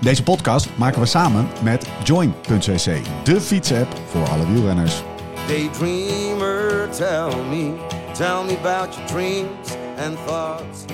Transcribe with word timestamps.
Deze 0.00 0.22
podcast 0.22 0.68
maken 0.76 1.00
we 1.00 1.06
samen 1.06 1.48
met 1.62 1.88
Join.cc, 2.04 3.00
de 3.24 3.40
fietsapp 3.40 4.00
voor 4.10 4.28
alle 4.28 4.52
wielrenners. 4.52 5.02
Daydreamer, 5.46 6.88
tell 6.90 7.36
me, 7.50 7.72
tell 8.12 8.44
me 8.46 8.56
about 8.62 8.94
your 8.94 9.06
dreams 9.06 9.68
and 10.06 10.16
thoughts. 10.26 10.84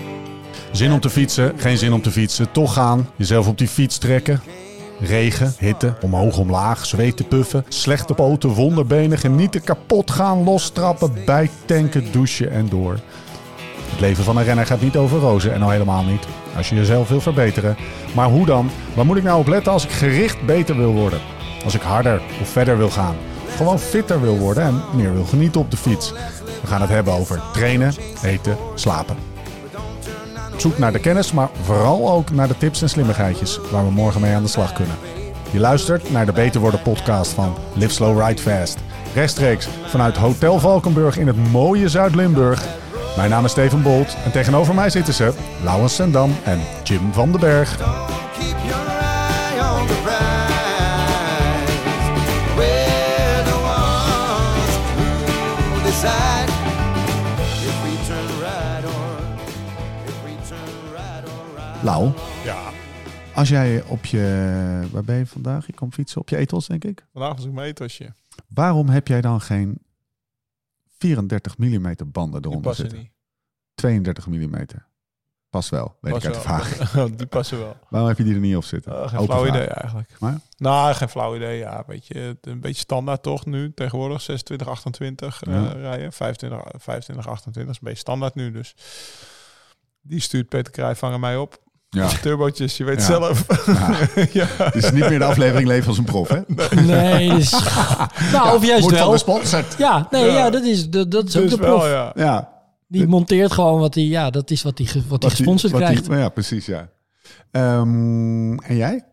Zin 0.72 0.92
om 0.92 1.00
te 1.00 1.10
fietsen, 1.10 1.58
geen 1.58 1.78
zin 1.78 1.92
om 1.92 2.02
te 2.02 2.10
fietsen, 2.10 2.52
toch 2.52 2.72
gaan, 2.72 3.08
jezelf 3.16 3.48
op 3.48 3.58
die 3.58 3.68
fiets 3.68 3.98
trekken. 3.98 4.40
Regen, 5.00 5.54
hitte, 5.58 5.94
omhoog, 6.00 6.38
omlaag, 6.38 6.86
zweten, 6.86 7.28
puffen, 7.28 7.64
slechte 7.68 8.14
poten, 8.14 8.50
wonderbenen, 8.50 9.18
genieten, 9.18 9.62
kapot 9.62 10.10
gaan, 10.10 10.44
lostrappen, 10.44 11.12
bijtanken, 11.24 12.12
douchen 12.12 12.50
en 12.50 12.68
door. 12.68 13.00
Het 13.96 14.04
leven 14.04 14.24
van 14.24 14.36
een 14.36 14.44
renner 14.44 14.66
gaat 14.66 14.80
niet 14.80 14.96
over 14.96 15.18
rozen 15.18 15.52
en 15.52 15.62
al 15.62 15.70
helemaal 15.70 16.04
niet 16.04 16.26
als 16.56 16.68
je 16.68 16.74
jezelf 16.74 17.08
wil 17.08 17.20
verbeteren. 17.20 17.76
Maar 18.14 18.28
hoe 18.28 18.46
dan? 18.46 18.70
Waar 18.94 19.06
moet 19.06 19.16
ik 19.16 19.22
nou 19.22 19.38
op 19.38 19.46
letten 19.46 19.72
als 19.72 19.84
ik 19.84 19.90
gericht 19.90 20.46
beter 20.46 20.76
wil 20.76 20.92
worden? 20.92 21.20
Als 21.64 21.74
ik 21.74 21.80
harder 21.80 22.20
of 22.40 22.48
verder 22.48 22.78
wil 22.78 22.90
gaan? 22.90 23.16
Gewoon 23.56 23.78
fitter 23.78 24.20
wil 24.20 24.38
worden 24.38 24.62
en 24.62 24.82
meer 24.94 25.12
wil 25.12 25.24
genieten 25.24 25.60
op 25.60 25.70
de 25.70 25.76
fiets? 25.76 26.12
We 26.60 26.66
gaan 26.66 26.80
het 26.80 26.90
hebben 26.90 27.12
over 27.12 27.42
trainen, 27.52 27.94
eten, 28.22 28.56
slapen. 28.74 29.16
Zoek 30.56 30.78
naar 30.78 30.92
de 30.92 31.00
kennis, 31.00 31.32
maar 31.32 31.48
vooral 31.62 32.10
ook 32.10 32.30
naar 32.30 32.48
de 32.48 32.58
tips 32.58 32.82
en 32.82 32.88
slimmigheidjes 32.88 33.60
waar 33.70 33.84
we 33.84 33.90
morgen 33.90 34.20
mee 34.20 34.34
aan 34.34 34.42
de 34.42 34.48
slag 34.48 34.72
kunnen. 34.72 34.96
Je 35.50 35.58
luistert 35.58 36.10
naar 36.10 36.26
de 36.26 36.32
Beter 36.32 36.60
Worden 36.60 36.82
podcast 36.82 37.32
van 37.32 37.54
Live 37.74 37.92
Slow 37.92 38.26
Ride 38.26 38.42
Fast. 38.42 38.78
Rechtstreeks 39.14 39.68
vanuit 39.86 40.16
Hotel 40.16 40.58
Valkenburg 40.58 41.18
in 41.18 41.26
het 41.26 41.50
mooie 41.50 41.88
Zuid-Limburg. 41.88 42.84
Mijn 43.16 43.30
naam 43.30 43.44
is 43.44 43.50
Steven 43.50 43.82
Bolt 43.82 44.16
en 44.24 44.32
tegenover 44.32 44.74
mij 44.74 44.90
zitten 44.90 45.14
ze 45.14 45.32
Lauwens 45.62 45.94
Sendam 45.94 46.30
en 46.44 46.60
Jim 46.84 47.12
van 47.12 47.30
den 47.30 47.40
Berg. 47.40 47.78
Lau, 61.82 62.10
Ja, 62.44 62.58
als 63.34 63.48
jij 63.48 63.82
op 63.86 64.04
je... 64.04 64.86
Waar 64.92 65.04
ben 65.04 65.16
je 65.16 65.26
vandaag? 65.26 65.66
Je 65.66 65.72
komt 65.72 65.94
fietsen 65.94 66.20
op 66.20 66.28
je 66.28 66.36
etels, 66.36 66.66
denk 66.66 66.84
ik. 66.84 67.06
vandaag 67.12 67.36
was 67.36 67.44
ik 67.44 67.52
mijn 67.52 67.68
etosje. 67.68 68.12
Waarom 68.48 68.88
heb 68.88 69.08
jij 69.08 69.20
dan 69.20 69.40
geen 69.40 69.78
34 70.98 71.58
mm 71.58 71.94
banden 72.06 72.44
eronder 72.44 72.74
zitten? 72.74 72.98
niet. 72.98 73.10
32 73.74 74.26
mm. 74.26 74.66
Past 75.50 75.68
wel, 75.68 75.96
weet 76.00 76.16
ik 76.16 76.24
uit 76.24 76.34
de 76.34 76.40
vraag. 76.40 76.92
wel. 76.92 77.16
die 77.16 77.26
passen 77.26 77.58
wel. 77.58 77.76
Waarom 77.88 78.08
heb 78.08 78.18
je 78.18 78.24
die 78.24 78.34
er 78.34 78.40
niet 78.40 78.56
op 78.56 78.64
zitten? 78.64 78.92
Eh, 78.92 79.08
geen 79.08 79.18
Open 79.18 79.24
flauw 79.24 79.44
vraag. 79.44 79.54
idee 79.54 79.66
eigenlijk. 79.66 80.16
Maar? 80.20 80.40
Nou, 80.56 80.94
geen 80.94 81.08
flauw 81.08 81.36
idee. 81.36 81.58
Ja, 81.58 81.84
weet 81.86 82.06
je, 82.06 82.38
een 82.40 82.60
beetje 82.60 82.80
standaard 82.80 83.22
toch 83.22 83.46
nu 83.46 83.72
tegenwoordig. 83.74 84.20
26, 84.20 84.68
28 84.68 85.42
eh, 85.42 85.70
rijden. 85.72 86.12
25, 86.12 86.60
25, 86.78 87.28
28 87.28 87.72
is 87.72 87.78
een 87.78 87.84
beetje 87.84 87.98
standaard 87.98 88.34
nu. 88.34 88.50
Dus 88.50 88.74
die 90.00 90.20
stuurt 90.20 90.48
Peter 90.48 90.96
aan 91.00 91.20
mij 91.20 91.36
op. 91.36 91.62
Ja. 91.96 92.08
Turbootjes, 92.22 92.76
je 92.76 92.84
weet 92.84 92.98
Ja. 93.00 93.04
zelf. 93.06 93.46
Ja. 93.66 93.96
ja. 94.32 94.46
Dit 94.72 94.84
is 94.84 94.90
niet 94.90 95.08
meer 95.08 95.18
de 95.18 95.24
aflevering 95.24 95.68
Leven 95.68 95.88
als 95.88 95.98
een 95.98 96.04
prof, 96.04 96.28
hè? 96.28 96.40
Nee, 96.82 97.28
dus... 97.34 97.50
nou, 98.32 98.56
of 98.56 98.66
juist 98.66 98.80
Wordt 98.80 98.82
van 98.82 98.90
wel. 99.06 99.10
gesponsord. 99.10 99.74
Ja, 99.78 100.06
nee, 100.10 100.24
Ja. 100.24 100.32
ja, 100.32 100.50
dat 100.50 100.64
is, 100.64 100.88
dat, 100.88 101.10
dat 101.10 101.28
is 101.28 101.36
ook 101.36 101.42
Dus 101.42 101.50
de 101.52 101.58
prof. 101.58 101.68
wel, 101.82 101.88
ja. 101.88 102.12
Ja. 102.14 102.54
Die 102.88 103.06
monteert 103.06 103.52
gewoon 103.52 103.80
wat 103.80 103.94
hij, 103.94 104.04
ja, 104.04 104.30
dat 104.30 104.50
is 104.50 104.62
wat 104.62 104.78
hij, 104.78 104.86
wat 104.86 104.94
hij 104.94 105.04
Wat 105.08 105.20
die- 105.20 105.30
gesponsord 105.30 105.72
wat 105.72 105.80
die- 105.80 106.00
krijgt. 106.00 106.20
ja, 106.22 106.28
precies, 106.28 106.66
ja. 106.66 106.88
Ehm, 107.50 108.54
en 108.58 108.76
jij? 108.76 109.04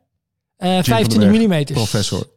Eh 0.57 0.69
25 0.83 1.47
Berg, 1.47 1.67
mm. 1.69 1.75
Professor. 1.75 2.27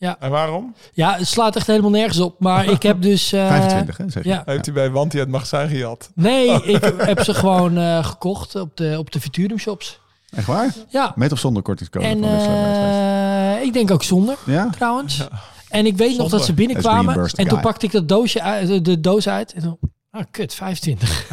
En 0.00 0.30
waarom? 0.30 0.74
Ja, 0.92 1.16
het 1.16 1.26
slaat 1.26 1.56
echt 1.56 1.66
helemaal 1.66 1.90
nergens 1.90 2.20
op. 2.20 2.40
Maar 2.40 2.64
ik 2.64 2.82
heb 2.82 3.02
dus... 3.02 3.32
eh, 3.32 3.48
25, 3.48 3.96
hè? 3.96 4.10
Zeg 4.10 4.22
je? 4.22 4.28
ja. 4.28 4.42
Heeft 4.44 4.64
hij 4.64 4.74
bij 4.74 4.90
Wanti 4.90 5.18
het 5.18 5.28
magazijn 5.28 5.68
gehad? 5.68 6.10
Nee, 6.14 6.62
ik 6.62 6.84
heb 7.12 7.22
ze 7.22 7.34
gewoon 7.34 7.78
eh, 7.78 8.04
gekocht 8.04 8.54
op 8.54 8.76
de, 8.76 8.94
op 8.98 9.10
de 9.10 9.20
Futurum 9.20 9.58
shops. 9.58 10.00
Echt 10.30 10.46
waar? 10.46 10.74
Ja. 10.88 11.12
Met 11.14 11.32
of 11.32 11.38
zonder 11.38 11.62
kortingscode? 11.62 12.06
En 12.06 12.24
eh, 12.24 13.62
ik 13.62 13.72
denk 13.72 13.90
ook 13.90 14.02
zonder, 14.02 14.36
ja? 14.46 14.70
trouwens. 14.70 15.28
En 15.68 15.86
ik 15.86 15.96
weet 15.96 16.18
nog 16.18 16.28
dat 16.28 16.44
ze 16.44 16.52
binnenkwamen. 16.52 17.30
En 17.34 17.48
toen 17.48 17.60
pakte 17.60 17.86
ik 17.86 17.92
dat 17.92 18.08
doosje 18.08 18.42
uit, 18.42 18.68
de, 18.68 18.80
de 18.80 19.00
doos 19.00 19.28
uit. 19.28 19.52
En 19.52 19.62
dan, 19.62 19.78
ah, 20.10 20.24
kut, 20.30 20.54
25. 20.54 21.26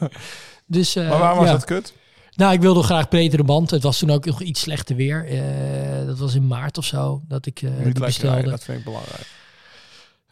dus, 0.66 0.96
eh, 0.96 1.08
Maar 1.08 1.18
waarom 1.18 1.38
was 1.38 1.46
ja. 1.46 1.52
dat 1.52 1.64
kut? 1.64 1.92
Nou, 2.34 2.52
ik 2.52 2.60
wilde 2.60 2.82
graag 2.82 3.08
bredere 3.08 3.44
band. 3.44 3.70
Het 3.70 3.82
was 3.82 3.98
toen 3.98 4.10
ook 4.10 4.24
nog 4.24 4.40
iets 4.42 4.60
slechter 4.60 4.96
weer. 4.96 5.26
Eh, 5.28 6.06
dat 6.06 6.18
was 6.18 6.34
in 6.34 6.46
maart 6.46 6.78
of 6.78 6.84
zo 6.84 7.22
dat 7.28 7.46
ik 7.46 7.62
eh 7.62 7.68
Niet 7.68 7.76
die 7.76 7.84
lekker 7.84 8.02
bestelde. 8.04 8.32
rijden, 8.34 8.50
dat 8.50 8.64
vind 8.64 8.78
ik 8.78 8.84
belangrijk. 8.84 9.26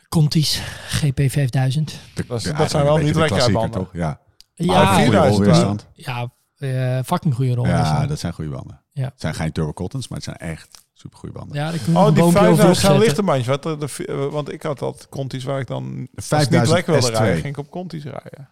Contis 0.08 0.60
GP 0.88 1.20
5000. 1.30 1.98
De- 2.14 2.24
Dat 2.26 2.70
zijn 2.70 2.84
wel 2.84 2.96
niet 2.96 3.12
klassieker, 3.12 3.52
banden. 3.52 3.70
toch? 3.80 3.90
Ja. 3.92 4.20
Ja, 4.54 4.66
Maar 4.66 4.80
ook 4.82 4.86
goede 4.88 5.02
4000 5.02 5.36
rolweerstand. 5.46 5.86
ja 5.94 6.32
eh, 6.58 6.98
fucking 7.04 7.34
goede 7.34 7.54
rol. 7.54 7.66
Ja, 7.66 8.06
dat 8.06 8.18
zijn 8.18 8.32
goede 8.32 8.50
banden. 8.50 8.80
Ja. 8.92 9.04
Het 9.04 9.12
zijn 9.20 9.34
geen 9.34 9.52
turbo 9.52 9.72
cottons, 9.72 10.08
maar 10.08 10.18
het 10.18 10.26
zijn 10.26 10.36
echt 10.36 10.84
super 10.94 11.18
goede 11.18 11.34
banden. 11.38 11.56
ja, 11.56 11.70
daar 11.70 11.78
kun 11.80 11.92
je 11.92 11.98
Oh, 11.98 12.04
die 12.04 12.14
boompje 12.14 12.38
5000 12.38 12.68
overop 12.68 12.90
zijn 12.90 12.98
lichte 12.98 13.22
bandjes. 13.22 13.46
Wat, 13.46 13.62
de, 13.62 14.28
want 14.30 14.52
ik 14.52 14.62
had 14.62 14.78
dat 14.78 15.06
Conti's 15.10 15.44
waar 15.44 15.60
ik 15.60 15.66
dan 15.66 15.82
als 15.84 15.90
het 15.94 16.10
niet 16.10 16.24
5000 16.24 16.76
lekker 16.76 16.92
wilde 16.92 17.08
S2. 17.16 17.18
rijden, 17.20 17.40
ging 17.40 17.56
ik 17.56 17.58
op 17.64 17.70
Conti's 17.70 18.02
rijden. 18.04 18.48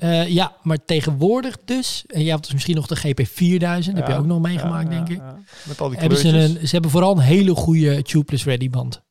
Eh, 0.00 0.28
ja, 0.28 0.52
maar 0.62 0.84
tegenwoordig 0.84 1.56
dus. 1.64 2.04
En 2.06 2.22
je 2.24 2.30
hebt 2.30 2.42
dus 2.44 2.52
misschien 2.52 2.74
nog 2.74 2.86
de 2.86 2.96
GP 2.96 3.20
4000. 3.26 3.96
Heb 3.96 4.06
je 4.06 4.14
ook 4.14 4.26
nog 4.26 4.40
meegemaakt, 4.40 4.84
ja, 4.92 4.96
denk 4.96 5.08
ik. 5.08 5.16
ja. 5.16 5.38
Met 5.68 5.80
al 5.80 5.88
die 5.88 5.98
Hebben 5.98 6.18
ze, 6.18 6.28
een, 6.28 6.58
ze 6.66 6.68
hebben 6.70 6.90
vooral 6.90 7.12
een 7.16 7.22
hele 7.22 7.54
goede 7.54 8.02
tubeless 8.02 8.44
ready 8.44 8.70
band. 8.70 9.02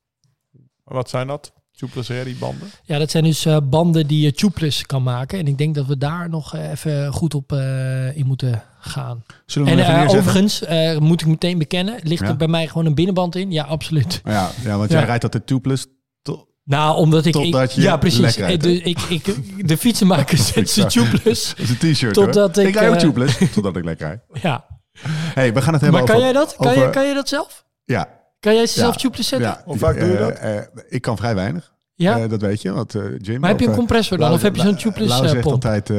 Wat 0.83 1.09
zijn 1.09 1.27
dat? 1.27 1.53
Tubeless 1.71 2.09
ready 2.09 2.35
banden? 2.39 2.67
Ja, 2.83 2.97
dat 2.97 3.11
zijn 3.11 3.23
dus 3.23 3.45
eh, 3.45 3.57
banden 3.63 4.07
die 4.07 4.21
je 4.21 4.31
tubeless 4.31 4.85
kan 4.85 5.03
maken. 5.03 5.39
En 5.39 5.47
ik 5.47 5.57
denk 5.57 5.75
dat 5.75 5.85
we 5.85 5.97
daar 5.97 6.29
nog 6.29 6.55
eh, 6.55 6.69
even 6.71 7.13
goed 7.13 7.33
op 7.33 7.51
eh, 7.51 8.17
in 8.17 8.25
moeten 8.25 8.63
gaan. 8.79 9.23
Zullen 9.45 9.75
we 9.75 9.81
En 9.83 10.07
overigens, 10.07 10.63
eh, 10.63 10.97
moet 10.97 11.21
ik 11.21 11.27
meteen 11.27 11.57
bekennen, 11.57 11.99
ligt 12.03 12.21
Ja? 12.21 12.27
er 12.27 12.35
bij 12.37 12.47
mij 12.47 12.67
gewoon 12.67 12.85
een 12.85 12.95
binnenband 12.95 13.35
in? 13.35 13.51
Ja, 13.51 13.63
absoluut. 13.63 14.21
Ja, 14.23 14.49
ja, 14.63 14.77
want 14.77 14.91
Ja. 14.91 14.97
jij 14.97 15.05
rijdt 15.05 15.21
dat 15.21 15.31
de 15.31 15.43
tubeless. 15.43 15.85
to- 16.21 16.47
Nou, 16.69 16.95
omdat 16.97 17.25
ik... 17.25 17.33
Totdat 17.33 17.73
je 17.73 17.81
ja, 17.81 17.97
precies. 17.97 18.35
rijdt, 18.37 18.63
Eh, 18.65 18.69
de, 18.71 18.81
ik, 18.81 18.99
ik, 19.09 19.25
de 19.67 19.77
fietsenmaker 19.77 20.37
zet 20.37 20.69
zijn 20.79 20.87
tubeless. 20.95 21.55
Dat 21.55 21.59
is 21.59 21.69
een 21.69 21.93
t-shirt 21.93 22.13
Totdat 22.13 22.55
hoor. 22.55 22.63
ik, 22.63 22.69
ik 22.69 22.75
rij 22.79 22.87
ook 22.89 22.93
eh, 22.95 22.99
tubeless, 23.01 23.37
totdat 23.53 23.75
ik 23.75 23.83
lekker 23.83 24.07
rijd. 24.07 24.21
Ja. 24.43 24.65
hey, 25.33 25.53
we 25.53 25.61
gaan 25.61 25.73
het 25.73 25.81
hebben 25.81 25.99
Maar 25.99 26.09
kan 26.09 26.15
over... 26.19 26.27
jij 26.33 26.39
dat? 26.39 26.55
Kan, 26.57 26.67
over- 26.67 26.79
jij, 26.81 26.89
kan 26.89 27.03
jij 27.03 27.13
dat 27.13 27.29
zelf? 27.29 27.65
Ja. 27.85 28.07
Kan 28.39 28.53
jij 28.55 28.67
zelf 28.67 28.93
Ja. 28.93 28.99
tubeless 28.99 29.29
zetten? 29.29 29.47
ja. 29.49 29.61
Hoe 29.65 29.77
vaak 29.77 29.99
doe 29.99 30.07
je 30.09 30.17
Eh, 30.17 30.19
dat? 30.27 30.31
eh, 30.37 30.55
ik 30.89 31.01
kan 31.01 31.17
vrij 31.17 31.35
weinig. 31.35 31.73
Ja? 31.95 32.19
Eh, 32.19 32.29
dat 32.29 32.41
weet 32.41 32.61
je, 32.61 32.71
want 32.71 32.95
eh, 32.95 33.01
Jim... 33.17 33.39
maar 33.39 33.49
heb 33.49 33.59
je 33.59 33.67
een 33.67 33.75
compressor 33.75 34.17
dan? 34.17 34.25
Lau- 34.25 34.37
Of 34.37 34.43
heb 34.43 34.55
je 34.55 34.61
zo'n 34.61 34.69
Lau- 34.69 34.81
tubeless 34.81 35.09
Lau 35.13 35.23
eh, 35.25 35.29
zegt 35.29 35.41
pomp? 35.43 35.53
altijd... 35.65 35.89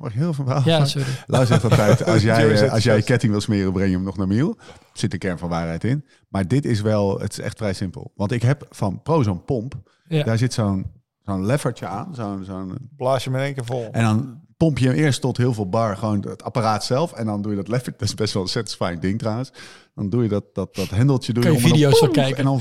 mag 0.00 0.12
heel 0.12 0.32
veel 0.34 0.44
verhaal 0.44 0.62
Ja, 0.64 0.84
sorry. 0.84 1.06
Lau 1.26 1.46
zegt 1.46 1.64
altijd, 1.64 2.04
als 2.06 2.22
jij, 2.22 2.70
als 2.70 2.82
jij 2.82 2.96
je 2.96 3.02
ketting 3.02 3.32
wil 3.32 3.40
smeren, 3.40 3.72
breng 3.72 3.88
je 3.90 3.94
hem 3.96 4.04
nog 4.04 4.16
naar 4.16 4.26
Miel. 4.26 4.56
Zit 4.92 5.12
een 5.12 5.18
kern 5.18 5.38
van 5.38 5.48
waarheid 5.48 5.84
in. 5.84 6.04
Maar 6.28 6.48
dit 6.48 6.64
is 6.64 6.80
wel, 6.80 7.20
het 7.20 7.32
is 7.32 7.38
echt 7.38 7.56
vrij 7.56 7.72
simpel. 7.72 8.12
Want 8.14 8.32
ik 8.32 8.42
heb 8.42 8.66
van 8.70 9.02
Pro 9.02 9.22
zo'n 9.22 9.44
pomp, 9.44 9.74
Ja. 10.08 10.22
daar 10.24 10.38
zit 10.38 10.52
zo'n 10.52 10.86
zo'n 11.24 11.46
levertje 11.46 11.86
aan. 11.86 12.14
Zo'n, 12.14 12.44
zo'n, 12.44 12.90
Blaas 12.96 13.24
je 13.24 13.30
hem 13.30 13.38
in 13.38 13.44
één 13.44 13.54
keer 13.54 13.64
vol. 13.64 13.88
en 13.92 14.02
dan 14.02 14.40
pomp 14.56 14.78
je 14.78 14.86
hem 14.88 14.96
eerst 14.96 15.20
tot 15.20 15.36
heel 15.36 15.54
veel 15.54 15.68
bar, 15.68 15.96
gewoon 15.96 16.26
het 16.28 16.42
apparaat 16.42 16.84
zelf. 16.84 17.12
En 17.12 17.26
dan 17.26 17.42
doe 17.42 17.50
je 17.50 17.56
dat 17.56 17.68
lever, 17.68 17.92
dat 17.98 18.02
is 18.08 18.14
best 18.14 18.34
wel 18.34 18.42
een 18.42 18.48
satisfying 18.48 19.00
ding 19.00 19.18
trouwens. 19.18 19.52
Dan 19.94 20.08
doe 20.10 20.22
je 20.22 20.28
dat, 20.28 20.44
dat, 20.54 20.74
dat 20.74 20.90
hendeltje 20.90 21.32
doe 21.32 21.44
je 21.44 21.52
om 21.52 21.58
video's 21.58 21.98
van 21.98 22.12
kijken. 22.12 22.36
En 22.36 22.44
dan 22.44 22.60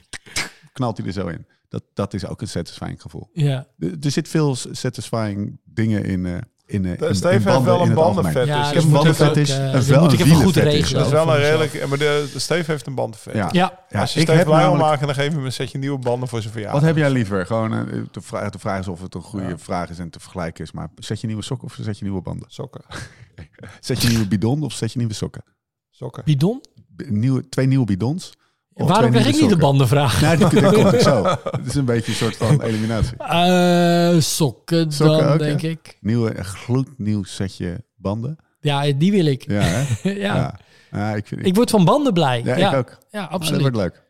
knalt 0.72 0.96
hij 0.96 1.06
er 1.06 1.12
zo 1.12 1.26
in. 1.26 1.46
Dat, 1.68 1.82
dat 1.94 2.14
is 2.14 2.26
ook 2.26 2.40
een 2.40 2.48
satisfying 2.48 3.02
gevoel. 3.02 3.28
Ja. 3.32 3.66
Er, 3.78 3.96
er 4.00 4.10
zit 4.10 4.28
veel 4.28 4.54
satisfying 4.54 5.60
dingen 5.64 6.04
in, 6.04 6.26
eh 6.26 6.36
in, 6.72 6.84
eh, 6.84 6.90
in, 6.90 6.98
in 7.22 7.28
heeft 7.28 7.44
wel 7.44 7.80
een 7.82 7.94
bandenvet. 7.94 8.46
Ja, 8.46 8.72
dus 8.72 8.84
Ik 8.84 8.90
dat 8.92 9.04
heb 9.04 9.16
dat 9.16 9.36
een 9.36 9.44
eh, 9.44 9.64
een 9.64 9.72
dat 9.72 9.84
wel 9.84 10.00
moet 10.02 10.12
een 10.12 10.18
ik 10.18 10.24
even 10.24 10.36
goed 10.36 10.56
regelen. 10.56 11.00
ook. 11.00 11.06
is 11.06 11.12
wel 11.12 11.28
een 11.34 11.40
redelijk... 11.40 11.88
Maar 11.88 11.98
de, 11.98 12.30
de 12.32 12.38
Steve 12.38 12.70
heeft 12.70 12.86
een 12.86 12.94
bandenvet. 12.94 13.34
Ja. 13.34 13.48
Ja. 13.52 13.84
Ja, 13.88 14.00
Als 14.00 14.12
je 14.12 14.18
ik 14.20 14.24
Steve 14.26 14.38
heb 14.38 14.46
blij 14.48 14.62
wil 14.68 14.76
maken, 14.76 15.06
dan 15.06 15.14
geef 15.14 15.24
je 15.28 15.30
hem 15.36 15.44
een 15.44 15.52
setje 15.52 15.78
nieuwe 15.78 15.98
banden 15.98 16.28
voor 16.28 16.40
zijn 16.40 16.52
verjaardag. 16.52 16.80
Wat 16.80 16.88
heb 16.88 16.98
jij 16.98 17.10
liever? 17.10 17.46
Gewoon 17.46 17.72
eh, 17.74 18.02
de, 18.10 18.20
vraag, 18.20 18.50
de 18.50 18.58
vraag 18.58 18.80
is 18.80 18.88
of 18.88 19.00
het 19.02 19.14
een 19.14 19.22
goede 19.22 19.58
vraag 19.58 19.90
is 19.90 19.98
en 19.98 20.10
te 20.10 20.20
vergelijken 20.20 20.64
is. 20.64 20.72
Maar 20.72 20.88
zet 20.96 21.20
je 21.20 21.26
nieuwe 21.26 21.42
sokken 21.42 21.68
of 21.68 21.78
zet 21.80 21.98
je 21.98 22.04
nieuwe 22.04 22.22
banden? 22.22 22.46
Sokken. 22.50 22.80
Zet 23.80 24.02
je 24.02 24.08
nieuwe 24.08 24.28
bidon 24.28 24.62
of 24.62 24.72
zet 24.72 24.92
je 24.92 24.98
nieuwe 24.98 25.14
sokken? 25.14 25.42
Sokken. 25.90 26.24
Bidon? 26.24 26.60
B- 26.96 27.02
Nieuwe, 27.10 27.48
twee 27.48 27.66
nieuwe 27.66 27.84
bidons? 27.84 28.32
Of 28.74 28.88
Waarom 28.88 29.10
krijg 29.10 29.26
ik 29.26 29.40
niet 29.40 29.48
de 29.50 29.56
bandenvraag? 29.56 30.36
Die, 30.36 30.48
die 30.48 30.72
komt 30.72 30.92
ik 30.92 31.00
zo. 31.00 31.24
Het 31.56 31.66
is 31.66 31.74
een 31.74 31.84
beetje 31.84 32.10
een 32.10 32.16
soort 32.16 32.36
van 32.36 32.60
eliminatie. 32.68 33.16
Eh, 33.16 34.20
sokken, 34.20 34.92
Sokken 34.92 35.18
dan, 35.18 35.32
ook, 35.32 35.38
denk 35.38 35.60
ja? 35.60 35.68
ik. 35.68 35.98
Nieuwe, 36.00 36.38
een 36.38 36.44
gloednieuw 36.44 37.22
setje 37.22 37.84
banden. 37.96 38.36
Ja, 38.60 38.92
die 38.92 39.10
wil 39.10 39.24
ik. 39.26 39.50
Ja, 39.50 39.60
hè? 39.60 39.84
ja. 40.10 40.34
ja. 40.34 40.58
Ja, 40.90 41.14
ik 41.14 41.26
vind 41.26 41.46
Ik 41.46 41.54
word 41.54 41.70
van 41.70 41.84
banden 41.84 42.12
blij. 42.12 42.42
ja, 42.44 42.56
Ja, 42.56 42.70
ik 42.70 42.76
ook. 42.76 42.98
Ja, 43.10 43.20
dat 43.20 43.30
absoluut. 43.30 43.60
wordt 43.60 43.76
leuk. 43.76 44.02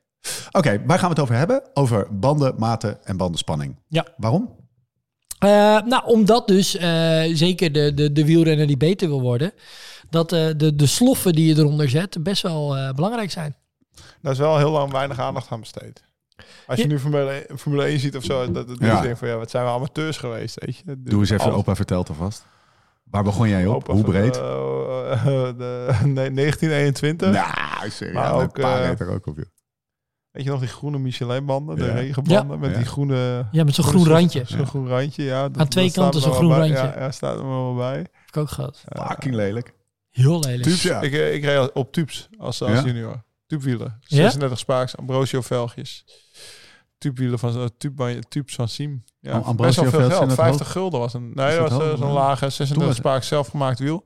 Oké, 0.53 0.83
waar 0.87 0.99
gaan 0.99 1.09
we 1.09 1.15
het 1.15 1.23
over 1.23 1.35
hebben? 1.35 1.63
Over 1.75 2.19
banden, 2.19 2.55
maten 2.59 3.05
en 3.05 3.17
bandenspanning. 3.17 3.77
Ja. 3.89 4.07
Waarom? 4.17 4.51
Eh, 5.39 5.49
nou, 5.83 6.05
omdat 6.07 6.49
dus 6.49 6.77
eh, 6.77 7.23
zeker 7.33 7.73
de, 7.73 7.95
de, 7.95 8.13
de 8.13 8.25
wielrenner 8.25 8.67
die 8.67 8.77
beter 8.77 9.09
wil 9.09 9.21
worden, 9.21 9.53
dat 10.11 10.31
de, 10.31 10.73
de 10.77 10.87
sloffen 10.87 11.33
die 11.33 11.47
je 11.47 11.61
eronder 11.61 11.89
zet 11.89 12.23
best 12.23 12.43
wel 12.43 12.93
belangrijk 12.95 13.31
zijn. 13.31 13.57
Daar 14.23 14.33
is 14.33 14.39
wel 14.39 14.59
heel 14.59 14.71
lang 14.71 14.93
weinig 14.93 15.19
aandacht 15.19 15.51
aan 15.51 15.61
besteed. 15.61 16.03
Als 16.67 16.77
je 16.79 16.85
Ja. 16.85 16.89
nu 16.93 16.99
Formule 16.99 17.31
1, 17.49 17.59
Formule 17.59 17.85
1 17.85 17.99
ziet 17.99 18.17
of 18.17 18.25
zo, 18.25 18.51
dat, 18.53 18.69
dat 18.69 18.79
Ja. 18.81 18.97
je 18.97 19.03
denkt 19.03 19.19
van 19.19 19.29
ja, 19.29 19.37
wat 19.37 19.51
zijn 19.51 19.65
we 19.65 19.71
amateurs 19.71 20.17
geweest, 20.17 20.65
weet 20.65 20.77
je. 20.77 20.83
Doe 20.99 21.21
eens 21.21 21.31
even, 21.31 21.45
Alles- 21.45 21.57
opa 21.57 21.75
vertelt 21.75 22.09
alvast. 22.09 22.45
Waar 23.05 23.23
begon 23.23 23.49
jij 23.49 23.67
op? 23.67 23.75
opa 23.75 23.93
Hoe 23.93 24.03
breed? 24.05 24.37
eh, 24.37 25.13
eh, 25.13 25.57
de, 25.59 25.95
nee, 26.05 26.31
1921. 26.33 27.33
Nou, 27.33 27.91
serieus. 27.91 28.15
Maar 28.15 28.33
ook, 28.35 28.53
paar 28.61 28.81
eh, 28.81 28.87
reed 28.89 29.01
er 29.01 29.11
ook 29.11 29.27
op, 29.27 29.37
joh. 29.37 29.47
Weet 30.31 30.45
je 30.45 30.51
nog 30.51 30.61
die 30.61 30.69
groene 30.69 30.99
Michelin-banden, 30.99 31.77
de 31.77 31.85
Ja. 31.85 31.93
regenbanden 31.93 32.59
met 32.59 32.71
Ja. 32.71 32.77
die 32.77 32.87
groene... 32.87 33.47
Ja, 33.51 33.65
met 33.65 33.75
zo'n 33.75 33.85
groen 33.85 34.07
randje. 34.07 34.43
Zo'n 34.47 34.67
groen 34.67 34.89
randje, 34.89 35.23
ja. 35.25 35.49
Dat- 35.49 35.61
Aan 35.61 35.69
twee 35.69 35.93
kanten 35.93 36.21
zo'n 36.21 36.33
groen 36.33 36.49
bij. 36.49 36.59
randje. 36.59 36.75
Ja, 36.77 36.95
ja, 36.99 37.11
staat 37.11 37.39
er 37.39 37.49
wel 37.49 37.75
bij. 37.75 37.97
Heb 37.97 38.09
ik 38.27 38.37
ook 38.37 38.49
gehad. 38.51 38.83
Eh, 38.85 39.07
Fucking 39.09 39.35
lelijk. 39.35 39.75
Heel 40.11 40.41
lelijk. 40.41 40.63
Tubes. 40.63 40.83
Ja. 40.83 41.01
Ik, 41.01 41.13
ik 41.13 41.45
reed 41.45 41.73
op 41.73 41.93
tubes 41.93 42.29
als, 42.39 42.63
als 42.63 42.83
Ja? 42.83 43.25
Junior. 43.59 43.69
Tubewielen. 43.69 43.99
Ja? 44.01 44.17
36 44.17 44.59
spaaks, 44.59 44.97
Ambrosio 44.97 45.41
velgjes. 45.41 46.05
Tubewielen 46.99 47.39
van 47.39 47.57
uh, 47.61 47.65
tube, 47.79 48.23
tubes 48.29 48.55
van 48.55 48.69
Siem. 48.69 49.05
Ja, 49.21 49.33
Am- 49.39 49.57
best 49.57 49.77
wel 49.77 49.85
veel 49.91 49.99
velgjes 50.01 50.09
geld. 50.19 50.23
in 50.23 50.29
het 50.29 50.39
50 50.39 50.61
hoog? 50.67 50.73
gulden 50.73 51.01
was 51.01 51.15
een... 51.15 51.31
Nee, 51.35 51.49
Is 51.51 51.57
dat 51.57 51.71
was 51.71 51.83
eh, 51.93 51.99
zo'n 51.99 52.13
lage 52.13 52.41
Toen 52.41 52.51
36 52.51 52.87
was- 52.87 52.97
spaaks 52.97 53.27
zelfgemaakt 53.29 53.79
wiel. 53.79 54.05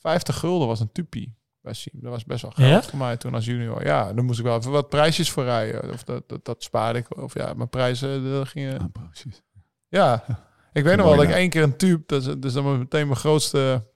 50 0.00 0.38
gulden 0.38 0.68
was 0.68 0.80
een 0.80 0.92
tupie 0.92 1.38
bij 1.60 1.72
Siem. 1.74 2.00
Dat 2.02 2.10
was 2.12 2.24
best 2.24 2.42
wel 2.42 2.50
geld 2.50 2.68
Ja? 2.84 2.90
voor 2.90 2.98
mij 2.98 3.16
toen 3.16 3.34
als 3.34 3.44
junior. 3.44 3.84
Ja, 3.84 4.12
dan 4.12 4.24
moest 4.24 4.38
ik 4.38 4.44
wel 4.44 4.56
even 4.58 4.70
wat 4.70 4.88
prijsjes 4.88 5.30
voor 5.30 5.44
rijden. 5.44 5.92
Of 5.92 6.04
dat, 6.04 6.28
dat, 6.28 6.44
dat 6.44 6.62
spaarde 6.62 6.98
ik. 6.98 7.18
Of 7.18 7.34
ja, 7.34 7.54
mijn 7.54 7.68
prijzen 7.68 8.30
dat 8.32 8.48
gingen... 8.48 8.78
Ah, 8.80 8.84
precies. 9.08 9.42
Ja, 9.88 10.24
ik 10.72 10.84
weet 10.84 10.96
nog 10.96 11.06
wel 11.06 11.16
dat 11.16 11.24
ik 11.24 11.30
één 11.30 11.50
keer 11.50 11.62
een 11.62 11.76
tube... 11.76 12.02
Dat 12.06 12.26
is, 12.26 12.34
dus 12.38 12.54
was 12.54 12.78
meteen 12.78 13.06
mijn 13.06 13.18
grootste 13.18 13.88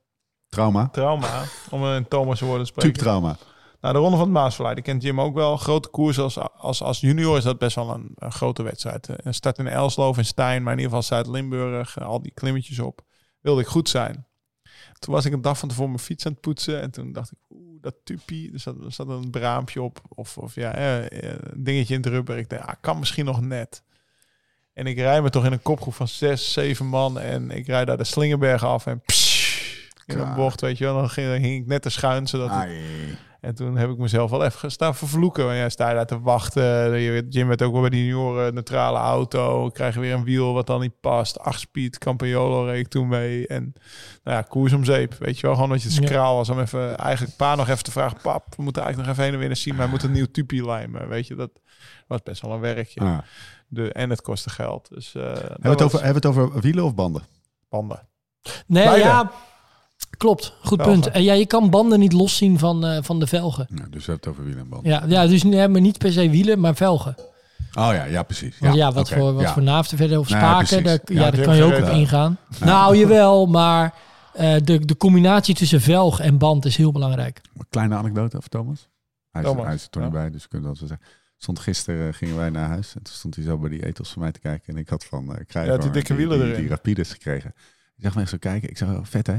Trauma. 0.48 0.88
trauma. 0.88 1.42
om 1.70 1.86
in 1.86 2.08
Thomas 2.08 2.40
woorden 2.40 2.66
te 2.66 2.72
spreken. 2.72 2.92
Tube-trauma. 2.92 3.36
Nou, 3.84 3.96
de 3.96 4.02
Ronde 4.02 4.16
van 4.16 4.26
het 4.26 4.34
Maasverleid, 4.36 4.74
die 4.74 4.84
kent 4.84 5.02
Jim 5.02 5.20
ook 5.20 5.34
wel. 5.34 5.56
Grote 5.56 5.88
koers 5.88 6.18
als, 6.18 6.38
als, 6.38 6.82
als 6.82 7.00
junior 7.00 7.36
is 7.36 7.44
dat 7.44 7.58
best 7.58 7.76
wel 7.76 7.90
een, 7.90 8.12
een 8.14 8.32
grote 8.32 8.62
wedstrijd. 8.62 9.08
Eh, 9.08 9.16
Een 9.18 9.34
start 9.34 9.58
in 9.58 9.66
Elslof 9.66 10.18
en 10.18 10.24
Stijn, 10.24 10.62
maar 10.62 10.72
in 10.72 10.78
ieder 10.78 10.94
geval 10.96 11.16
Zuid-Limburg. 11.16 11.96
eh, 11.96 12.06
Al 12.06 12.22
die 12.22 12.32
klimmetjes 12.34 12.78
op. 12.78 13.02
Wilde 13.40 13.60
ik 13.60 13.66
goed 13.66 13.88
zijn. 13.88 14.26
Toen 14.98 15.14
was 15.14 15.24
ik 15.24 15.32
een 15.32 15.40
dag 15.42 15.58
van 15.58 15.68
tevoren 15.68 15.90
mijn 15.90 16.02
fiets 16.02 16.26
aan 16.26 16.32
het 16.32 16.40
poetsen. 16.40 16.80
En 16.80 16.90
toen 16.90 17.12
dacht 17.12 17.30
ik, 17.32 17.38
oeh, 17.50 17.80
dat 17.82 17.94
tupie. 18.04 18.52
Er 18.52 18.60
zat, 18.60 18.74
er 18.84 18.92
zat 18.92 19.08
een 19.08 19.30
braampje 19.30 19.82
op. 19.82 20.00
Of, 20.08 20.38
of 20.38 20.54
ja, 20.54 20.72
eh, 20.72 21.20
een 21.40 21.64
dingetje 21.64 21.94
in 21.94 22.00
het 22.00 22.10
rubber. 22.10 22.38
Ik 22.38 22.48
dacht, 22.48 22.66
ah, 22.66 22.74
kan 22.80 22.98
misschien 22.98 23.24
nog 23.24 23.40
net. 23.40 23.82
En 24.72 24.86
ik 24.86 24.96
rij 24.98 25.22
me 25.22 25.30
toch 25.30 25.44
in 25.44 25.52
een 25.52 25.62
kopgroep 25.62 25.94
van 25.94 26.08
zes, 26.08 26.52
zeven 26.52 26.86
man. 26.86 27.18
En 27.18 27.50
ik 27.50 27.66
rijd 27.66 27.86
daar 27.86 27.96
de 27.96 28.04
Slingerberg 28.04 28.64
af. 28.64 28.86
En 28.86 29.00
pssst, 29.00 29.94
in 30.06 30.18
een 30.18 30.34
bocht, 30.34 30.60
weet 30.60 30.78
je 30.78 30.84
wel. 30.84 30.94
Dan 30.96 31.10
ging, 31.10 31.42
hing 31.42 31.60
ik 31.62 31.66
net 31.66 31.82
te 31.82 31.90
schuin, 31.90 32.26
zodat 32.26 32.50
ik. 32.50 32.56
En 33.44 33.54
toen 33.54 33.76
heb 33.76 33.90
ik 33.90 33.96
mezelf 33.98 34.30
wel 34.30 34.44
even 34.44 34.70
staan 34.70 34.94
vervloeken. 34.94 35.44
Want 35.44 35.56
ja, 35.56 35.68
sta 35.68 35.88
je 35.88 35.94
daar 35.94 36.06
te 36.06 36.20
wachten. 36.20 36.98
Je 37.00 37.10
weet, 37.10 37.34
Jim 37.34 37.46
werd 37.48 37.62
ook 37.62 37.72
wel 37.72 37.80
bij 37.80 37.90
die 37.90 38.06
junioren 38.06 38.54
neutrale 38.54 38.98
auto. 38.98 39.68
Krijg 39.68 39.94
je 39.94 40.00
weer 40.00 40.14
een 40.14 40.24
wiel 40.24 40.52
wat 40.52 40.66
dan 40.66 40.80
niet 40.80 41.00
past. 41.00 41.38
8 41.38 41.60
speed, 41.60 41.98
Campagnolo 41.98 42.64
reed 42.64 42.78
ik 42.80 42.88
toen 42.88 43.08
mee. 43.08 43.46
En 43.46 43.72
nou 44.22 44.36
ja, 44.36 44.42
koers 44.42 44.72
om 44.72 44.84
zeep. 44.84 45.14
Weet 45.18 45.38
je 45.38 45.46
wel, 45.46 45.54
gewoon 45.54 45.70
dat 45.70 45.82
je 45.82 45.88
het 46.00 46.08
Ja. 46.08 46.32
was. 46.32 46.48
Om 46.48 46.60
even, 46.60 46.96
eigenlijk 46.98 47.36
pa 47.36 47.54
nog 47.54 47.68
even 47.68 47.84
te 47.84 47.90
vragen. 47.90 48.18
Pap, 48.22 48.54
we 48.56 48.62
moeten 48.62 48.82
eigenlijk 48.82 48.96
nog 48.96 49.06
even 49.18 49.22
heen 49.22 49.32
en 49.32 49.38
weer 49.38 49.48
naar 49.48 49.56
zien. 49.64 49.74
Maar 49.74 49.82
hij 49.82 49.92
moet 49.92 50.02
een 50.02 50.12
nieuw 50.12 50.30
tupie 50.32 50.64
lijmen. 50.64 51.08
Weet 51.08 51.26
je, 51.26 51.34
dat 51.34 51.50
was 52.06 52.22
best 52.22 52.42
wel 52.42 52.52
een 52.52 52.60
werkje. 52.60 53.00
Ah. 53.00 53.18
De, 53.68 53.92
en 53.92 54.10
het 54.10 54.22
kostte 54.22 54.50
geld. 54.50 54.88
Dus 54.94 55.14
eh 55.14 55.22
Hebben, 55.22 55.56
we 55.62 55.68
het 55.68 55.82
over, 55.82 56.02
hebben 56.04 56.22
we 56.22 56.28
het 56.28 56.38
over 56.38 56.60
wielen 56.60 56.84
of 56.84 56.94
banden? 56.94 57.22
banden. 57.68 58.08
Nee, 58.66 58.84
Beide. 58.84 59.04
ja, 59.04 59.30
klopt. 60.16 60.54
Goed 60.60 60.82
Velgen. 60.82 61.00
punt. 61.00 61.14
En 61.14 61.22
ja, 61.22 61.32
je 61.32 61.46
kan 61.46 61.70
banden 61.70 61.98
niet 61.98 62.12
loszien 62.12 62.58
van, 62.58 62.86
eh, 62.86 63.02
van 63.02 63.20
de 63.20 63.26
velgen. 63.26 63.66
Ja, 63.68 63.86
dus 63.90 64.06
we 64.06 64.12
hebben 64.12 64.14
het 64.14 64.28
over 64.28 64.44
wielen 64.44 64.62
en 64.62 64.68
banden. 64.68 64.90
Ja, 64.90 65.04
ja 65.06 65.26
dus 65.26 65.42
nee, 65.42 65.68
maar 65.68 65.80
niet 65.80 65.98
per 65.98 66.12
se 66.12 66.30
wielen, 66.30 66.60
maar 66.60 66.74
velgen. 66.74 67.14
Oh 67.78 67.90
ja, 67.92 68.04
ja 68.04 68.22
precies. 68.22 68.58
Want 68.58 68.74
ja, 68.74 68.92
wat 68.92 69.10
voor, 69.10 69.32
wat 69.32 69.42
ja. 69.42 69.52
voor 69.52 69.62
naaften 69.62 69.96
verder 69.96 70.18
of 70.18 70.28
Nou 70.28 70.42
ja, 70.42 70.64
spaken, 70.64 70.84
daar, 70.84 70.98
Ja, 71.04 71.24
ja, 71.24 71.30
daar 71.30 71.44
kan 71.44 71.56
je 71.56 71.62
ook 71.62 71.78
op 71.78 71.88
ingaan. 71.88 72.38
Nou, 72.60 72.96
jawel, 72.96 73.46
maar 73.46 73.94
eh, 74.32 74.56
de, 74.64 74.84
de 74.84 74.96
combinatie 74.96 75.54
tussen 75.54 75.80
velg 75.80 76.20
en 76.20 76.38
band 76.38 76.64
is 76.64 76.76
heel 76.76 76.92
belangrijk. 76.92 77.40
Een 77.56 77.66
kleine 77.70 77.94
anekdote 77.94 78.36
over 78.36 78.48
Thomas. 78.48 78.88
Hij 79.30 79.42
is, 79.42 79.48
Thomas, 79.48 79.64
hij 79.64 79.74
is 79.74 79.88
er 79.90 79.98
ja. 79.98 80.04
niet 80.04 80.12
bij, 80.12 80.30
dus 80.30 80.42
we 80.42 80.48
kunnen 80.48 80.68
dat 80.68 80.78
wel 80.78 80.88
zeggen. 80.88 81.06
Stond 81.36 81.58
gisteren, 81.58 82.08
eh, 82.08 82.14
gingen 82.14 82.36
wij 82.36 82.50
naar 82.50 82.68
huis 82.68 82.94
en 82.94 83.02
toen 83.02 83.14
stond 83.14 83.34
hij 83.34 83.44
zo 83.44 83.58
bij 83.58 83.70
die 83.70 83.86
etels 83.86 84.10
van 84.10 84.22
mij 84.22 84.32
te 84.32 84.40
kijken. 84.40 84.74
En 84.74 84.80
ik 84.80 84.88
had 84.88 85.04
van 85.04 85.30
uh, 85.30 85.66
Ja, 85.66 85.76
die 85.76 85.90
dikke 85.90 86.14
wielen 86.14 86.38
die, 86.38 86.46
erin. 86.46 86.60
Die 86.60 86.68
rapides 86.68 87.12
gekregen. 87.12 87.54
Ik 87.96 88.04
zag 88.04 88.14
me 88.14 88.20
echt 88.20 88.30
zo 88.30 88.36
kijken. 88.38 88.68
Ik 88.68 88.78
zeg, 88.78 88.88
oh, 88.88 89.04
vet 89.04 89.26
hè? 89.26 89.38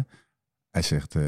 Hij 0.76 0.84
zegt, 0.84 1.16
eh, 1.16 1.22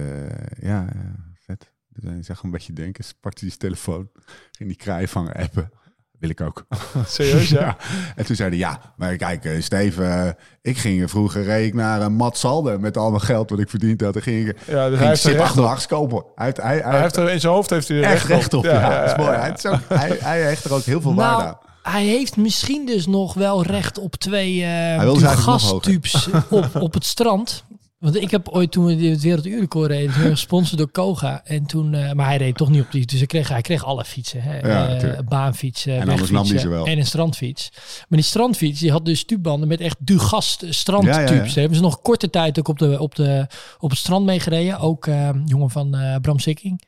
ja, 0.62 0.86
eh, 0.94 1.00
vet. 1.46 1.72
Dus 1.90 2.04
hij 2.04 2.24
zag 2.24 2.44
een 2.44 2.52
beetje 2.52 2.74
denken. 2.74 3.06
Pakte 3.20 3.46
zijn 3.46 3.58
telefoon. 3.60 4.10
Ging 4.52 4.70
die 4.70 4.78
kraaivanger 4.78 5.34
appen. 5.36 5.72
Wil 6.20 6.30
ik 6.30 6.42
ook. 6.42 6.66
Serieus, 7.08 7.50
ja? 7.60 7.78
En 8.16 8.26
toen 8.26 8.36
zei 8.36 8.50
hij, 8.50 8.58
ja, 8.58 8.94
maar 8.98 9.16
kijk, 9.16 9.46
eh, 9.46 9.62
Steven, 9.62 10.36
ik 10.62 10.78
ging 10.78 11.10
vroeger 11.10 11.44
reed 11.44 11.68
ik 11.68 11.74
naar 11.74 12.02
een 12.02 12.14
Mat 12.14 12.38
Salde 12.38 12.78
met 12.80 12.98
al 12.98 13.10
mijn 13.10 13.22
geld 13.22 13.50
wat 13.50 13.60
ik 13.60 13.70
verdiend 13.70 14.02
had. 14.02 14.14
Dan 14.14 14.22
ging 14.22 14.48
ik, 14.48 14.58
Ja, 14.66 14.90
dus 14.90 14.98
ging 14.98 15.00
hij 15.00 15.08
heeft 15.08 15.24
er 15.26 15.42
achterwachts 15.42 15.86
kopen. 15.88 16.24
Hij, 16.36 16.46
heeft- 16.46 16.58
hij, 16.62 16.78
hij, 16.80 16.92
Hij 16.92 17.02
heeft 17.02 17.16
er 17.16 17.30
in 17.30 17.40
zijn 17.40 17.54
hoofd 17.54 17.70
heeft 17.70 17.88
hij 17.88 17.98
er 17.98 18.04
echt 18.04 18.26
recht 18.26 18.54
op. 18.54 18.64
Ja, 18.64 19.00
dat 19.02 19.10
is 19.12 19.18
mooi. 19.26 19.38
Hij, 19.38 19.52
is 19.52 19.66
ook, 19.66 19.80
hij, 19.88 20.18
hij 20.20 20.42
hecht 20.50 20.64
er 20.66 20.74
ook 20.74 20.84
heel 20.84 21.02
veel 21.02 21.16
waarde 21.16 21.44
Nou, 21.44 21.56
aan. 21.84 21.94
hij 21.94 22.06
heeft 22.06 22.38
misschien 22.38 22.86
dus 22.86 23.06
nog 23.08 23.34
wel 23.34 23.64
recht 23.64 23.98
op 23.98 24.16
twee 24.16 24.64
eh 24.64 25.36
gastubes 25.36 26.30
op, 26.50 26.76
op 26.76 26.94
het 26.94 27.06
strand. 27.06 27.66
Want 27.98 28.16
ik 28.16 28.32
heb 28.32 28.50
ooit 28.50 28.72
toen 28.72 28.86
we 28.86 28.94
het 29.06 29.22
Werelduurrecord 29.22 29.88
reden, 29.90 30.06
toen 30.06 30.14
werden 30.14 30.30
we 30.32 30.38
gesponsord 30.38 30.78
door 30.78 30.90
Koga. 30.92 31.42
En 31.46 31.66
toen, 31.66 31.94
eh, 31.94 32.12
maar 32.12 32.26
hij 32.26 32.38
reed 32.38 32.58
toch 32.58 32.70
niet 32.70 32.82
op 32.82 32.92
die, 32.92 33.06
dus 33.06 33.18
hij 33.18 33.28
kreeg, 33.28 33.48
hij 33.50 33.62
kreeg 33.62 33.84
alle 33.86 34.06
fietsen. 34.06 34.42
Hè? 34.42 34.60
Ja, 34.60 34.88
Eh, 34.90 35.20
baanfietsen, 35.28 35.94
En 35.94 36.10
anders 36.10 36.18
nam 36.20 36.26
hij 36.28 36.32
wegfietsen 36.34 36.60
ze 36.60 36.68
wel. 36.70 36.86
en 36.86 36.98
een 36.98 37.06
strandfiets. 37.06 37.70
Maar 37.98 38.20
die 38.20 38.22
strandfiets, 38.28 38.80
die 38.80 38.92
had 38.92 39.06
dus 39.06 39.26
tubebanden 39.26 39.68
met 39.68 39.80
echt 39.82 39.98
de 40.00 40.20
gast 40.20 40.66
strandtubes. 40.70 41.16
Ja, 41.18 41.34
ja, 41.36 41.36
ja. 41.36 41.44
Daar 41.44 41.54
hebben 41.54 41.76
ze 41.78 41.82
nog 41.84 42.02
korte 42.02 42.30
tijd 42.30 42.60
ook 42.60 42.68
op, 42.68 42.80
de, 42.80 43.00
op, 43.00 43.16
de, 43.16 43.48
op 43.80 43.90
het 43.90 44.00
strand 44.00 44.26
meegereden. 44.26 44.80
Ook 44.80 45.08
eh, 45.08 45.30
jongen 45.46 45.70
van 45.70 45.96
eh, 45.96 46.16
Bram 46.22 46.40
Sikking. 46.40 46.82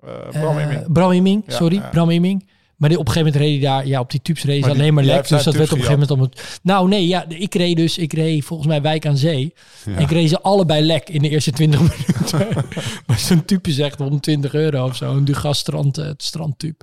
Eh, 0.00 0.28
Bram 0.30 0.58
Imming. 0.58 0.92
Bram 0.92 1.12
Imming, 1.12 1.42
Ja, 1.46 1.54
sorry. 1.56 1.76
ja. 1.76 1.88
Bram 1.88 2.10
Imming. 2.10 2.48
Maar 2.82 2.90
die, 2.90 3.00
op 3.00 3.06
een 3.06 3.12
gegeven 3.12 3.32
moment 3.38 3.50
reed 3.52 3.62
hij 3.62 3.70
daar, 3.76 3.86
ja, 3.86 4.00
op 4.00 4.10
die 4.10 4.22
tubes 4.22 4.44
reed 4.44 4.60
Maar 4.60 4.68
hij 4.68 4.72
die- 4.72 4.82
alleen 4.82 4.94
maar 4.94 5.04
lek. 5.04 5.28
Dus 5.28 5.42
dat 5.42 5.54
werd 5.54 5.72
op 5.72 5.78
een 5.78 5.84
gegeven 5.84 5.92
moment 5.92 6.10
om 6.10 6.20
het... 6.20 6.58
Nou 6.62 6.88
nee, 6.88 7.06
ja, 7.06 7.24
ik 7.28 7.54
reed 7.54 7.76
dus, 7.76 7.98
ik 7.98 8.12
reed 8.12 8.44
volgens 8.44 8.68
mij 8.68 8.82
Wijk 8.82 9.06
aan 9.06 9.16
Zee. 9.16 9.54
Ja. 9.84 9.94
En 9.94 10.02
ik 10.02 10.10
reed 10.10 10.28
ze 10.28 10.40
allebei 10.40 10.82
lek 10.86 11.08
in 11.08 11.22
de 11.22 11.28
eerste 11.28 11.50
20 11.50 11.80
minuten. 11.90 12.48
maar 13.06 13.18
zo'n 13.18 13.44
tube 13.44 13.68
is 13.68 13.78
echt 13.78 13.98
120 13.98 14.54
euro 14.54 14.84
of 14.84 14.96
zo. 14.96 15.10
Een 15.16 15.24
Dugas 15.24 15.58
strand, 15.58 15.98
eh, 15.98 16.10
strandtube. 16.16 16.76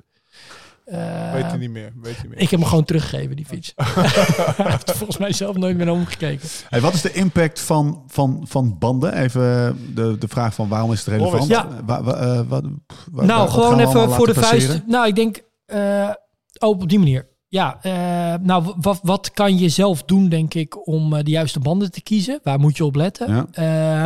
Eh, 0.84 1.32
Weet 1.32 1.44
hij 1.44 1.56
niet 1.56 1.70
meer. 1.70 1.92
Weet 2.02 2.16
niet 2.22 2.30
meer. 2.30 2.38
ik 2.40 2.50
heb 2.50 2.60
hem 2.60 2.68
gewoon 2.68 2.84
teruggegeven, 2.84 3.36
die 3.36 3.46
fiets. 3.46 3.72
Hij 3.76 4.70
heeft 4.70 4.88
er 4.88 4.96
volgens 4.96 5.18
mij 5.18 5.32
zelf 5.32 5.56
nooit 5.56 5.76
meer 5.76 5.86
naar 5.86 5.94
omgekeken. 5.94 6.48
Hey, 6.68 6.80
wat 6.80 6.94
is 6.94 7.00
de 7.02 7.12
impact 7.12 7.60
van, 7.60 8.02
van, 8.06 8.44
van 8.48 8.76
banden? 8.78 9.14
Even 9.14 9.76
de, 9.94 10.16
de 10.18 10.28
vraag 10.28 10.54
van 10.54 10.68
waarom 10.68 10.92
is 10.92 10.98
het 10.98 11.08
relevant? 11.08 11.46
Ja. 11.46 11.68
Wa- 11.86 12.02
wa- 12.02 12.14
eh, 12.14 12.40
wat, 12.48 12.64
wa- 13.10 13.24
nou, 13.24 13.48
gewoon 13.50 13.78
even 13.80 14.10
voor 14.10 14.26
de 14.26 14.34
vuist. 14.34 14.82
Nou, 14.86 15.06
ik 15.06 15.14
denk 15.16 15.40
eh, 15.70 16.10
ook 16.58 16.82
op 16.82 16.88
die 16.88 16.98
manier. 16.98 17.28
Ja, 17.48 17.78
eh, 17.82 18.40
nou, 18.40 18.74
wat, 18.76 19.00
wat 19.02 19.30
kan 19.30 19.58
je 19.58 19.68
zelf 19.68 20.02
doen, 20.02 20.28
denk 20.28 20.54
ik, 20.54 20.86
om 20.86 21.14
eh, 21.14 21.24
de 21.24 21.30
juiste 21.30 21.60
banden 21.60 21.90
te 21.90 22.00
kiezen? 22.02 22.40
Waar 22.42 22.58
moet 22.60 22.76
je 22.76 22.84
op 22.84 22.94
letten? 22.94 23.34
Ja. 23.34 23.46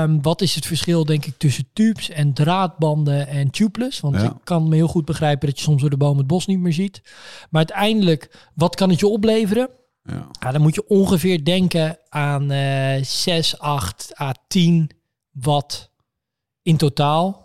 Ehm, 0.02 0.18
wat 0.22 0.40
is 0.40 0.54
het 0.54 0.66
verschil, 0.66 1.04
denk 1.04 1.24
ik, 1.24 1.34
tussen 1.38 1.68
tubes 1.72 2.10
en 2.10 2.32
draadbanden 2.32 3.26
en 3.28 3.50
tubeless? 3.50 4.00
Want 4.00 4.16
Ja. 4.16 4.22
ik 4.24 4.32
kan 4.44 4.68
me 4.68 4.74
heel 4.74 4.88
goed 4.88 5.04
begrijpen 5.04 5.48
dat 5.48 5.58
je 5.58 5.64
soms 5.64 5.80
door 5.80 5.90
de 5.90 5.96
boom 5.96 6.18
het 6.18 6.26
bos 6.26 6.46
niet 6.46 6.58
meer 6.58 6.72
ziet. 6.72 7.00
Maar 7.50 7.64
uiteindelijk, 7.66 8.48
wat 8.54 8.74
kan 8.74 8.90
het 8.90 9.00
je 9.00 9.06
opleveren? 9.08 9.68
Ja. 10.02 10.26
Ja, 10.40 10.52
dan 10.52 10.60
moet 10.62 10.74
je 10.74 10.88
ongeveer 10.88 11.44
denken 11.44 11.98
aan 12.08 12.50
eh 12.50 13.02
6, 13.02 13.58
8 13.58 14.20
à 14.20 14.32
10 14.48 14.90
watt 15.32 15.90
in 16.62 16.76
totaal. 16.76 17.43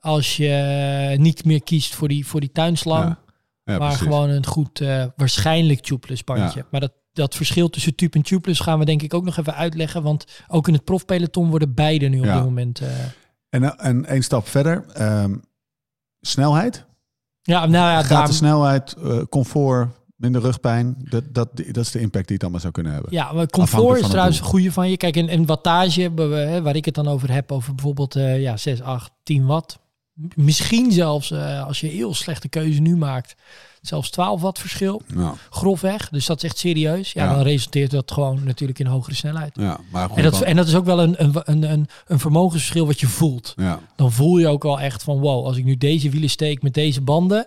Als 0.00 0.36
je 0.36 1.14
niet 1.18 1.44
meer 1.44 1.62
kiest 1.62 1.94
voor 1.94 2.08
die, 2.08 2.26
voor 2.26 2.40
die 2.40 2.52
tuinslang, 2.52 3.04
Ja. 3.08 3.18
Ja, 3.64 3.78
maar 3.78 3.88
precies. 3.88 4.06
gewoon 4.06 4.28
een 4.28 4.46
goed, 4.46 4.80
eh, 4.80 5.04
waarschijnlijk 5.16 5.80
tubeless 5.80 6.24
bandje. 6.24 6.58
Ja. 6.58 6.66
Maar 6.70 6.80
dat, 6.80 6.92
dat 7.12 7.34
verschil 7.34 7.70
tussen 7.70 7.94
tube 7.94 8.16
en 8.16 8.22
tubeless 8.22 8.60
gaan 8.60 8.78
we 8.78 8.84
denk 8.84 9.02
ik 9.02 9.14
ook 9.14 9.24
nog 9.24 9.36
even 9.36 9.54
uitleggen. 9.54 10.02
Want 10.02 10.24
ook 10.48 10.68
in 10.68 10.74
het 10.74 10.84
profpeloton 10.84 11.50
worden 11.50 11.74
beide 11.74 12.06
nu 12.08 12.18
op 12.18 12.24
dit 12.24 12.34
moment... 12.34 12.80
eh, 12.80 12.88
En, 13.50 13.78
en 13.78 14.04
één 14.04 14.22
stap 14.22 14.48
verder. 14.48 14.84
ehm, 14.92 15.34
snelheid. 16.20 16.84
ja, 17.42 17.58
nou 17.66 17.72
ja, 17.90 18.00
Gaat 18.00 18.08
daar, 18.08 18.26
de 18.26 18.32
snelheid, 18.32 18.92
eh, 18.92 19.18
comfort, 19.28 19.88
minder 20.16 20.40
rugpijn. 20.42 20.96
Dat, 20.98 21.24
dat, 21.34 21.48
dat 21.56 21.76
is 21.84 21.90
de 21.90 22.00
impact 22.00 22.24
die 22.24 22.34
het 22.34 22.42
allemaal 22.42 22.60
zou 22.60 22.72
kunnen 22.72 22.92
hebben. 22.92 23.12
Ja, 23.12 23.32
maar 23.32 23.46
comfort 23.46 24.00
is 24.00 24.08
trouwens 24.08 24.38
een 24.38 24.44
goede 24.44 24.72
van 24.72 24.90
je. 24.90 24.96
Kijk, 24.96 25.16
en, 25.16 25.28
en 25.28 25.46
wattage, 25.46 26.00
hebben 26.00 26.30
we, 26.30 26.36
hè, 26.36 26.62
waar 26.62 26.76
ik 26.76 26.84
het 26.84 26.94
dan 26.94 27.08
over 27.08 27.32
heb, 27.32 27.52
over 27.52 27.74
bijvoorbeeld 27.74 28.14
ja, 28.14 28.56
6, 28.56 28.82
8, 28.82 29.10
10 29.22 29.46
watt. 29.46 29.78
Misschien 30.34 30.92
zelfs, 30.92 31.30
eh, 31.30 31.66
als 31.66 31.80
je 31.80 31.86
heel 31.86 32.14
slechte 32.14 32.48
keuze 32.48 32.80
nu 32.80 32.96
maakt, 32.96 33.34
zelfs 33.80 34.10
12 34.10 34.40
watt 34.40 34.58
verschil. 34.58 35.02
Ja, 35.16 35.34
Grofweg. 35.50 36.08
Dus 36.08 36.26
dat 36.26 36.36
is 36.36 36.42
echt 36.44 36.58
serieus. 36.58 37.12
Ja, 37.12 37.24
Ja. 37.24 37.34
dan 37.34 37.42
resulteert 37.42 37.90
dat 37.90 38.12
gewoon 38.12 38.44
natuurlijk 38.44 38.78
in 38.78 38.86
hogere 38.86 39.14
snelheid. 39.14 39.50
ja 39.54 39.80
maar 39.90 40.08
goed, 40.08 40.16
En 40.16 40.22
dat, 40.22 40.32
dan- 40.32 40.44
en 40.44 40.56
dat 40.56 40.66
is 40.68 40.74
ook 40.74 40.84
wel 40.84 41.00
een, 41.00 41.22
een, 41.24 41.32
een, 41.44 41.62
een, 41.72 41.88
een 42.06 42.18
vermogensverschil 42.18 42.86
wat 42.86 43.00
je 43.00 43.06
voelt. 43.06 43.52
ja. 43.56 43.80
Dan 43.96 44.12
voel 44.12 44.38
je 44.38 44.48
ook 44.48 44.62
wel 44.62 44.80
echt 44.80 45.02
van 45.02 45.18
wow, 45.18 45.46
als 45.46 45.56
ik 45.56 45.64
nu 45.64 45.76
deze 45.76 46.10
wielen 46.10 46.30
steek 46.30 46.62
met 46.62 46.74
deze 46.74 47.00
banden. 47.00 47.46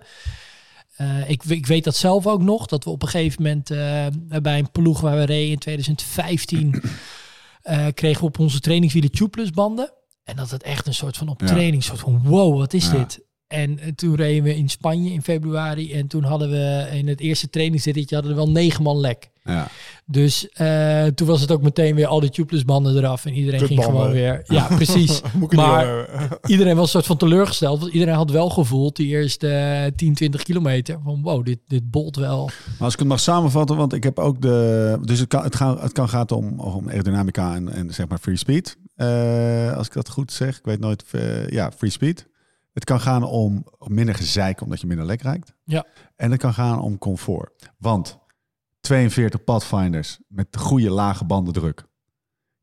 Eh, 0.96 1.30
ik, 1.30 1.44
ik 1.44 1.66
weet 1.66 1.84
dat 1.84 1.96
zelf 1.96 2.28
ook 2.28 2.42
nog, 2.42 2.66
dat 2.66 2.84
we 2.84 2.90
op 2.90 3.02
een 3.02 3.08
gegeven 3.08 3.42
moment 3.44 3.70
eh, 3.72 4.06
bij 4.42 4.60
een 4.60 4.72
ploeg 4.72 5.02
waar 5.02 5.16
we 5.18 5.24
reden 5.24 5.52
in 5.52 5.58
2015 5.60 6.82
eh, 7.62 7.86
kregen 7.94 8.20
we 8.22 8.28
op 8.28 8.40
onze 8.40 8.60
trainingswielen 8.60 9.12
tubeless 9.12 9.52
banden. 9.52 9.92
En 10.24 10.36
dat 10.36 10.52
het 10.52 10.64
echt 10.64 10.88
een 10.88 10.94
soort 10.94 11.18
van 11.18 11.28
op 11.30 11.42
Ja. 11.42 11.82
soort 11.82 12.00
van 12.00 12.22
wow, 12.24 12.58
wat 12.58 12.74
is 12.74 12.86
Ja. 12.86 12.92
dit? 12.98 13.22
En 13.48 13.80
eh, 13.80 13.92
toen 13.96 14.16
reden 14.16 14.44
we 14.44 14.56
in 14.56 14.70
Spanje 14.70 15.12
in 15.12 15.22
februari 15.22 15.94
en 15.94 16.08
toen 16.08 16.24
hadden 16.24 16.50
we 16.50 16.88
in 16.92 17.08
het 17.08 17.20
eerste 17.20 17.50
trainingsritje 17.50 18.16
hadden 18.16 18.34
we 18.34 18.38
wel 18.38 18.50
negen 18.52 18.84
man 18.84 19.00
lek. 19.00 19.32
ja. 19.44 19.68
Dus 20.06 20.50
eh, 20.50 21.06
toen 21.06 21.28
was 21.28 21.42
het 21.42 21.52
ook 21.52 21.62
meteen 21.62 21.96
weer 21.96 22.08
al 22.08 22.20
die 22.20 22.30
tubeless 22.30 22.66
banden 22.66 22.98
eraf 22.98 23.26
en 23.26 23.34
iedereen 23.34 23.60
ging 23.68 23.84
gewoon 23.84 24.12
weer. 24.12 24.44
Ja, 24.48 24.68
precies. 24.76 25.22
Maar- 25.50 26.08
iedereen 26.46 26.76
was 26.76 26.84
een 26.84 26.90
soort 26.90 27.06
van 27.06 27.18
teleurgesteld. 27.18 27.80
Want 27.80 27.94
iedereen 27.94 28.14
had 28.16 28.32
wel 28.32 28.50
gevoeld 28.50 28.96
die 28.96 29.08
eerste 29.08 29.48
eh, 29.50 29.92
10, 29.96 30.14
20 30.14 30.44
kilometer. 30.44 31.00
Van 31.04 31.22
wow, 31.22 31.46
dit, 31.46 31.60
dit 31.68 31.92
bolt 31.92 32.16
wel. 32.16 32.46
Maar 32.46 32.76
als 32.80 32.94
ik 32.94 33.00
het 33.00 33.08
mag 33.08 33.20
samenvatten, 33.20 33.76
want 33.78 33.94
ik 33.94 34.04
heb 34.04 34.20
ook 34.20 34.42
de. 34.42 34.98
Dus 35.02 35.20
het 35.20 35.28
kan, 35.28 35.44
het 35.44 35.56
gaan, 35.56 35.80
het 35.80 35.92
kan 35.92 36.10
gaat 36.10 36.32
om, 36.32 36.60
om 36.60 36.90
aerodynamica 36.90 37.56
en, 37.56 37.70
en 37.74 37.94
zeg 37.94 38.08
maar 38.08 38.18
free 38.20 38.38
speed. 38.38 38.78
Eh, 38.96 39.78
als 39.78 39.88
ik 39.88 39.94
dat 39.94 40.10
goed 40.10 40.32
zeg, 40.32 40.58
ik 40.58 40.66
weet 40.66 40.80
nooit. 40.80 41.04
eh, 41.12 41.48
ja, 41.48 41.72
free 41.72 41.90
speed. 41.90 42.28
Het 42.74 42.84
kan 42.84 43.00
gaan 43.00 43.24
om 43.24 43.66
minder 43.88 44.16
gezeik 44.16 44.62
omdat 44.62 44.82
je 44.82 44.88
minder 44.88 45.06
lek 45.06 45.22
rijdt. 45.22 45.54
Ja. 45.64 45.86
En 46.16 46.32
het 46.32 46.40
kan 46.40 46.54
gaan 46.54 46.82
om 46.82 46.98
comfort. 46.98 47.72
Want 47.78 48.20
42 48.82 49.44
Pathfinders 49.44 50.20
met 50.28 50.58
goede 50.58 50.90
lage 50.90 51.26
bandendruk 51.26 51.86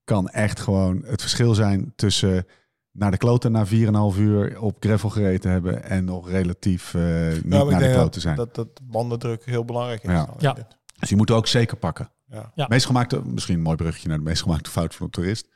kan 0.05 0.29
echt 0.29 0.61
gewoon 0.61 1.03
het 1.05 1.21
verschil 1.21 1.55
zijn 1.55 1.93
tussen 1.97 2.47
naar 2.93 3.11
de 3.11 3.17
kloten 3.17 3.53
na 3.53 3.67
4,5 3.67 4.19
uur 4.19 4.61
op 4.61 4.77
gravel 4.81 5.11
gereden 5.11 5.51
hebben 5.51 5.85
en 5.85 6.05
nog 6.05 6.31
relatief 6.31 6.95
eh, 6.95 7.03
niet 7.29 7.45
ik 7.45 7.71
naar 7.71 7.81
de 7.81 7.91
kloten 7.93 8.11
dat, 8.11 8.21
zijn. 8.21 8.37
dat, 8.37 8.55
dat 8.55 8.81
bandendruk 8.83 9.45
heel 9.45 9.65
belangrijk 9.65 10.03
is. 10.03 10.11
Ja. 10.39 10.55
Dus 10.99 11.09
die 11.09 11.17
moeten 11.17 11.35
we 11.35 11.41
ook 11.41 11.47
zeker 11.47 11.77
pakken. 11.77 12.11
Ja. 12.27 12.53
Ja. 12.55 12.67
Meest 12.69 12.87
gemaakte, 12.87 13.23
misschien 13.25 13.55
een 13.57 13.63
mooi 13.63 13.77
bruggetje 13.77 14.09
naar 14.09 14.19
de 14.19 14.25
meest 14.25 14.43
gemaakte 14.43 14.71
fout 14.71 14.95
van 14.95 15.07
een 15.07 15.13
toerist. 15.13 15.49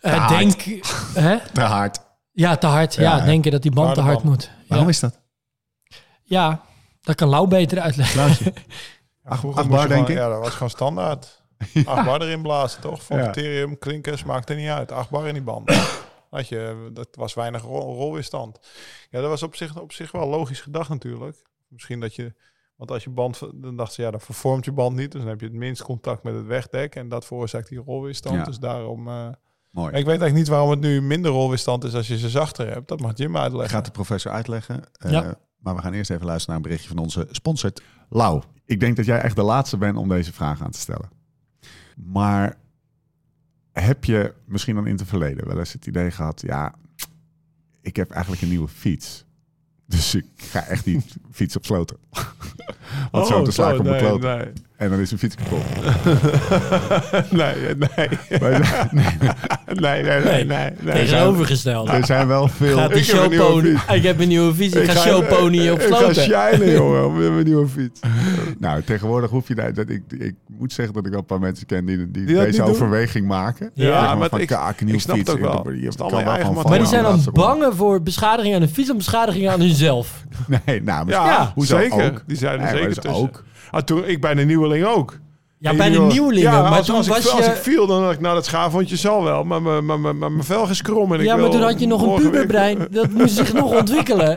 Te 0.00 0.08
hard. 0.08 0.28
denk, 0.38 0.82
hè? 1.14 1.38
Te 1.52 1.60
hard. 1.60 2.00
Ja, 2.32 2.56
te 2.56 2.66
hard. 2.66 2.94
Ja, 2.94 3.02
Ja, 3.16 3.24
denken 3.24 3.50
dat 3.50 3.62
die 3.62 3.70
band 3.72 3.94
te 3.94 4.00
hard 4.00 4.14
band. 4.22 4.28
moet. 4.28 4.50
Waarom 4.68 4.86
Ja, 4.86 4.92
is 4.92 5.00
dat? 5.00 5.18
ja, 6.22 6.60
dat 7.00 7.14
kan 7.16 7.28
Lau 7.28 7.48
beter 7.48 7.80
uitleggen. 7.80 8.16
Luister. 8.20 8.52
Ja, 9.24 9.30
Acht- 9.34 9.40
vroeger 9.40 9.60
acht 9.60 9.70
moest 9.70 9.82
je 9.82 9.88
bar, 9.88 9.96
denk 9.96 10.08
ik? 10.08 10.16
Ja, 10.16 10.28
dat 10.28 10.38
was 10.40 10.52
gewoon 10.52 10.70
standaard. 10.70 11.42
Acht 11.84 12.04
bar 12.04 12.22
erin 12.22 12.42
blazen, 12.42 12.80
toch? 12.80 13.06
Bacterium, 13.08 13.78
klinkers, 13.78 14.24
maakt 14.24 14.50
er 14.50 14.56
niet 14.56 14.68
uit. 14.68 14.92
Acht 14.92 15.10
bar 15.10 15.26
in 15.26 15.34
die 15.34 15.42
band. 15.42 15.70
Had 16.30 16.48
je, 16.48 16.90
dat 16.92 17.08
was 17.12 17.34
weinig 17.34 17.62
rol, 17.62 17.94
rolweerstand. 17.94 18.58
Ja, 19.10 19.20
dat 19.20 19.28
was 19.30 19.42
op 19.42 19.56
zich, 19.56 19.80
op 19.80 19.92
zich 19.92 20.12
wel 20.12 20.28
logisch 20.28 20.60
gedacht 20.60 20.88
natuurlijk. 20.88 21.36
Misschien 21.68 22.00
dat 22.00 22.14
je... 22.14 22.34
Want 22.76 22.90
als 22.90 23.04
je 23.04 23.10
band... 23.10 23.40
Dan 23.54 23.76
dacht 23.76 23.92
ze, 23.92 24.02
ja, 24.02 24.10
dan 24.10 24.20
vervormt 24.20 24.64
je 24.64 24.72
band 24.72 24.96
niet. 24.96 25.12
Dus 25.12 25.20
dan 25.20 25.30
heb 25.30 25.40
je 25.40 25.46
het 25.46 25.54
minst 25.54 25.82
contact 25.82 26.22
met 26.22 26.34
het 26.34 26.46
wegdek. 26.46 26.94
En 26.94 27.08
dat 27.08 27.24
veroorzaakt 27.24 27.68
die 27.68 27.78
rolweerstand. 27.78 28.36
Ja. 28.36 28.44
Dus 28.44 28.58
daarom... 28.58 29.08
eh, 29.08 29.28
Mooi. 29.78 29.88
ik 29.88 29.94
weet 29.94 30.06
eigenlijk 30.06 30.34
niet 30.34 30.48
waarom 30.48 30.70
het 30.70 30.80
nu 30.80 31.02
minder 31.02 31.30
rolweerstand 31.30 31.84
is 31.84 31.94
als 31.94 32.08
je 32.08 32.18
ze 32.18 32.28
zachter 32.30 32.68
hebt. 32.72 32.88
Dat 32.88 33.00
mag 33.00 33.12
Jim 33.16 33.36
uitleggen. 33.36 33.70
Gaat 33.70 33.84
de 33.84 33.90
professor 33.90 34.32
uitleggen. 34.32 34.82
Eh, 34.92 35.10
Ja. 35.10 35.34
Maar 35.58 35.74
we 35.74 35.80
gaan 35.82 35.92
eerst 35.92 36.10
even 36.10 36.26
luisteren 36.26 36.54
naar 36.54 36.64
een 36.64 36.70
berichtje 36.70 36.94
van 36.94 37.04
onze 37.04 37.28
sponsor. 37.30 37.72
Lau, 38.08 38.42
ik 38.64 38.80
denk 38.80 38.96
dat 38.96 39.04
jij 39.04 39.20
echt 39.20 39.36
de 39.36 39.42
laatste 39.42 39.76
bent 39.76 39.96
om 39.96 40.08
deze 40.08 40.32
vraag 40.32 40.62
aan 40.62 40.70
te 40.70 40.78
stellen. 40.78 41.08
Maar 41.96 42.56
heb 43.72 44.04
je 44.04 44.34
misschien 44.46 44.74
dan 44.74 44.86
in 44.86 44.96
het 44.96 45.08
verleden 45.08 45.46
wel 45.46 45.58
eens 45.58 45.72
het 45.72 45.86
idee 45.86 46.10
gehad... 46.10 46.40
ja, 46.40 46.74
ik 47.80 47.96
heb 47.96 48.10
eigenlijk 48.10 48.42
een 48.42 48.48
nieuwe 48.48 48.68
fiets. 48.68 49.24
Dus 49.86 50.14
ik 50.14 50.26
ga 50.36 50.64
echt 50.66 50.84
niet 50.86 51.16
fietsen 51.30 51.60
op 51.60 51.66
sloten. 51.66 51.96
Want 53.10 53.26
zo 53.26 53.42
te 53.42 53.50
sla 53.50 53.70
ik 53.72 53.78
op 53.78 53.84
mijn 53.84 54.04
Oh, 54.04 54.10
nee, 54.10 54.18
kloot. 54.18 54.38
nee. 54.44 54.52
En 54.78 54.90
dan 54.90 54.98
is 54.98 55.08
mijn 55.10 55.20
fiets 55.20 55.34
kapot. 55.34 55.64
nee, 57.30 57.54
nee. 57.74 58.08
Nee, 59.80 60.02
nee, 60.02 60.20
nee, 60.22 60.44
nee. 60.44 60.70
nee. 60.80 60.94
Tegenovergesteld. 60.94 61.88
Er 61.88 62.04
zijn 62.06 62.26
wel 62.26 62.48
veel... 62.48 62.76
Gaat 62.76 62.92
die 62.92 63.00
Ik 63.02 63.06
heb 63.06 63.18
een 63.22 63.28
nieuwe 63.28 63.44
showpony. 63.44 63.70
fiets. 63.76 63.94
Ik 63.94 64.02
heb 64.02 64.20
een 64.20 64.28
nieuwe 64.28 64.54
fiets. 64.54 64.74
Ik, 64.74 64.82
Ik 64.82 64.90
ga 64.90 65.00
showpony 65.00 65.70
op 65.70 65.80
Ik 65.80 65.94
ga 65.94 66.12
shinen, 66.12 66.70
jongen, 66.78 67.18
met 67.18 67.32
mijn 67.32 67.44
nieuwe 67.44 67.68
fiets. 67.68 68.00
Nou, 68.58 68.82
tegenwoordig 68.82 69.30
hoef 69.30 69.48
je 69.48 69.54
daar... 69.54 69.74
Dat 69.74 69.88
ik, 69.88 70.02
ik 70.18 70.34
moet 70.58 70.72
zeggen 70.72 70.94
dat 70.94 71.04
ik 71.04 71.10
wel 71.10 71.20
een 71.20 71.26
paar 71.26 71.40
mensen 71.40 71.66
ken 71.66 71.84
die, 71.84 72.10
die, 72.10 72.24
deze 72.26 72.46
niet 72.46 72.56
doen? 72.56 72.66
overweging 72.66 73.26
maken. 73.26 73.70
Ja, 73.74 74.14
maar 74.14 74.28
van, 74.28 74.40
ik- 74.40 74.50
een 74.50 74.88
ik 74.88 75.00
snap 75.00 75.16
fiets. 75.16 75.30
het 75.30 75.38
ook 75.40 75.44
wel. 75.44 75.62
Maar 75.62 76.78
die 76.78 76.86
zijn 76.86 77.02
de 77.04 77.08
dan 77.22 77.32
bangen 77.32 77.76
voor 77.76 78.02
beschadiging 78.02 78.54
aan 78.54 78.60
hun 78.60 78.70
fiets 78.70 78.88
en 78.90 78.96
beschadiging 78.96 79.48
aan 79.48 79.60
hunzelf. 79.60 80.24
Nee, 80.66 80.82
nou, 80.82 81.04
maar- 81.06 81.14
Ja, 81.14 81.52
hoezo 81.54 81.78
zeker. 81.78 82.04
ook? 82.04 82.22
Die 82.26 82.36
zijn 82.36 82.60
er 82.60 82.68
zeker 82.68 82.94
tussen. 82.94 83.12
ook. 83.22 83.44
Ah, 83.70 83.80
toen, 83.80 84.04
ik 84.04 84.20
bij 84.20 84.34
de 84.34 84.44
nieuweling 84.44 84.84
ook. 84.86 85.18
Ja, 85.58 85.74
bij 85.74 85.90
de 85.90 85.98
nieuwelingen. 86.00 86.50
Ja, 86.52 86.62
maar 86.62 86.76
als, 86.78 86.86
toen 86.86 86.96
als, 86.96 87.08
was 87.08 87.18
ik, 87.18 87.30
als 87.30 87.46
ik 87.46 87.54
je... 87.54 87.60
viel, 87.60 87.86
dan 87.86 88.00
dacht 88.02 88.14
ik, 88.14 88.20
nou, 88.20 88.34
dat 88.34 88.44
schaafhondje 88.44 88.96
zal 88.96 89.24
wel. 89.24 89.44
Maar 89.44 89.62
mijn- 89.62 89.86
mijn- 89.86 90.00
mijn 90.00 90.18
mijn 90.18 90.44
velg 90.44 90.70
is 90.70 90.82
krom. 90.82 91.12
En 91.12 91.20
ik 91.20 91.26
Ja, 91.26 91.36
maar 91.36 91.50
toen 91.50 91.62
had 91.62 91.80
je 91.80 91.86
nog 91.86 92.02
een 92.02 92.22
puberbrein. 92.22 92.86
Dat 92.90 93.10
moest 93.10 93.34
zich 93.36 93.52
nog 93.52 93.72
ontwikkelen. 93.80 94.26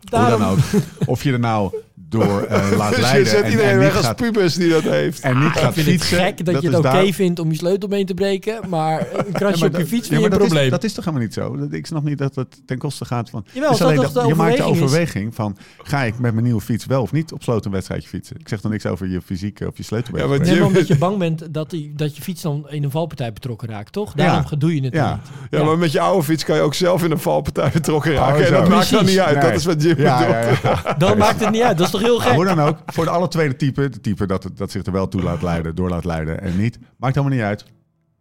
dan 0.00 0.20
Daarom... 0.20 0.42
ook. 0.42 0.58
Of 1.06 1.22
je 1.22 1.32
er 1.32 1.38
nou 1.38 1.74
door 2.10 2.42
eh, 2.42 2.70
laat 2.76 2.88
Dus 2.88 2.96
je 2.96 3.02
leiden 3.02 3.26
zet 3.26 3.42
en, 3.42 3.50
iedereen 3.50 3.70
en 3.70 3.76
niet 3.78 3.86
weg 3.86 3.96
als 3.96 4.06
gaat, 4.06 4.16
pubers 4.16 4.54
die 4.54 4.68
dat 4.70 4.82
heeft. 4.82 5.20
en 5.20 5.38
niet 5.38 5.46
Ik 5.46 5.52
gaat 5.52 5.72
vind 5.74 5.86
het 5.86 5.94
fietsen. 5.94 6.18
gek 6.18 6.44
dat, 6.44 6.62
je 6.62 6.68
het 6.68 6.78
oké 6.78 6.88
daar- 6.90 7.06
vindt 7.12 7.38
om 7.40 7.50
je 7.50 7.56
sleutelbeen 7.56 8.06
te 8.06 8.14
breken, 8.14 8.68
maar 8.68 9.00
een 9.00 9.06
krasje 9.08 9.34
Ja, 9.38 9.40
maar 9.40 9.52
op 9.52 9.60
je 9.60 9.68
dat- 9.70 9.80
fiets 9.80 9.90
ja, 9.90 9.90
vind 9.90 10.06
je 10.08 10.14
maar 10.14 10.22
een 10.24 10.30
dat 10.30 10.38
probleem. 10.38 10.64
Is, 10.64 10.70
dat 10.70 10.84
is 10.84 10.92
toch 10.92 11.04
helemaal 11.04 11.26
niet 11.26 11.34
zo? 11.34 11.56
Dat- 11.56 11.72
Ik 11.72 11.86
snap 11.86 12.04
niet 12.04 12.18
dat 12.18 12.34
het 12.34 12.60
ten 12.66 12.78
koste 12.78 13.04
gaat 13.04 13.30
van... 13.30 13.44
Jawel, 13.52 13.70
Het 13.70 13.78
dat 13.78 14.14
de 14.14 14.24
je 14.28 14.34
maakt 14.34 14.56
de 14.56 14.62
overweging 14.62 15.28
is. 15.28 15.34
van... 15.34 15.56
ga 15.82 16.02
ik 16.02 16.18
met 16.18 16.32
mijn 16.32 16.44
nieuwe 16.44 16.60
fiets 16.60 16.86
wel 16.86 17.02
of 17.02 17.12
niet 17.12 17.32
op 17.32 17.42
sloten 17.42 17.66
een 17.66 17.72
wedstrijdje 17.72 18.08
fietsen? 18.08 18.36
Ik 18.38 18.48
zeg 18.48 18.60
dan 18.60 18.70
niks 18.70 18.86
over 18.86 19.08
je 19.08 19.20
fysieke 19.22 19.66
of 19.66 19.76
je 19.76 19.82
sleutelbeen. 19.82 20.22
Ja, 20.22 20.28
maar 20.28 20.38
Nee, 20.40 20.54
Jim- 20.54 20.64
omdat 20.64 20.86
je 20.86 20.98
bang 20.98 21.18
bent 21.18 21.54
dat, 21.54 21.70
die, 21.70 21.92
dat 21.96 22.16
je 22.16 22.22
fiets 22.22 22.42
dan 22.42 22.66
in 22.70 22.84
een 22.84 22.90
valpartij 22.90 23.32
betrokken 23.32 23.68
raakt, 23.68 23.92
toch? 23.92 24.12
Daarom 24.14 24.44
Ja. 24.50 24.56
doe 24.56 24.74
je 24.74 24.82
het 24.84 24.94
Ja. 24.94 25.12
niet. 25.12 25.60
Ja, 25.60 25.64
maar 25.64 25.78
met 25.78 25.92
je 25.92 26.00
oude 26.00 26.22
fiets 26.22 26.44
kan 26.44 26.56
je 26.56 26.62
ook 26.62 26.74
zelf 26.74 27.04
in 27.04 27.10
een 27.10 27.18
valpartij 27.18 27.70
betrokken 27.72 28.12
raken. 28.12 28.34
Oh, 28.34 28.40
en 28.40 28.46
zo. 28.46 28.52
dat 28.52 28.68
maakt 28.68 28.90
dan 28.90 29.04
niet 29.04 29.18
uit. 29.18 29.40
Dat 29.42 29.52
is 29.54 29.64
wat 29.64 29.82
Jim 29.82 29.94
bedoelt. 29.96 30.08
ja, 30.08 30.48
ja. 30.62 30.94
Dan 30.98 31.18
maakt 31.18 31.40
het 31.40 31.50
niet 31.50 31.62
uit. 31.62 31.76
Dat 31.76 31.86
is 31.86 31.92
toch 31.92 31.99
heel 32.00 32.18
gek? 32.18 32.32
hoe 32.34 32.44
dan 32.44 32.60
ook, 32.60 32.78
voor 32.86 33.04
de 33.04 33.10
alle 33.10 33.28
tweede 33.28 33.56
type, 33.56 33.88
de 33.88 34.00
type 34.00 34.26
dat, 34.26 34.42
het- 34.44 34.56
dat 34.56 34.70
zich 34.70 34.84
er 34.86 34.92
wel 34.92 35.08
toe 35.08 35.22
laat 35.22 35.42
leiden, 35.42 35.74
door 35.74 35.88
laat 35.88 36.04
leiden 36.04 36.40
en 36.40 36.56
niet, 36.56 36.78
maakt 36.96 37.14
helemaal 37.14 37.36
niet 37.36 37.46
uit. 37.46 37.64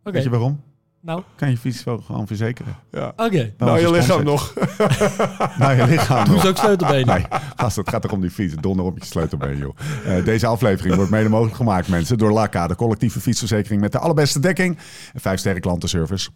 Oké, 0.04 0.12
Weet 0.12 0.24
je 0.24 0.30
waarom? 0.30 0.62
nou, 1.02 1.22
Kan 1.36 1.50
je 1.50 1.58
fiets 1.58 1.84
wel 1.84 1.98
gewoon 1.98 2.28
verzekeren. 2.28 2.76
Ja. 2.92 3.08
oké. 3.16 3.36
Nou, 3.38 3.54
Nou, 3.58 3.80
je 3.80 3.92
lichaam 3.92 4.24
nog. 4.24 4.54
Nou, 5.60 5.76
je 5.76 5.86
lichaam 5.88 6.26
Doe 6.26 6.34
nog. 6.34 6.42
ze 6.44 6.48
ook 6.50 6.58
sleutelbenen. 6.58 7.08
Nee, 7.16 7.26
gast, 7.56 7.76
het 7.76 7.90
gaat 7.90 8.02
toch 8.02 8.12
om 8.12 8.22
die 8.22 8.30
fiets. 8.30 8.56
Donder 8.56 8.86
op 8.86 8.98
je 9.00 9.06
sleutelbeen, 9.06 9.58
joh. 9.58 9.76
Eh, 10.06 10.26
deze 10.26 10.46
aflevering 10.48 10.96
wordt 10.96 11.12
mede 11.12 11.30
mogelijk 11.30 11.56
gemaakt, 11.56 11.88
mensen, 11.88 12.18
door 12.18 12.32
Laka, 12.32 12.68
de 12.68 12.76
collectieve 12.76 13.20
fietsverzekering 13.20 13.82
met 13.82 13.92
de 13.92 14.00
allerbeste 14.00 14.40
dekking 14.40 14.78
en 15.14 15.20
5 15.22 15.40
sterren 15.40 15.62
klantenservice. 15.62 16.30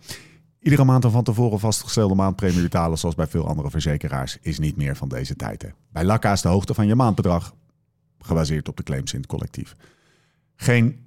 Iedere 0.63 0.84
maand 0.84 1.03
een 1.03 1.12
van 1.12 1.24
tevoren 1.24 1.60
vastgestelde 1.60 2.15
maandpremie 2.15 2.62
betalen, 2.62 2.98
zoals 2.98 3.15
bij 3.15 3.27
veel 3.27 3.48
andere 3.48 3.70
verzekeraars, 3.70 4.38
is 4.41 4.60
niet 4.60 4.75
meer 4.77 4.96
van 4.96 5.10
deze 5.10 5.36
tijden. 5.36 5.74
Bij 5.91 6.03
Laka 6.03 6.32
is 6.32 6.41
de 6.41 6.48
hoogte 6.48 6.74
van 6.74 6.88
je 6.88 6.96
maandbedrag 6.96 7.53
gebaseerd 8.20 8.70
op 8.70 8.77
de 8.77 8.84
claims 8.84 9.13
in 9.13 9.20
het 9.20 9.29
collectief. 9.29 9.75
Geen 10.55 11.00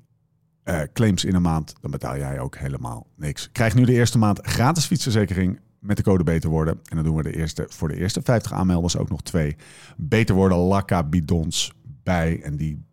eh, 0.62 0.80
claims 0.92 1.24
in 1.24 1.34
een 1.34 1.42
maand, 1.42 1.74
dan 1.80 1.90
betaal 1.90 2.16
jij 2.16 2.40
ook 2.40 2.56
helemaal 2.56 3.06
niks. 3.14 3.48
Krijg 3.52 3.74
nu 3.74 3.84
de 3.84 3.92
eerste 3.92 4.18
maand 4.18 4.46
gratis 4.46 4.84
fietsverzekering 4.86 5.60
met 5.78 5.96
de 5.96 6.02
code 6.02 6.24
Beter 6.24 6.50
Worden. 6.50 6.80
En 6.84 6.96
dan 6.96 7.04
doen 7.04 7.16
we 7.16 7.22
de 7.22 7.36
eerste, 7.36 7.66
voor 7.68 7.88
de 7.88 7.96
eerste 7.96 8.20
50 8.22 8.52
aanmelders 8.52 8.96
ook 8.96 9.08
nog 9.08 9.22
twee 9.22 9.56
Beter 9.96 10.34
Worden 10.34 10.58
Laka 10.58 11.02
bidons 11.02 11.72
bij. 12.02 12.42
En 12.42 12.56
die 12.56 12.84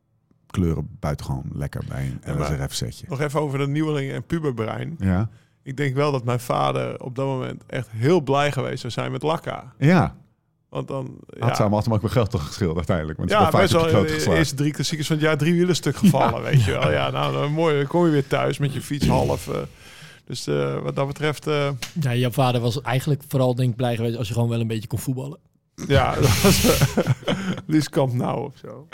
kleuren 0.47 0.87
buitengewoon 0.99 1.49
lekker 1.53 1.83
bij 1.87 2.05
een 2.05 2.19
Ja, 2.25 2.33
maar- 2.39 2.53
LSRF 2.53 2.73
setje. 2.73 3.05
Nog 3.09 3.19
even 3.21 3.39
over 3.39 3.59
de 3.59 3.67
nieuweling 3.67 4.11
en 4.11 4.25
puberbrein. 4.25 4.95
Ja, 4.99 5.29
Ik 5.63 5.77
denk 5.77 5.95
wel 5.95 6.11
dat 6.11 6.23
mijn 6.23 6.39
vader 6.39 7.01
op 7.03 7.15
dat 7.15 7.25
moment 7.25 7.63
echt 7.67 7.87
heel 7.91 8.21
blij 8.21 8.51
geweest 8.51 8.79
zou 8.79 8.93
zijn 8.93 9.11
met 9.11 9.23
Lakka. 9.23 9.73
ja. 9.77 10.15
Want 10.69 10.87
dan... 10.87 11.17
Had 11.39 11.55
ze 11.55 11.63
hem 11.63 11.73
ook 11.73 12.01
wel 12.01 12.09
geld 12.09 12.29
toch 12.31 12.45
geschild 12.45 12.75
uiteindelijk. 12.75 13.17
Want 13.17 13.31
ze 13.31 13.37
Ja, 13.37 13.49
best 13.49 13.73
wel. 13.73 13.85
kloot 13.85 14.07
De 14.07 14.35
eerste 14.35 14.55
drie 14.55 14.71
klassiekers 14.71 15.07
van 15.07 15.17
het 15.17 15.25
jaar 15.25 15.37
drie 15.37 15.53
wielen 15.53 15.75
stuk 15.75 15.95
gevallen, 15.95 16.41
weet 16.51 16.63
je 16.63 16.71
wel. 16.71 16.91
Ja, 16.91 17.09
nou, 17.09 17.33
dan 17.33 17.51
mooi. 17.51 17.77
Dan 17.77 17.87
kom 17.87 18.05
je 18.05 18.11
weer 18.11 18.27
thuis 18.27 18.57
met 18.57 18.73
je 18.73 18.81
fiets 18.81 19.07
half. 19.07 19.47
eh. 19.47 19.55
dus 20.25 20.47
eh, 20.47 20.79
wat 20.81 20.95
dat 20.95 21.07
betreft, 21.07 21.47
eh, 21.47 21.69
Ja, 22.01 22.15
jouw 22.15 22.31
vader 22.31 22.61
was 22.61 22.81
eigenlijk 22.81 23.23
vooral 23.27 23.55
denk 23.55 23.69
ik 23.69 23.75
blij 23.75 23.95
geweest 23.95 24.17
als 24.17 24.27
je 24.27 24.33
gewoon 24.33 24.49
wel 24.49 24.59
een 24.59 24.67
beetje 24.67 24.87
kon 24.87 24.99
voetballen. 24.99 25.39
ja, 25.87 26.15
dat 26.21 26.41
was 26.41 26.65
uh, 26.65 26.71
Lies 27.65 27.89
Kamp 27.89 28.13
nou 28.13 28.45
of 28.45 28.53
zo. 28.61 28.87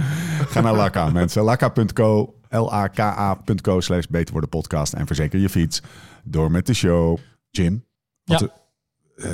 Ga 0.47 0.61
naar 0.61 0.75
Laka, 0.75 1.09
mensen. 1.09 1.43
Laka.co, 1.43 2.33
L-A-K-A.co 2.49 3.79
slash 3.79 4.05
beter 4.09 4.31
worden 4.31 4.49
podcast. 4.49 4.93
En 4.93 5.07
verzeker 5.07 5.39
je 5.39 5.49
fiets 5.49 5.81
door 6.29 6.51
met 6.51 6.65
de 6.65 6.73
show. 6.73 7.17
Jim, 7.49 7.85
wat 8.23 8.39
Ja. 8.39 8.45
de- 8.47 8.51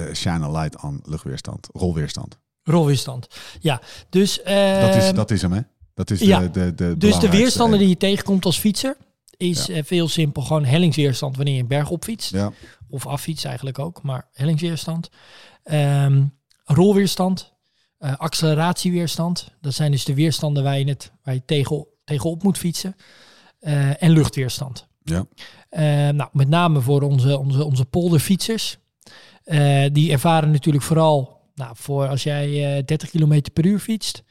eh, 0.07 0.13
shine 0.13 0.45
a 0.45 0.51
light 0.51 0.81
on 0.83 1.01
luchtweerstand, 1.05 1.67
rolweerstand. 1.73 2.37
Rolweerstand. 2.63 3.27
Ja, 3.59 3.81
dus... 4.09 4.35
dat, 4.35 4.95
is, 4.95 5.03
ehm, 5.05 5.15
dat 5.15 5.31
is 5.31 5.41
hem, 5.41 5.51
hè? 5.51 5.61
Dat 5.93 6.09
is 6.11 6.19
ja. 6.19 6.39
de, 6.39 6.49
de, 6.49 6.73
de 6.75 6.97
Dus 6.97 7.19
de 7.19 7.29
weerstanden 7.29 7.79
die 7.79 7.87
je 7.89 7.97
tegenkomt 7.97 8.45
als 8.45 8.59
fietser 8.59 8.97
is 9.37 9.69
eh, 9.69 9.83
veel 9.83 10.07
simpel. 10.07 10.41
Gewoon 10.41 10.65
hellingsweerstand 10.65 11.35
wanneer 11.35 11.53
je 11.55 11.61
een 11.61 11.67
berg 11.67 11.89
opfietst. 11.89 12.31
Ja, 12.31 12.51
Of 12.89 13.05
affietst 13.07 13.45
eigenlijk 13.45 13.79
ook, 13.79 14.01
maar 14.03 14.27
hellingsweerstand. 14.33 15.09
Ehm, 15.63 16.23
rolweerstand. 16.63 17.53
eh, 17.97 18.15
acceleratieweerstand. 18.17 19.51
Dat 19.61 19.73
zijn 19.73 19.91
dus 19.91 20.05
de 20.05 20.13
weerstanden 20.13 20.63
waar 20.63 20.79
je, 20.79 20.85
het, 20.89 21.11
waar 21.23 21.33
je 21.33 21.45
tegen, 21.45 21.87
tegenop 22.03 22.43
moet 22.43 22.57
fietsen. 22.57 22.95
En 23.99 24.11
luchtweerstand. 24.11 24.87
Ja. 25.05 25.25
Eh, 25.69 26.13
nou, 26.15 26.29
met 26.31 26.47
name 26.47 26.81
voor 26.81 27.01
onze, 27.01 27.37
onze, 27.37 27.63
onze 27.63 27.85
polderfietsers. 27.85 28.77
Eh, 29.43 29.85
die 29.91 30.11
ervaren 30.11 30.51
natuurlijk 30.51 30.83
vooral, 30.83 31.41
nou, 31.55 31.71
voor 31.77 32.07
als 32.07 32.23
jij 32.23 32.77
eh 32.77 32.83
30 32.85 33.09
km 33.09 33.41
per 33.53 33.65
uur 33.65 33.79
fietst, 33.79 34.23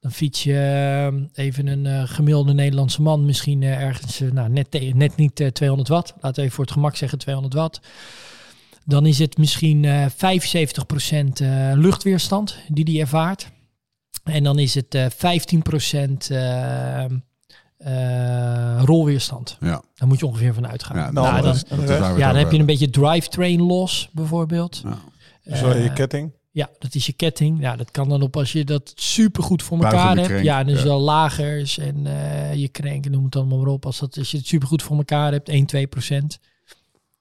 dan 0.00 0.12
fiets 0.12 0.42
je 0.42 0.54
eh, 0.54 1.44
even 1.44 1.66
een 1.66 1.86
eh, 1.86 2.02
gemiddelde 2.04 2.52
Nederlandse 2.52 3.02
man 3.02 3.24
misschien 3.24 3.62
eh, 3.62 3.82
ergens, 3.82 4.20
eh, 4.20 4.30
nou, 4.30 4.48
net, 4.48 4.94
net 4.94 5.16
niet 5.16 5.40
eh, 5.40 5.48
200 5.48 5.88
watt. 5.88 6.14
Laten 6.20 6.34
we 6.34 6.42
even 6.42 6.54
voor 6.54 6.64
het 6.64 6.72
gemak 6.72 6.96
zeggen 6.96 7.18
200 7.18 7.54
watt. 7.54 7.80
Dan 8.84 9.06
is 9.06 9.18
het 9.18 9.38
misschien 9.38 9.84
eh 9.84 10.06
75% 10.06 11.40
eh, 11.40 11.72
luchtweerstand 11.74 12.56
die 12.68 12.84
die 12.84 13.00
ervaart. 13.00 13.50
En 14.24 14.44
dan 14.44 14.58
is 14.58 14.74
het 14.74 14.94
eh 14.94 15.06
15% 15.10 15.10
eh, 17.84 18.82
rolweerstand. 18.84 19.56
ja. 19.60 19.82
Daar 19.94 20.08
moet 20.08 20.18
je 20.18 20.26
ongeveer 20.26 20.54
van 20.54 20.66
uitgaan. 20.68 20.96
ja, 20.96 21.10
Nou, 21.10 21.30
Nou, 21.32 21.42
dat, 21.42 21.64
dan, 21.68 21.80
is, 21.82 21.88
ja, 22.18 22.26
dan 22.32 22.36
heb 22.36 22.52
je 22.52 22.58
een 22.58 22.66
beetje 22.66 22.90
drivetrain 22.90 23.62
los, 23.62 24.08
bijvoorbeeld. 24.12 24.82
Ja. 25.44 25.56
Zo 25.56 25.68
je 25.68 25.74
Eh, 25.88 25.94
ketting. 25.94 26.32
ja, 26.50 26.68
dat 26.78 26.94
is 26.94 27.06
je 27.06 27.12
ketting. 27.12 27.60
Ja, 27.60 27.76
dat 27.76 27.90
kan 27.90 28.08
dan 28.08 28.22
op 28.22 28.36
als 28.36 28.52
je 28.52 28.64
dat 28.64 28.92
super 28.94 29.42
goed 29.42 29.62
voor 29.62 29.84
elkaar 29.84 30.14
hebt. 30.16 30.26
krenk, 30.28 30.44
Ja, 30.44 30.64
dus 30.64 30.78
ja. 30.78 30.84
wel 30.84 31.00
lagers 31.00 31.78
en 31.78 32.06
eh, 32.06 32.54
je 32.54 32.68
krenk, 32.68 33.08
noem 33.10 33.24
het 33.24 33.36
allemaal 33.36 33.58
maar 33.58 33.66
op. 33.72 33.86
Als, 33.86 33.98
dat, 33.98 34.18
als 34.18 34.30
je 34.30 34.36
het 34.36 34.46
super 34.46 34.68
goed 34.68 34.82
voor 34.82 34.96
elkaar 34.96 35.32
hebt, 35.32 35.48
1, 35.48 35.66
2 35.66 35.86
procent. 35.86 36.38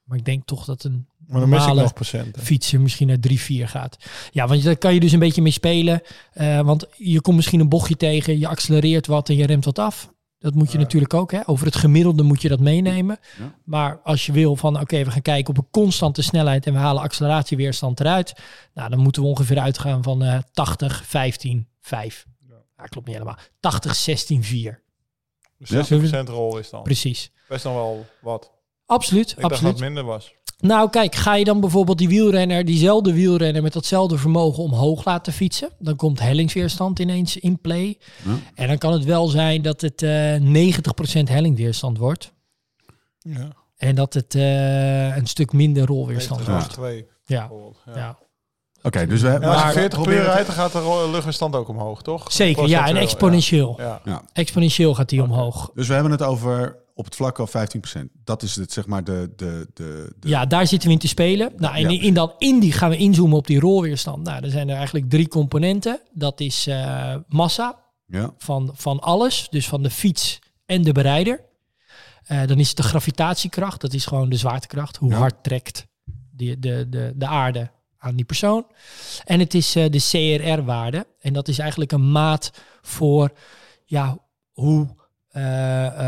Maar 0.04 0.18
ik 0.18 0.26
denk 0.26 0.46
toch 0.46 0.66
dat 0.66 0.84
een 0.84 1.08
Maar 1.28 1.40
dan 1.40 1.50
mis 1.50 1.60
ik 1.60 1.66
normale 1.66 1.82
nog 1.82 1.94
procenten. 1.94 2.42
fietser 2.42 2.82
misschien 2.82 3.08
naar 3.08 3.20
3, 3.20 3.40
4 3.40 3.68
gaat. 3.68 3.98
Ja, 4.32 4.48
want 4.48 4.64
daar 4.64 4.78
kan 4.78 4.94
je 4.94 5.00
dus 5.00 5.12
een 5.12 5.20
beetje 5.20 5.42
mee 5.42 5.52
spelen. 5.52 6.02
Eh, 6.34 6.60
want 6.62 6.86
je 6.98 7.22
komt 7.22 7.36
misschien 7.36 7.60
een 7.60 7.70
bochtje 7.70 7.98
tegen, 7.98 8.40
je 8.40 8.48
accelereert 8.48 9.08
wat 9.08 9.30
en 9.30 9.36
je 9.36 9.46
remt 9.46 9.66
wat 9.66 9.80
af. 9.80 10.14
Dat 10.40 10.54
moet 10.54 10.72
je 10.72 10.78
natuurlijk 10.78 11.14
ook. 11.14 11.32
Hè? 11.32 11.40
Over 11.46 11.66
het 11.66 11.76
gemiddelde 11.76 12.24
moet 12.24 12.42
je 12.42 12.50
dat 12.50 12.60
meenemen. 12.60 13.20
Ja. 13.40 13.54
Maar 13.64 14.00
als 14.04 14.26
je 14.26 14.32
wil 14.32 14.56
van 14.56 14.80
oké, 14.80 15.04
we 15.04 15.12
gaan 15.12 15.22
kijken 15.22 15.50
op 15.50 15.58
een 15.58 15.70
constante 15.72 16.22
snelheid 16.22 16.66
en 16.68 16.74
we 16.74 16.80
halen 16.80 17.02
acceleratieweerstand 17.02 18.00
eruit. 18.00 18.34
Nou, 18.74 18.90
dan 18.90 19.00
moeten 19.00 19.22
we 19.22 19.28
ongeveer 19.28 19.60
uitgaan 19.60 20.04
van 20.04 20.24
eh 20.24 20.38
80, 20.52 21.06
15, 21.06 21.68
5. 21.82 22.26
Ja. 22.78 22.86
klopt 22.86 23.08
niet 23.08 23.16
helemaal. 23.16 23.38
80, 23.60 23.96
16, 23.96 24.44
4. 24.44 24.82
Dus 25.58 25.70
Ja. 25.70 25.84
60% 26.24 26.30
rol 26.30 26.58
is 26.58 26.70
dan. 26.70 26.84
Precies. 26.84 27.32
Best 27.48 27.64
dan 27.64 27.74
wel 27.74 28.06
wat. 28.22 28.52
Absoluut, 28.86 29.30
Ik 29.30 29.36
dacht 29.36 29.42
dat 29.42 29.52
absoluut. 29.52 29.74
het 29.74 29.84
minder 29.84 30.04
was. 30.04 30.34
Nou, 30.62 30.90
kijk, 30.90 31.16
ga 31.16 31.36
je 31.36 31.44
dan 31.44 31.60
bijvoorbeeld 31.60 31.98
die 31.98 32.08
wielrenner, 32.08 32.66
diezelfde 32.66 33.14
wielrenner 33.14 33.62
met 33.62 33.74
datzelfde 33.74 34.18
vermogen 34.18 34.64
omhoog 34.64 35.06
laten 35.06 35.34
fietsen, 35.34 35.70
dan 35.80 35.96
komt 35.96 36.20
hellingsweerstand 36.20 37.00
ineens 37.00 37.38
in 37.38 37.60
play. 37.62 37.98
Ja. 38.26 38.32
En 38.56 38.68
dan 38.68 38.78
kan 38.78 38.94
het 38.94 39.04
wel 39.04 39.28
zijn 39.28 39.62
dat 39.62 39.82
het 39.82 40.02
eh 40.04 40.36
90% 40.36 41.30
hellingweerstand 41.30 41.98
wordt 41.98 42.34
Ja. 43.20 43.48
en 43.78 43.96
dat 43.96 44.14
het 44.14 44.36
eh, 44.36 45.16
een 45.18 45.28
stuk 45.28 45.54
minder 45.54 45.86
rolweerstand 45.86 46.46
Ja. 46.46 46.52
wordt. 46.52 46.70
twee. 46.70 47.06
Ja. 47.26 47.50
Ja. 47.86 47.96
ja. 47.96 48.18
Oké, 48.82 49.08
dus 49.08 49.22
we 49.22 49.28
En 49.30 49.44
als 49.44 49.56
maar 49.56 49.68
je 49.68 49.80
40 49.80 49.90
per 49.90 49.90
probeer 50.00 50.14
uur 50.14 50.24
het- 50.26 50.34
rijdt, 50.34 50.48
dan 50.48 50.56
gaat 50.56 50.72
de 50.72 51.08
luchtweerstand 51.12 51.56
ook 51.56 51.68
omhoog, 51.68 52.02
toch? 52.02 52.32
Zeker, 52.32 52.68
ja, 52.68 52.88
en 52.88 52.96
exponentieel. 52.96 53.76
Ja. 53.78 54.02
Ja. 54.06 54.22
Exponentieel 54.34 54.96
gaat 54.96 55.10
die 55.10 55.24
omhoog. 55.24 55.72
Dus 55.74 55.88
we 55.88 55.94
hebben 55.94 56.12
het 56.12 56.24
over 56.24 56.76
op 57.00 57.06
het 57.06 57.16
vlak 57.16 57.40
al 57.40 57.48
15%. 57.48 57.52
Dat 58.24 58.44
is 58.44 58.56
het, 58.56 58.72
zeg 58.74 58.88
maar, 58.88 59.04
de... 59.04 59.34
de, 59.36 59.68
de, 59.74 60.14
de 60.20 60.28
Ja, 60.30 60.46
daar 60.46 60.68
zitten 60.68 60.88
we 60.88 60.94
in 60.94 61.00
te 61.00 61.08
spelen. 61.08 61.52
Nou, 61.58 61.76
en 61.76 61.92
Ja. 61.92 62.02
in, 62.02 62.14
dan 62.14 62.34
in 62.38 62.60
die 62.60 62.72
gaan 62.72 62.90
we 62.90 62.98
inzoomen 62.98 63.38
op 63.38 63.48
die 63.48 63.60
rolweerstand. 63.60 64.24
Nou, 64.24 64.44
er 64.44 64.50
zijn 64.52 64.70
er 64.70 64.76
eigenlijk 64.76 65.10
drie 65.10 65.28
componenten. 65.28 66.02
Dat 66.12 66.40
is 66.40 66.68
eh, 66.68 67.16
massa, 67.28 67.80
ja, 68.06 68.34
van, 68.38 68.72
van 68.74 69.00
alles, 69.00 69.48
dus 69.50 69.68
van 69.68 69.84
de 69.84 69.90
fiets 69.90 70.40
en 70.66 70.82
de 70.84 70.92
berijder. 70.92 71.42
Eh, 72.24 72.48
dan 72.48 72.60
is 72.60 72.68
het 72.68 72.78
de 72.78 72.84
gravitatiekracht, 72.84 73.82
dat 73.82 73.94
is 73.94 74.06
gewoon 74.06 74.30
de 74.30 74.36
zwaartekracht. 74.38 74.98
Hoe 74.98 75.10
Ja. 75.12 75.18
hard 75.18 75.44
trekt 75.44 75.88
die, 76.32 76.60
de, 76.60 76.86
de, 76.90 77.14
de 77.16 77.28
aarde 77.28 77.72
aan 77.98 78.16
die 78.16 78.26
persoon. 78.26 78.66
En 79.26 79.40
het 79.40 79.54
is 79.54 79.76
eh, 79.76 79.86
de 79.90 80.00
CRR-waarde. 80.10 81.08
En 81.20 81.34
dat 81.34 81.48
is 81.48 81.60
eigenlijk 81.60 81.92
een 81.92 82.12
maat 82.12 82.52
voor 82.82 83.32
ja, 83.86 84.18
hoe 84.52 84.98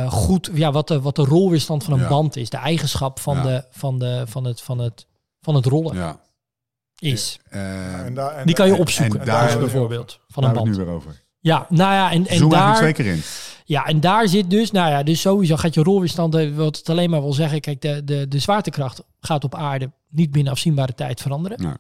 goed, 0.10 0.50
ja, 0.54 0.72
wat, 0.72 0.88
de, 0.88 1.02
wat 1.02 1.16
de 1.16 1.24
rolweerstand 1.24 1.84
van 1.84 1.94
een 1.94 2.00
Ja. 2.00 2.08
band 2.08 2.36
is. 2.36 2.50
De 2.50 2.58
eigenschap 2.58 3.20
van, 3.20 3.36
Ja. 3.38 3.44
de, 3.44 3.64
van, 3.70 4.00
de, 4.00 4.24
van, 4.28 4.44
het, 4.44 4.62
van, 4.62 4.80
het, 4.80 5.06
van 5.42 5.56
het 5.56 5.66
rollen 5.66 5.96
ja. 5.96 6.20
is. 7.00 7.40
Eh, 7.50 8.00
En 8.06 8.14
daar- 8.14 8.32
en 8.36 8.46
Die 8.46 8.56
kan 8.56 8.68
je 8.68 8.74
en- 8.74 8.80
opzoeken, 8.80 9.20
en 9.20 9.26
daar- 9.26 9.60
bijvoorbeeld, 9.60 10.20
van 10.28 10.44
daar 10.44 10.52
een 10.52 10.58
band. 10.58 10.68
het 10.70 10.78
nu 10.78 10.86
weer 10.86 10.94
over. 10.94 11.24
Ja, 11.40 11.66
nou 11.70 11.94
ja, 11.94 12.12
en, 12.12 12.28
en 12.28 12.38
Zoom 12.38 12.50
daar... 12.50 12.76
twee 12.76 12.94
keer 12.94 13.06
in. 13.06 13.22
Ja, 13.66 13.86
en 13.86 14.00
daar 14.00 14.28
zit 14.28 14.50
dus, 14.50 14.72
nou 14.72 14.90
ja, 14.90 15.04
dus 15.04 15.22
sowieso 15.22 15.56
gaat 15.56 15.74
je 15.74 15.84
rolweerstand, 15.84 16.36
eh, 16.36 16.56
wat 16.56 16.78
het 16.78 16.90
alleen 16.90 17.10
maar 17.10 17.22
wil 17.22 17.34
zeggen, 17.34 17.60
kijk, 17.62 17.82
de, 17.82 18.04
de, 18.04 18.28
de 18.28 18.40
zwaartekracht 18.40 19.04
gaat 19.20 19.44
op 19.44 19.56
aarde 19.56 19.92
niet 20.10 20.32
binnen 20.32 20.52
afzienbare 20.54 20.94
tijd 20.94 21.22
veranderen. 21.22 21.58
Ja. 21.62 21.78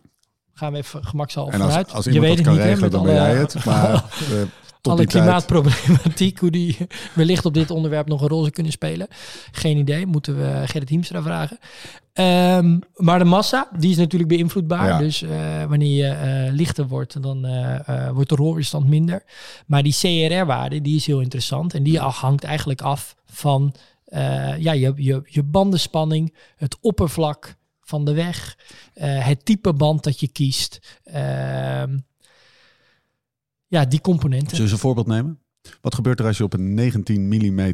Gaan 0.53 0.71
we 0.71 0.77
even 0.77 1.05
gemakshalve 1.05 1.51
En 1.51 1.61
als, 1.61 1.69
vanuit. 1.69 1.93
als 1.93 2.05
je 2.05 2.11
iemand 2.11 2.27
weet 2.35 2.45
dat 2.45 2.45
het 2.45 2.55
kan 2.55 2.67
niet, 2.67 2.79
regelen, 2.79 2.91
met 2.91 2.91
dan 2.91 3.03
ben 3.03 3.31
jij 3.31 3.35
het. 3.41 3.65
Maar 3.65 3.93
eh, 4.31 4.41
tot 4.81 4.93
alle 4.93 5.05
klimaatproblematiek, 5.05 6.39
hoe 6.39 6.51
die 6.51 6.77
wellicht 7.13 7.45
op 7.45 7.53
dit 7.53 7.71
onderwerp 7.71 8.07
nog 8.07 8.21
een 8.21 8.27
rol 8.27 8.39
zou 8.39 8.51
kunnen 8.51 8.71
spelen. 8.71 9.07
Geen 9.51 9.77
idee, 9.77 10.05
moeten 10.05 10.37
we 10.37 10.67
Gerrit 10.67 10.89
Hiemstra 10.89 11.21
vragen. 11.21 11.57
Ehm, 12.13 12.79
maar 12.95 13.19
de 13.19 13.25
massa, 13.25 13.69
die 13.77 13.91
is 13.91 13.97
natuurlijk 13.97 14.29
beïnvloedbaar. 14.29 14.87
Ja. 14.87 14.97
Dus 14.97 15.21
eh, 15.21 15.63
wanneer 15.63 16.05
je 16.05 16.07
eh, 16.07 16.53
lichter 16.53 16.87
wordt, 16.87 17.21
dan 17.21 17.45
eh, 17.45 18.09
wordt 18.09 18.29
de 18.29 18.35
rolweerstand 18.35 18.87
minder. 18.87 19.23
Maar 19.65 19.83
die 19.83 19.95
CRR-waarde, 19.99 20.81
die 20.81 20.95
is 20.95 21.05
heel 21.05 21.21
interessant. 21.21 21.73
En 21.73 21.83
die 21.83 21.99
hangt 21.99 22.43
eigenlijk 22.43 22.81
af 22.81 23.15
van 23.25 23.73
ja, 24.57 24.71
je, 24.71 24.93
je, 24.95 25.21
je 25.25 25.43
bandenspanning, 25.43 26.35
het 26.55 26.77
oppervlak 26.81 27.55
van 27.81 28.05
de 28.05 28.13
weg, 28.13 28.57
het 28.99 29.45
type 29.45 29.73
band 29.73 30.03
dat 30.03 30.19
je 30.19 30.27
kiest. 30.27 30.99
Ehm, 31.03 31.97
ja, 33.71 33.85
die 33.85 34.01
componenten. 34.01 34.47
Zullen 34.49 34.55
we 34.57 34.63
eens 34.63 34.71
een 34.71 34.77
voorbeeld 34.87 35.07
nemen? 35.07 35.39
Wat 35.81 35.95
gebeurt 35.95 36.19
er 36.19 36.25
als 36.25 36.37
je 36.37 36.43
op 36.43 36.53
een 36.53 36.73
19 36.73 37.27
mm 37.27 37.73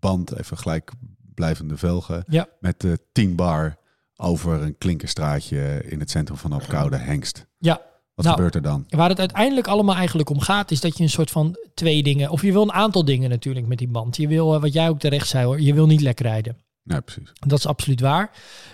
band, 0.00 0.36
even 0.38 0.58
gelijk 0.58 0.92
blijvende 1.34 1.76
velgen, 1.76 2.24
Ja. 2.28 2.46
met 2.60 2.84
eh 2.84 2.92
10 3.12 3.36
bar 3.36 3.76
over 4.16 4.62
een 4.62 4.78
klinkerstraatje 4.78 5.82
in 5.88 6.00
het 6.00 6.10
centrum 6.10 6.36
van 6.38 6.52
Opkoude 6.54 6.96
hengst? 6.96 7.46
Ja, 7.58 7.80
Wat 8.14 8.24
Nou, 8.24 8.36
gebeurt 8.36 8.54
er 8.54 8.62
dan? 8.62 8.84
Waar 8.88 9.08
het 9.08 9.18
uiteindelijk 9.18 9.66
allemaal 9.66 9.94
eigenlijk 9.94 10.30
om 10.30 10.40
gaat, 10.40 10.70
is 10.70 10.80
dat 10.80 10.96
je 10.96 11.02
een 11.02 11.10
soort 11.10 11.30
van 11.30 11.56
twee 11.74 12.02
dingen, 12.02 12.30
of 12.30 12.42
je 12.42 12.52
wil 12.52 12.62
een 12.62 12.72
aantal 12.72 13.04
dingen 13.04 13.30
natuurlijk 13.30 13.66
met 13.66 13.78
die 13.78 13.88
band. 13.88 14.16
Je 14.16 14.28
wil, 14.28 14.54
eh, 14.54 14.60
wat 14.60 14.72
jij 14.72 14.88
ook 14.88 14.98
terecht 14.98 15.28
zei 15.28 15.44
hoor, 15.44 15.60
je 15.60 15.74
wil 15.74 15.86
niet 15.86 16.00
lek 16.00 16.20
rijden. 16.20 16.56
Nee, 16.88 17.00
precies. 17.00 17.32
Dat 17.46 17.58
is 17.58 17.66
absoluut 17.66 18.00
waar. 18.00 18.30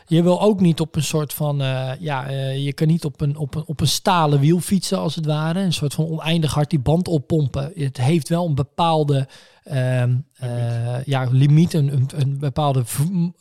Je 0.07 0.23
wil 0.23 0.41
ook 0.41 0.61
niet 0.61 0.81
op 0.81 0.97
een 0.97 1.03
soort 1.03 1.33
van, 1.33 1.61
eh, 1.63 1.91
ja, 1.99 2.27
eh, 2.27 2.65
je 2.65 2.73
kan 2.73 2.87
niet 2.87 3.05
op 3.05 3.21
een, 3.21 3.37
op, 3.37 3.55
een, 3.55 3.65
op 3.67 3.81
een 3.81 3.89
stalen 3.89 4.41
wiel 4.41 4.61
fietsen 4.61 4.99
als 4.99 5.15
het 5.15 5.27
ware. 5.27 5.61
Een 5.61 5.73
soort 5.73 5.95
van 5.95 6.07
oneindig 6.07 6.55
hard 6.55 6.71
die 6.71 6.79
band 6.79 7.09
oppompen. 7.09 7.73
Het 7.75 7.97
heeft 7.97 8.29
wel 8.29 8.47
een 8.47 8.55
bepaalde 8.55 9.29
ehm, 9.65 10.15
eh, 10.35 11.05
ja, 11.05 11.29
limiet, 11.31 11.73
een, 11.75 11.93
een, 11.93 12.09
een 12.15 12.39
bepaalde 12.39 12.85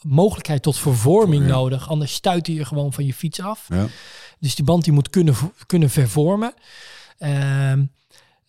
mogelijkheid 0.01 0.61
tot 0.61 0.77
vervorming 0.77 1.43
Ja. 1.45 1.49
nodig. 1.51 1.89
Anders 1.89 2.13
stuit 2.13 2.47
je 2.47 2.65
gewoon 2.65 2.93
van 2.93 3.05
je 3.05 3.13
fiets 3.13 3.41
af. 3.41 3.65
Ja. 3.69 3.85
Dus 4.39 4.55
die 4.55 4.65
band 4.65 4.83
die 4.83 4.93
moet 4.93 5.09
kunnen, 5.09 5.35
kunnen 5.65 5.89
vervormen. 5.89 6.53
Ehm, 7.17 7.83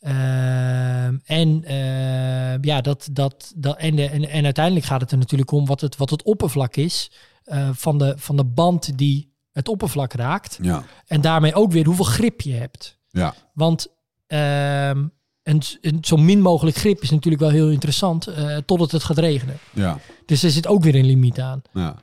ehm, 0.04 1.16
en 1.24 1.64
ehm, 1.64 2.58
ja, 2.64 2.80
dat, 2.80 3.08
dat, 3.12 3.52
dat, 3.56 3.76
en, 3.78 3.96
de, 3.96 4.08
en, 4.08 4.28
en 4.28 4.44
uiteindelijk 4.44 4.86
gaat 4.86 5.00
het 5.00 5.10
er 5.12 5.18
natuurlijk 5.18 5.50
om 5.50 5.66
wat 5.66 5.80
het, 5.80 5.96
wat 5.96 6.10
het 6.10 6.22
oppervlak 6.22 6.76
is 6.76 7.10
eh, 7.44 7.68
van, 7.72 7.98
de, 7.98 8.14
van 8.16 8.36
de 8.36 8.44
band 8.44 8.98
die 8.98 9.32
het 9.52 9.68
oppervlak 9.68 10.12
raakt. 10.12 10.58
Ja. 10.62 10.84
En 11.06 11.20
daarmee 11.20 11.54
ook 11.54 11.72
weer 11.72 11.86
hoeveel 11.86 12.04
grip 12.04 12.40
je 12.40 12.52
hebt. 12.54 12.98
Ja. 13.08 13.34
Want 13.52 13.86
ehm, 14.26 15.06
een, 15.42 15.62
een 15.80 15.98
zo 16.00 16.16
min 16.16 16.40
mogelijk 16.40 16.76
grip 16.76 17.02
is 17.02 17.10
natuurlijk 17.10 17.42
wel 17.42 17.52
heel 17.52 17.70
interessant 17.70 18.26
eh, 18.26 18.56
totdat 18.56 18.90
het 18.90 19.04
gaat 19.04 19.18
regenen. 19.18 19.58
Ja. 19.72 19.98
Dus 20.26 20.42
er 20.42 20.50
zit 20.50 20.66
ook 20.66 20.82
weer 20.82 20.94
een 20.94 21.06
limiet 21.06 21.40
aan. 21.40 21.62
ja. 21.72 21.96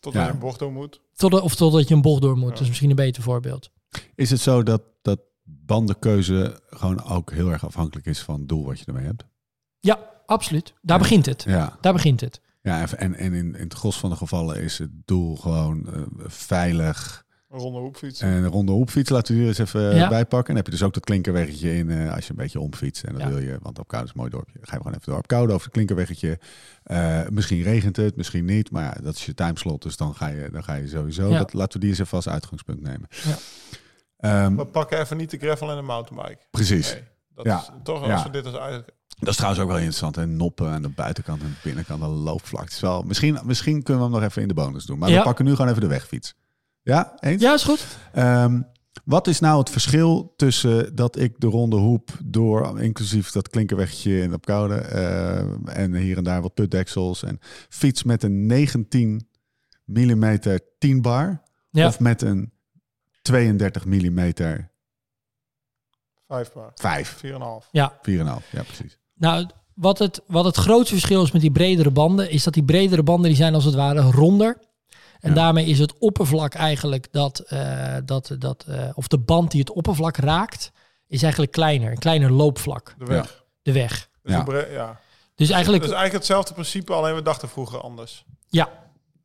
Tot 0.00 0.12
Ja. 0.14 0.24
je 0.24 0.30
een 0.30 0.38
bocht 0.38 0.58
door 0.58 0.72
moet. 0.72 1.00
Totdat, 1.14 1.42
of 1.42 1.54
totdat 1.54 1.88
je 1.88 1.94
een 1.94 2.02
bocht 2.02 2.22
door 2.22 2.36
moet. 2.36 2.50
Dat 2.50 2.60
is 2.60 2.68
misschien 2.68 2.90
een 2.90 2.96
beter 2.96 3.22
voorbeeld. 3.22 3.70
Is 4.14 4.30
het 4.30 4.40
zo 4.40 4.62
dat, 4.62 4.82
dat 5.02 5.18
bandenkeuze 5.46 6.60
gewoon 6.70 7.04
ook 7.04 7.32
heel 7.32 7.50
erg 7.52 7.66
afhankelijk 7.66 8.06
is 8.06 8.20
van 8.22 8.38
het 8.38 8.48
doel 8.48 8.64
wat 8.64 8.78
je 8.78 8.84
ermee 8.86 9.04
hebt? 9.06 9.24
Ja, 9.80 9.98
absoluut. 10.26 10.74
Daar 10.82 10.96
Ja. 10.96 11.02
begint 11.02 11.26
het. 11.26 11.42
Ja. 11.42 11.76
Daar 11.80 11.92
begint 11.92 12.20
het. 12.20 12.40
Ja, 12.62 12.86
en, 12.96 13.14
en 13.14 13.32
in, 13.32 13.54
in 13.54 13.62
het 13.62 13.74
gros 13.74 13.98
van 13.98 14.10
de 14.10 14.16
gevallen 14.16 14.60
is 14.62 14.78
het 14.78 14.90
doel 15.04 15.36
gewoon 15.36 15.92
eh, 15.94 16.02
veilig 16.26 17.24
Een 17.50 17.58
ronde 17.58 17.78
hoepfiets. 17.78 18.20
En 18.20 18.28
een 18.30 18.46
ronde 18.46 18.72
hoepfiets 18.72 19.10
laten 19.10 19.32
we 19.34 19.38
hier 19.40 19.48
eens 19.48 19.58
even 19.58 19.94
Ja. 19.94 20.08
bijpakken. 20.08 20.38
En 20.38 20.44
dan 20.46 20.56
heb 20.56 20.64
je 20.66 20.70
dus 20.70 20.82
ook 20.82 20.94
dat 20.94 21.04
klinkerweggetje 21.04 21.76
in 21.76 21.90
eh, 21.90 22.14
als 22.14 22.24
je 22.24 22.30
een 22.30 22.36
beetje 22.36 22.60
omfietst. 22.60 23.02
En 23.04 23.12
dat 23.12 23.22
Ja. 23.22 23.28
wil 23.28 23.38
je, 23.38 23.58
want 23.62 23.78
op 23.78 23.88
Koude 23.88 24.08
is 24.08 24.14
een 24.14 24.20
mooi 24.20 24.30
dorpje. 24.32 24.52
Dan 24.58 24.66
ga 24.66 24.72
je 24.72 24.76
gewoon 24.78 24.92
even 24.92 25.06
door 25.06 25.18
op 25.18 25.26
Koude 25.26 25.52
over 25.52 25.64
het 25.64 25.72
klinkerweggetje. 25.74 26.38
Eh, 26.82 27.20
misschien 27.30 27.62
regent 27.62 27.96
het, 27.96 28.16
misschien 28.16 28.44
niet. 28.44 28.70
Maar 28.70 28.82
ja, 28.84 29.02
dat 29.02 29.14
is 29.14 29.26
je 29.26 29.34
timeslot. 29.34 29.82
Dus 29.82 29.96
dan 29.96 30.14
ga 30.14 30.26
je, 30.28 30.48
dan 30.52 30.64
ga 30.64 30.74
je 30.74 30.88
sowieso. 30.88 31.28
Ja. 31.30 31.38
Dat, 31.38 31.52
laten 31.52 31.72
we 31.72 31.78
die 31.78 31.88
eens 31.88 31.98
even 31.98 32.16
als 32.16 32.28
uitgangspunt 32.28 32.80
nemen. 32.82 33.08
Ja. 33.24 33.36
Ehm, 34.16 34.56
We 34.56 34.64
pakken 34.64 35.00
even 35.00 35.16
niet 35.16 35.30
de 35.30 35.38
gravel 35.38 35.70
en 35.70 35.76
de 35.76 35.82
mountainbike. 35.82 36.38
precies. 36.50 36.92
Nee, 36.92 37.02
dat 37.34 37.44
Ja. 37.44 37.58
is 37.58 37.68
toch 37.82 38.06
Ja. 38.06 38.12
als 38.12 38.22
we 38.22 38.30
dit 38.30 38.46
als 38.46 38.54
uit... 38.54 38.84
Dat 39.18 39.28
is 39.28 39.34
trouwens 39.36 39.62
ook 39.62 39.68
wel 39.68 39.76
interessant. 39.78 40.16
En 40.16 40.36
noppen 40.36 40.68
aan 40.70 40.82
de 40.82 40.88
buitenkant 40.88 41.42
en 41.42 41.48
de 41.48 41.56
binnenkant, 41.62 42.00
de 42.00 42.06
loopvlak. 42.06 42.64
Het 42.64 42.72
is 42.72 42.80
wel, 42.80 43.02
misschien, 43.02 43.38
misschien 43.44 43.82
kunnen 43.82 44.02
we 44.04 44.08
hem 44.10 44.18
nog 44.20 44.28
even 44.30 44.42
in 44.42 44.48
de 44.48 44.54
bonus 44.54 44.84
doen. 44.84 44.98
Maar 44.98 45.10
Ja. 45.10 45.18
we 45.18 45.22
pakken 45.24 45.44
nu 45.44 45.50
gewoon 45.54 45.68
even 45.70 45.80
de 45.80 45.86
wegfiets. 45.88 46.34
Ja, 46.82 47.16
eens? 47.20 47.42
Ja, 47.42 47.52
is 47.54 47.62
goed. 47.62 47.86
Ehm, 48.12 48.60
wat 49.04 49.26
is 49.26 49.40
nou 49.40 49.58
het 49.58 49.70
verschil 49.70 50.32
tussen 50.36 50.94
dat 50.96 51.18
ik 51.18 51.40
de 51.40 51.46
ronde 51.46 51.76
hoep 51.76 52.10
door, 52.24 52.80
inclusief 52.80 53.30
dat 53.30 53.48
klinkerweggetje 53.48 54.20
in 54.20 54.34
op 54.34 54.44
koude 54.46 54.74
eh, 54.74 55.78
en 55.78 55.94
hier 55.94 56.16
en 56.16 56.24
daar 56.24 56.42
wat 56.42 56.54
putdeksels 56.54 57.22
en 57.22 57.38
fiets 57.68 58.02
met 58.02 58.22
een 58.22 58.46
19 58.46 59.28
mm 59.84 60.38
10 60.78 61.02
bar 61.02 61.42
Ja. 61.70 61.86
of 61.86 62.00
met 62.00 62.22
een 62.22 62.52
32 63.26 63.84
mm 63.84 64.32
Vijf 66.28 66.52
paar. 66.52 66.70
5, 66.74 67.08
Vier 67.16 67.30
en 67.34 67.36
een 67.40 67.46
half. 67.46 67.68
Ja, 67.70 67.92
4,5. 67.92 68.50
Ja, 68.50 68.62
precies. 68.62 68.98
nou, 69.14 69.46
wat 69.74 69.98
het, 69.98 70.20
wat 70.26 70.44
het 70.44 70.56
grootste 70.56 70.94
verschil 70.94 71.22
is 71.22 71.32
met 71.32 71.42
die 71.42 71.50
bredere 71.50 71.90
banden, 71.90 72.30
is 72.30 72.44
dat 72.44 72.54
die 72.54 72.64
bredere 72.64 73.02
banden 73.02 73.28
die 73.28 73.36
zijn 73.38 73.54
als 73.54 73.64
het 73.64 73.74
ware 73.74 74.00
ronder. 74.00 74.58
En 75.20 75.28
Ja. 75.28 75.34
daarmee 75.34 75.66
is 75.66 75.78
het 75.78 75.98
oppervlak 75.98 76.54
eigenlijk 76.54 77.08
dat, 77.12 77.38
eh, 77.38 77.96
dat, 78.04 78.36
dat 78.38 78.64
eh, 78.68 78.90
of 78.94 79.08
de 79.08 79.18
band 79.18 79.50
die 79.50 79.60
het 79.60 79.70
oppervlak 79.70 80.16
raakt, 80.16 80.72
is 81.06 81.22
eigenlijk 81.22 81.52
kleiner. 81.52 81.90
Een 81.90 81.98
kleiner 81.98 82.30
loopvlak, 82.32 82.94
De 82.98 83.04
weg. 83.04 83.44
de 83.62 83.72
weg. 83.72 84.08
Dus 84.22 84.32
Ja. 84.32 84.42
bre- 84.42 84.70
ja. 84.72 85.00
Dus 85.34 85.50
eigenlijk, 85.50 85.82
Dus 85.82 85.92
eigenlijk 85.92 86.24
hetzelfde 86.24 86.52
principe, 86.54 86.92
alleen 86.92 87.14
we 87.14 87.22
dachten 87.22 87.48
vroeger 87.48 87.80
anders. 87.80 88.24
ja. 88.48 88.68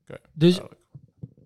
Oké. 0.01 0.19
Dus 0.33 0.55
duidelijk. 0.55 0.80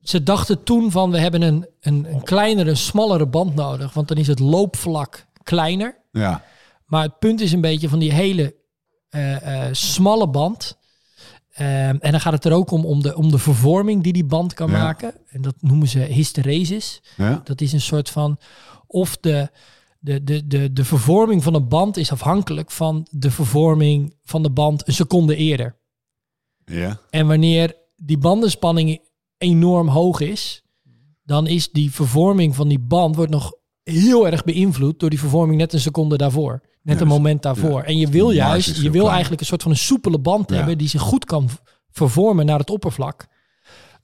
Ze 0.05 0.23
dachten 0.23 0.63
toen 0.63 0.91
van 0.91 1.11
we 1.11 1.17
hebben 1.19 1.41
een, 1.41 1.67
een, 1.81 2.05
een 2.13 2.23
kleinere, 2.23 2.69
een 2.69 2.77
smallere 2.77 3.25
band 3.27 3.55
nodig, 3.55 3.93
want 3.93 4.07
dan 4.07 4.17
is 4.17 4.27
het 4.27 4.39
loopvlak 4.39 5.25
kleiner. 5.43 5.97
Ja, 6.11 6.43
Maar 6.85 7.03
het 7.03 7.19
punt 7.19 7.41
is 7.41 7.51
een 7.51 7.61
beetje 7.61 7.89
van 7.89 7.99
die 7.99 8.11
hele 8.13 8.55
eh, 9.09 9.65
eh, 9.67 9.73
smalle 9.73 10.27
band. 10.29 10.77
Ehm, 11.51 11.95
en 11.99 12.11
dan 12.11 12.19
gaat 12.21 12.33
het 12.33 12.45
er 12.45 12.51
ook 12.53 12.71
om, 12.71 12.85
om, 12.85 13.01
de, 13.01 13.15
om 13.15 13.31
de 13.31 13.37
vervorming 13.37 14.03
die 14.03 14.13
die 14.13 14.25
band 14.25 14.53
kan 14.53 14.69
Ja. 14.71 14.83
maken. 14.83 15.13
En 15.27 15.41
dat 15.41 15.55
noemen 15.59 15.87
ze 15.87 15.99
hysteresis. 15.99 17.01
ja, 17.17 17.41
Dat 17.43 17.61
is 17.61 17.73
een 17.73 17.81
soort 17.81 18.09
van 18.09 18.37
of 18.87 19.17
de, 19.17 19.49
de, 19.99 20.23
de, 20.23 20.47
de, 20.47 20.73
de 20.73 20.85
vervorming 20.85 21.43
van 21.43 21.53
een 21.53 21.67
band 21.67 21.97
is 21.97 22.11
afhankelijk 22.11 22.71
van 22.71 23.07
de 23.11 23.31
vervorming 23.31 24.15
van 24.23 24.43
de 24.43 24.49
band 24.49 24.87
een 24.87 24.93
seconde 24.93 25.35
eerder. 25.35 25.75
ja, 26.65 26.99
En 27.09 27.27
wanneer 27.27 27.75
die 27.95 28.17
bandenspanning 28.17 28.99
enorm 29.37 29.87
hoog 29.87 30.19
is, 30.19 30.63
dan 31.23 31.47
is 31.47 31.71
die 31.71 31.91
vervorming 31.91 32.55
van 32.55 32.67
die 32.67 32.79
band 32.79 33.15
wordt 33.15 33.31
nog 33.31 33.53
heel 33.83 34.27
erg 34.27 34.43
beïnvloed 34.43 34.99
door 34.99 35.09
die 35.09 35.19
vervorming 35.19 35.57
net 35.59 35.73
een 35.73 35.79
seconde 35.79 36.17
daarvoor. 36.17 36.51
Net 36.51 36.61
Ja, 36.81 36.91
een 36.91 36.97
dus- 37.07 37.17
moment 37.17 37.41
daarvoor. 37.41 37.79
ja. 37.81 37.83
En 37.85 37.97
je 37.97 38.07
wil 38.07 38.31
juist, 38.31 38.69
is 38.69 38.75
je 38.75 38.81
wil 38.81 38.91
klein. 38.91 39.09
eigenlijk 39.09 39.41
een 39.41 39.47
soort 39.47 39.61
van 39.61 39.71
een 39.71 39.77
soepele 39.77 40.19
band 40.19 40.49
Ja. 40.49 40.55
hebben 40.55 40.77
die 40.77 40.87
zich 40.87 41.01
goed 41.01 41.25
kan 41.25 41.49
vervormen 41.91 42.45
naar 42.45 42.59
het 42.59 42.69
oppervlak. 42.69 43.27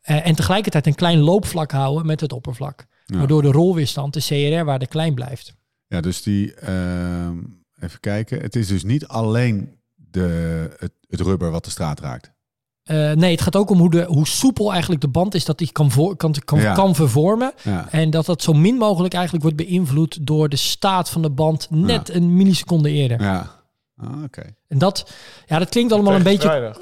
Eh, 0.01 0.27
en 0.27 0.35
tegelijkertijd 0.35 0.87
een 0.87 0.95
klein 0.95 1.19
loopvlak 1.19 1.71
houden 1.71 2.05
met 2.05 2.19
het 2.21 2.33
oppervlak. 2.33 2.85
Waardoor 3.05 3.41
de 3.41 3.51
rolweerstand, 3.51 4.13
de 4.13 4.19
CRR-waarde 4.21 4.87
klein 4.87 5.13
blijft. 5.13 5.55
Ja, 5.87 6.01
dus 6.01 6.21
die, 6.21 6.53
ehm, 6.53 7.37
even 7.79 7.99
kijken. 7.99 8.41
Het 8.41 8.55
is 8.55 8.67
dus 8.67 8.83
niet 8.83 9.07
alleen 9.07 9.79
de, 9.95 10.69
het, 10.79 10.91
het 11.07 11.19
rubber 11.21 11.51
wat 11.51 11.63
de 11.65 11.69
straat 11.69 11.99
raakt. 11.99 12.31
Eh, 12.83 13.11
nee, 13.11 13.31
het 13.31 13.41
gaat 13.41 13.55
ook 13.55 13.69
om 13.69 13.77
hoe, 13.79 13.89
de, 13.89 14.03
hoe 14.03 14.27
soepel 14.27 14.71
eigenlijk 14.71 15.01
de 15.01 15.07
band 15.07 15.33
is 15.35 15.45
dat 15.45 15.57
die 15.57 15.71
kan, 15.71 15.91
voor, 15.91 16.15
kan, 16.15 16.33
kan, 16.45 16.59
Ja. 16.59 16.73
kan 16.73 16.95
vervormen. 16.95 17.53
Ja, 17.63 17.87
En 17.91 18.09
dat 18.09 18.25
dat 18.25 18.41
zo 18.41 18.53
min 18.53 18.75
mogelijk 18.75 19.13
eigenlijk 19.13 19.43
wordt 19.43 19.57
beïnvloed 19.59 20.27
door 20.27 20.49
de 20.49 20.55
staat 20.55 21.09
van 21.09 21.21
de 21.21 21.29
band 21.29 21.67
net 21.69 22.09
een 22.09 22.35
milliseconde 22.35 22.89
eerder. 22.89 23.21
ja. 23.21 23.59
Ah, 23.97 24.23
oké. 24.23 24.41
En 24.67 24.77
dat, 24.77 25.11
ja, 25.45 25.59
dat 25.59 25.69
klinkt 25.69 25.91
allemaal 25.93 26.15
een 26.15 26.23
beetje. 26.23 26.75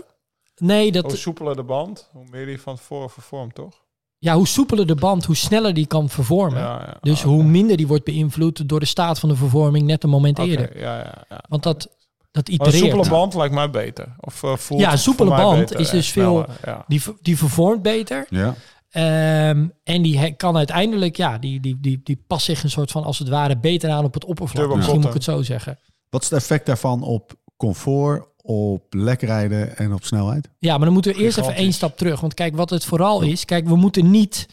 Nee, 0.57 0.83
Hoe 0.91 1.01
dat, 1.01 1.17
soepeler 1.17 1.55
de 1.55 1.63
band, 1.63 2.09
hoe 2.11 2.25
meer 2.31 2.45
die 2.45 2.61
van 2.61 2.75
tevoren 2.75 3.09
vervormt, 3.09 3.55
toch? 3.55 3.73
ja, 4.17 4.35
hoe 4.35 4.47
soepeler 4.47 4.87
de 4.87 4.95
band, 4.95 5.25
hoe 5.25 5.35
sneller 5.35 5.73
die 5.73 5.85
kan 5.87 6.09
vervormen. 6.09 6.59
Ja, 6.59 6.81
ja. 6.85 6.97
Dus 7.01 7.19
Ah, 7.19 7.25
hoe 7.25 7.43
minder 7.43 7.77
die 7.77 7.87
wordt 7.87 8.03
beïnvloed 8.03 8.69
door 8.69 8.79
de 8.79 8.85
staat 8.85 9.19
van 9.19 9.29
de 9.29 9.35
vervorming 9.35 9.85
net 9.87 10.03
een 10.03 10.09
moment 10.09 10.39
Oké, 10.39 10.47
eerder. 10.49 10.79
Ja, 10.79 10.97
ja, 10.97 11.25
ja. 11.29 11.43
Want 11.49 11.63
dat, 11.63 11.89
dat 12.31 12.47
Maar 12.49 12.67
een 12.67 12.73
soepele 12.73 12.89
itereert. 12.89 13.09
band 13.09 13.33
lijkt 13.33 13.53
mij 13.53 13.69
beter. 13.69 14.15
Of 14.19 14.43
uh, 14.43 14.55
voelt 14.55 14.79
Ja, 14.81 14.91
een 14.91 14.97
soepele 14.97 15.29
band 15.29 15.59
beter 15.59 15.79
is 15.79 15.89
dus 15.89 16.09
veel- 16.09 16.45
Ja. 16.65 16.83
Die, 16.87 17.01
die 17.21 17.37
vervormt 17.37 17.81
beter. 17.81 18.25
Ja, 18.29 18.55
Ehm, 18.89 19.67
en 19.83 20.01
die 20.01 20.33
kan 20.35 20.57
uiteindelijk, 20.57 21.17
ja, 21.17 21.37
die, 21.37 21.59
die, 21.59 21.77
die, 21.81 22.01
die 22.03 22.23
past 22.27 22.45
zich 22.45 22.63
een 22.63 22.69
soort 22.69 22.91
van 22.91 23.03
als 23.03 23.19
het 23.19 23.29
ware 23.29 23.57
beter 23.57 23.89
aan 23.89 24.03
op 24.03 24.13
het 24.13 24.25
oppervlak. 24.25 24.75
Misschien 24.75 24.95
moet 24.99 25.07
ik 25.07 25.13
het 25.13 25.23
zo 25.23 25.41
zeggen. 25.41 25.79
Wat 26.09 26.21
is 26.23 26.29
het 26.29 26.39
effect 26.39 26.65
daarvan 26.65 27.03
op 27.03 27.33
comfort, 27.57 28.23
op 28.41 28.83
lekrijden 28.89 29.77
en 29.77 29.93
op 29.93 30.03
snelheid? 30.03 30.49
Ja, 30.59 30.75
maar 30.75 30.85
dan 30.85 30.93
moeten 30.93 31.13
we 31.13 31.21
eerst 31.21 31.37
even 31.37 31.55
één 31.55 31.73
stap 31.73 31.97
terug. 31.97 32.19
Want 32.19 32.33
kijk, 32.33 32.55
wat 32.55 32.69
het 32.69 32.85
vooral 32.85 33.21
is, 33.21 33.45
kijk, 33.45 33.67
we 33.67 33.75
moeten 33.75 34.11
niet. 34.11 34.47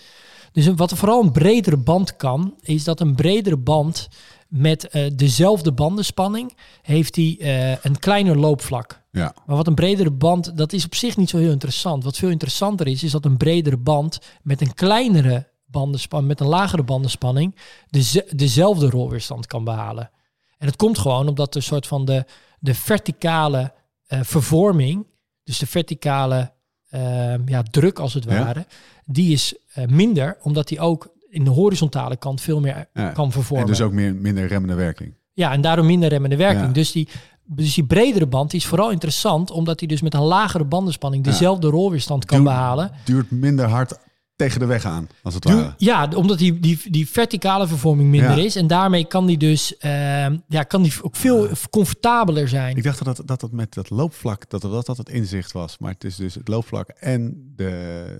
Dus 0.53 0.67
een- 0.67 0.77
wat 0.77 0.91
er 0.91 0.97
vooral 0.97 1.23
een 1.23 1.33
bredere 1.33 1.77
band 1.77 2.17
kan, 2.17 2.55
is 2.61 2.85
dat 2.85 3.01
een 3.01 3.15
bredere 3.15 3.57
band 3.57 4.09
met 4.49 4.89
eh, 4.89 5.11
dezelfde 5.15 5.73
bandenspanning 5.73 6.57
heeft 6.83 7.15
die 7.15 7.39
eh, 7.39 7.85
een 7.85 7.99
kleiner 7.99 8.39
loopvlak. 8.39 9.05
Ja, 9.11 9.35
Maar 9.47 9.57
wat 9.57 9.67
een 9.67 9.75
bredere 9.75 10.11
band, 10.11 10.57
dat 10.57 10.73
is 10.73 10.85
op 10.85 10.95
zich 10.95 11.17
niet 11.17 11.31
zo 11.31 11.39
heel 11.39 11.51
interessant. 11.51 12.05
Wat 12.05 12.17
veel 12.17 12.31
interessanter 12.31 12.87
is, 12.87 13.03
is 13.03 13.11
dat 13.11 13.25
een 13.25 13.37
bredere 13.37 13.77
band 13.77 14.19
met 14.43 14.61
een 14.61 14.75
kleinere 14.75 15.49
bandenspanning, 15.67 16.31
met 16.33 16.41
een 16.41 16.47
lagere 16.53 16.83
bandenspanning, 16.83 17.57
deze- 17.91 18.27
dezelfde 18.31 18.91
rolweerstand 18.91 19.47
kan 19.47 19.65
behalen. 19.65 20.11
En 20.59 20.67
het 20.67 20.77
komt 20.77 20.99
gewoon 20.99 21.29
omdat 21.29 21.53
de 21.53 21.61
soort 21.61 21.87
van 21.87 22.05
de, 22.05 22.25
de 22.59 22.75
verticale 22.75 23.73
eh, 24.07 24.21
vervorming, 24.23 25.07
dus 25.45 25.59
de 25.59 25.67
verticale 25.67 26.53
eh, 26.89 27.47
ja, 27.47 27.63
druk 27.63 27.99
als 27.99 28.15
het 28.15 28.25
Ja. 28.25 28.45
ware, 28.45 28.67
die 29.05 29.33
is 29.33 29.55
minder, 29.87 30.39
omdat 30.43 30.69
die 30.69 30.81
ook 30.81 31.15
in 31.37 31.45
de 31.45 31.51
horizontale 31.51 32.17
kant 32.17 32.41
veel 32.41 32.61
meer 32.61 32.89
Ja. 32.95 33.11
kan 33.11 33.33
vervormen. 33.33 33.67
en 33.67 33.73
dus 33.73 33.81
ook 33.81 33.93
meer, 33.93 34.15
minder 34.15 34.47
remmende 34.47 34.75
werking. 34.75 35.15
Ja, 35.33 35.53
en 35.53 35.61
daardoor 35.61 35.85
minder 35.85 36.09
remmende 36.09 36.37
werking. 36.37 36.67
Ja. 36.67 36.73
Dus, 36.73 36.93
die, 36.93 37.09
dus 37.45 37.75
die 37.75 37.85
bredere 37.85 38.27
band 38.27 38.51
die 38.51 38.61
is 38.61 38.67
vooral 38.67 38.91
interessant, 38.91 39.51
omdat 39.51 39.79
hij 39.81 39.89
dus 39.89 40.01
met 40.01 40.15
een 40.15 40.21
lagere 40.23 40.65
bandenspanning 40.65 41.25
dezelfde 41.25 41.69
rolweerstand 41.69 42.25
kan 42.25 42.39
Duurt- 42.43 42.51
behalen. 42.51 42.91
Duurt 43.05 43.31
minder 43.31 43.67
hard 43.69 43.99
tegen 44.37 44.61
de 44.61 44.67
weg 44.67 44.85
aan, 44.85 45.09
als 45.23 45.35
het 45.35 45.45
ware. 45.45 45.75
ja, 45.77 46.09
omdat 46.15 46.39
die, 46.39 46.61
die, 46.61 46.81
die 46.91 47.09
verticale 47.11 47.67
vervorming 47.67 48.11
minder 48.11 48.37
Ja. 48.39 48.45
is. 48.45 48.57
En 48.57 48.67
daarmee 48.67 49.05
kan 49.05 49.27
die 49.27 49.37
dus 49.39 49.77
ehm, 49.77 50.37
ja, 50.49 50.63
kan 50.63 50.83
die 50.83 50.93
ook 51.03 51.17
veel 51.17 51.49
comfortabeler 51.71 52.49
zijn. 52.49 52.77
Ik 52.77 52.83
dacht 52.83 53.05
dat 53.05 53.17
dat, 53.17 53.27
dat 53.27 53.41
het 53.41 53.53
met 53.53 53.75
dat 53.75 53.91
loopvlak, 53.91 54.51
dat 54.51 54.61
dat, 54.63 54.87
dat 54.87 54.97
het 54.97 55.09
inzicht 55.09 55.53
was. 55.53 55.79
Maar 55.79 55.93
het 55.93 56.05
is 56.05 56.17
dus 56.17 56.35
het 56.35 56.49
loopvlak 56.49 56.89
en 56.89 57.53
de, 57.57 58.17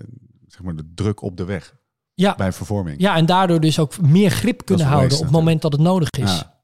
zeg 0.47 0.61
maar, 0.63 0.75
de 0.75 0.91
druk 0.95 1.21
op 1.21 1.37
de 1.37 1.45
weg 1.45 1.75
Ja, 2.19 2.35
bij 2.35 2.51
vervorming. 2.53 2.99
ja, 2.99 3.15
en 3.15 3.25
daardoor 3.25 3.59
dus 3.59 3.79
ook 3.79 4.01
meer 4.01 4.29
grip 4.31 4.65
kunnen 4.65 4.85
houden 4.85 5.17
op 5.17 5.23
het 5.23 5.31
moment 5.31 5.61
dat 5.61 5.71
het 5.71 5.81
nodig 5.81 6.09
is. 6.09 6.31
Ja. 6.31 6.55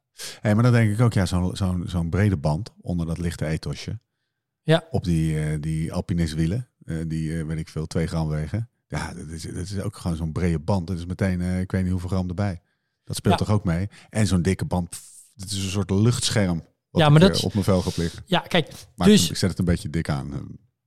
Hey, 0.41 0.53
maar 0.53 0.63
dan 0.63 0.71
denk 0.71 0.91
ik 0.91 1.01
ook, 1.01 1.13
ja, 1.13 1.25
zo'n 1.25 1.55
zo'n 1.55 1.83
zo'n 1.87 2.09
brede 2.09 2.37
band 2.37 2.69
onder 2.81 3.05
dat 3.05 3.17
lichte 3.17 3.45
etosje. 3.45 3.99
Ja. 4.61 4.83
Op 4.91 5.03
die, 5.03 5.39
eh 5.39 5.61
die 5.61 5.93
alpiniswielen, 5.93 6.67
eh, 6.85 6.95
die, 7.07 7.37
eh, 7.39 7.45
weet 7.45 7.57
ik 7.57 7.69
veel, 7.69 7.87
2 7.87 8.07
gram 8.07 8.27
wegen. 8.27 8.69
Ja, 8.87 9.13
dat 9.13 9.27
is, 9.27 9.41
dat 9.41 9.55
is 9.55 9.79
ook 9.79 9.97
gewoon 9.97 10.17
zo'n 10.17 10.31
brede 10.31 10.59
band. 10.59 10.87
Dat 10.87 10.97
is 10.97 11.05
meteen, 11.05 11.41
ik 11.41 11.71
weet 11.71 11.81
niet 11.81 11.91
hoeveel 11.91 12.09
gram 12.09 12.27
erbij. 12.29 12.61
Dat 13.03 13.15
speelt 13.15 13.39
Ja. 13.39 13.45
toch 13.45 13.55
ook 13.55 13.63
mee? 13.63 13.89
En 14.09 14.27
zo'n 14.27 14.41
dikke 14.41 14.65
band, 14.65 14.89
pff, 14.89 15.11
het 15.35 15.51
is 15.51 15.63
een 15.63 15.69
soort 15.69 15.89
luchtscherm. 15.89 16.63
Wat 16.89 17.01
Ja, 17.01 17.09
maar 17.09 17.19
dat- 17.19 17.43
op 17.43 17.53
mijn 17.53 17.65
velg 17.65 17.85
heb 17.85 17.97
liggen. 17.97 18.23
Ja, 18.25 18.39
kijk, 18.39 18.71
Maar 18.95 19.07
dus 19.07 19.29
ik 19.29 19.35
zet 19.37 19.49
het 19.49 19.59
een 19.59 19.65
beetje 19.65 19.89
dik 19.89 20.09
aan. 20.09 20.31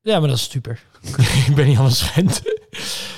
Ja, 0.01 0.19
maar 0.19 0.29
dat 0.29 0.37
is 0.37 0.51
super. 0.51 0.83
ik 1.49 1.55
ben 1.55 1.67
niet 1.67 1.79
anders 1.79 2.03
gewend. 2.03 2.43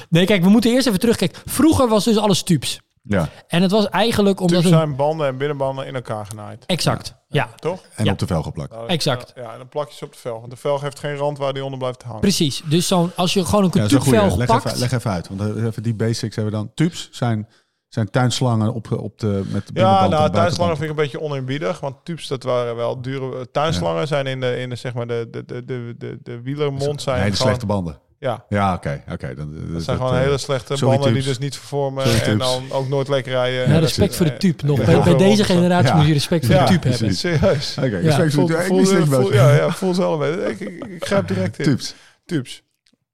Nee, 0.08 0.26
kijk, 0.26 0.42
we 0.42 0.48
moeten 0.48 0.70
eerst 0.70 0.86
even 0.86 1.00
terugkijken. 1.00 1.42
Vroeger 1.46 1.88
was 1.88 2.04
dus 2.04 2.16
alles 2.16 2.42
tubes. 2.42 2.80
Ja, 3.02 3.28
En 3.46 3.62
het 3.62 3.70
was 3.70 3.88
eigenlijk 3.88 4.40
omdat... 4.40 4.56
Tubes 4.56 4.72
Een... 4.72 4.78
zijn 4.78 4.96
banden 4.96 5.26
en 5.26 5.36
binnenbanden 5.36 5.86
in 5.86 5.94
elkaar 5.94 6.26
genaaid. 6.26 6.64
Exact, 6.66 7.14
ja. 7.28 7.48
Toch? 7.56 7.80
en 7.94 8.04
Ja. 8.04 8.12
op 8.12 8.18
de 8.18 8.26
velg 8.26 8.44
geplakt. 8.44 8.70
Nou, 8.72 8.88
Exact. 8.88 9.32
Ja, 9.36 9.52
en 9.52 9.58
dan 9.58 9.68
plak 9.68 9.88
je 9.88 9.94
ze 9.96 10.04
op 10.04 10.12
de 10.12 10.18
velg. 10.18 10.38
Want 10.38 10.50
de 10.50 10.56
velg 10.56 10.80
heeft 10.80 10.98
geen 10.98 11.16
rand 11.16 11.38
waar 11.38 11.52
die 11.52 11.64
onder 11.64 11.78
blijft 11.78 12.02
hangen. 12.02 12.20
Precies. 12.20 12.62
Dus 12.64 12.86
zo'n, 12.86 13.10
als 13.16 13.32
je 13.32 13.44
gewoon 13.44 13.64
een 13.64 13.70
Ja, 13.72 13.80
dat 13.80 13.86
is 13.90 13.92
een 13.92 14.00
goeie. 14.00 14.14
tubvelg 14.18 14.38
Leg 14.38 14.46
pakt... 14.46 14.64
even, 14.66 14.78
leg 14.78 14.92
even 14.92 15.10
uit. 15.10 15.28
Want 15.28 15.56
even 15.56 15.82
die 15.82 15.94
basics 15.94 16.36
hebben 16.36 16.52
we 16.52 16.58
dan. 16.58 16.70
Tubes 16.74 17.08
zijn, 17.12 17.48
zijn 17.88 18.10
tuinslangen 18.10 18.74
op, 18.74 18.90
op 18.92 19.18
de, 19.18 19.42
met 19.48 19.66
de 19.66 19.80
Ja, 19.80 20.08
nou, 20.08 20.24
de 20.30 20.36
tuinslangen 20.36 20.76
vind 20.76 20.90
ik 20.90 20.96
een 20.96 21.02
beetje 21.02 21.20
oneerbiedig. 21.20 21.80
Want 21.80 21.96
tubes, 22.04 22.26
dat 22.26 22.42
waren 22.42 22.76
wel 22.76 23.00
dure... 23.02 23.50
Tuinslangen 23.50 24.06
zijn 24.06 24.26
in 24.26 24.40
de, 24.40 24.56
in 24.58 24.68
de, 24.68 24.76
zeg 24.76 24.94
maar, 24.94 25.06
de, 25.06 25.28
de, 25.30 25.44
de, 25.44 25.64
de, 25.64 25.94
de, 25.98 26.18
de 26.22 26.40
wielermond 26.42 27.02
zijn 27.02 27.16
hele 27.20 27.30
gewoon- 27.32 27.46
slechte 27.48 27.66
banden. 27.66 27.98
Ja, 28.20 28.44
Ja, 28.48 28.74
oké. 28.74 29.02
oké. 29.12 29.34
dan- 29.34 29.54
dat 29.72 29.82
zijn 29.82 29.96
gewoon 29.96 30.14
eh, 30.14 30.20
hele 30.20 30.38
slechte 30.38 30.76
sorry, 30.76 30.94
banden 30.96 31.14
die 31.14 31.22
dus 31.22 31.38
niet 31.38 31.56
vervormen 31.56 32.06
Sorry, 32.08 32.22
en 32.30 32.38
dan 32.38 32.62
ook 32.70 32.88
nooit 32.88 33.08
lekker 33.08 33.32
rijden. 33.32 33.72
Ja, 33.72 33.78
respect 33.78 34.16
voor 34.16 34.26
de 34.26 34.32
eh, 34.32 34.38
tube. 34.38 34.66
Nog. 34.66 34.78
ja, 34.90 35.02
Bij, 35.02 35.16
deze 35.16 35.44
generatie 35.44 35.88
Ja, 35.88 35.96
moet 35.96 36.06
je 36.06 36.12
respect 36.12 36.46
voor 36.46 36.54
Ja, 36.54 36.60
de 36.66 36.78
tube 36.78 36.96
precies. 36.96 37.22
hebben. 37.22 37.62
Serieus. 37.62 37.76
Oké, 37.78 37.86
Ja, 37.86 37.92
respect 38.16 38.34
voor 38.34 38.48
Voel, 38.62 39.28
de- 39.28 39.34
ja, 39.34 39.54
ja, 39.54 39.70
voel 39.70 39.94
ze 39.94 40.02
allebei. 40.02 40.32
Ik, 40.50 40.60
ik, 40.60 40.84
ik 40.86 41.04
grijp 41.04 41.28
direct 41.28 41.58
in. 41.58 41.64
Tubes. 41.64 41.94
Tubes. 42.26 42.62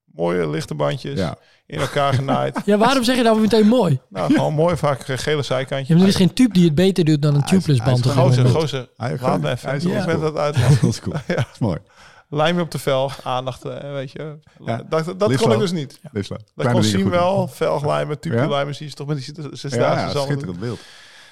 Mooie 0.04 0.48
lichte 0.50 0.74
bandjes. 0.74 1.18
Ja. 1.18 1.36
In 1.66 1.78
elkaar 1.80 2.12
genaaid. 2.14 2.60
Ja, 2.64 2.76
waarom 2.78 3.04
zeg 3.04 3.16
je 3.16 3.22
nou 3.22 3.40
meteen 3.40 3.66
mooi? 3.66 4.00
nou, 4.08 4.32
gewoon 4.32 4.54
mooi. 4.54 4.76
Vaak 4.76 5.00
eh, 5.08 5.18
gele 5.18 5.42
Ja, 5.48 5.56
maar 5.68 6.00
er 6.02 6.06
is 6.06 6.16
geen 6.16 6.32
tube 6.34 6.52
die 6.52 6.64
het 6.64 6.74
beter 6.74 7.04
doet 7.04 7.22
dan 7.22 7.34
een 7.34 7.44
tubeless 7.44 7.82
band. 7.82 8.06
Gozer, 8.06 8.46
gozer. 8.46 8.88
Hij- 8.96 9.16
Laat 9.20 9.40
me 9.40 9.50
even. 9.50 9.68
hij 9.68 9.76
is 9.76 9.84
Ik 9.84 10.04
ben 10.06 10.20
dat 10.20 10.36
uit. 10.36 10.54
Dat 10.80 10.90
is 10.90 11.00
cool. 11.00 11.14
Ja. 11.26 11.34
Dat 11.34 11.46
is 11.52 11.58
mooi. 11.58 11.78
Lijm 12.28 12.56
je 12.56 12.62
op 12.62 12.70
de 12.70 12.78
velg. 12.78 13.20
Aandacht, 13.22 13.64
eh, 13.64 13.92
weet 13.92 14.10
je. 14.10 14.38
Ja. 14.64 14.82
Dat, 14.88 15.18
dat 15.18 15.37
kon 15.37 15.52
ik 15.52 15.58
dus 15.58 15.72
niet. 15.72 15.98
Leuk. 16.12 16.28
Dat 16.28 16.38
Kleine 16.54 16.74
kon 16.74 16.82
zien 16.82 17.10
wel. 17.10 17.48
Velglijmen, 17.48 18.16
Ja? 18.20 18.20
tubelijmen. 18.20 18.74
Zie 18.74 18.88
je 18.88 18.92
toch 18.92 19.06
met 19.06 19.16
die 19.16 19.34
zesdaagse 19.50 20.06
Ja, 20.06 20.20
ja, 20.20 20.24
schitterend 20.26 20.60
beeld. 20.60 20.80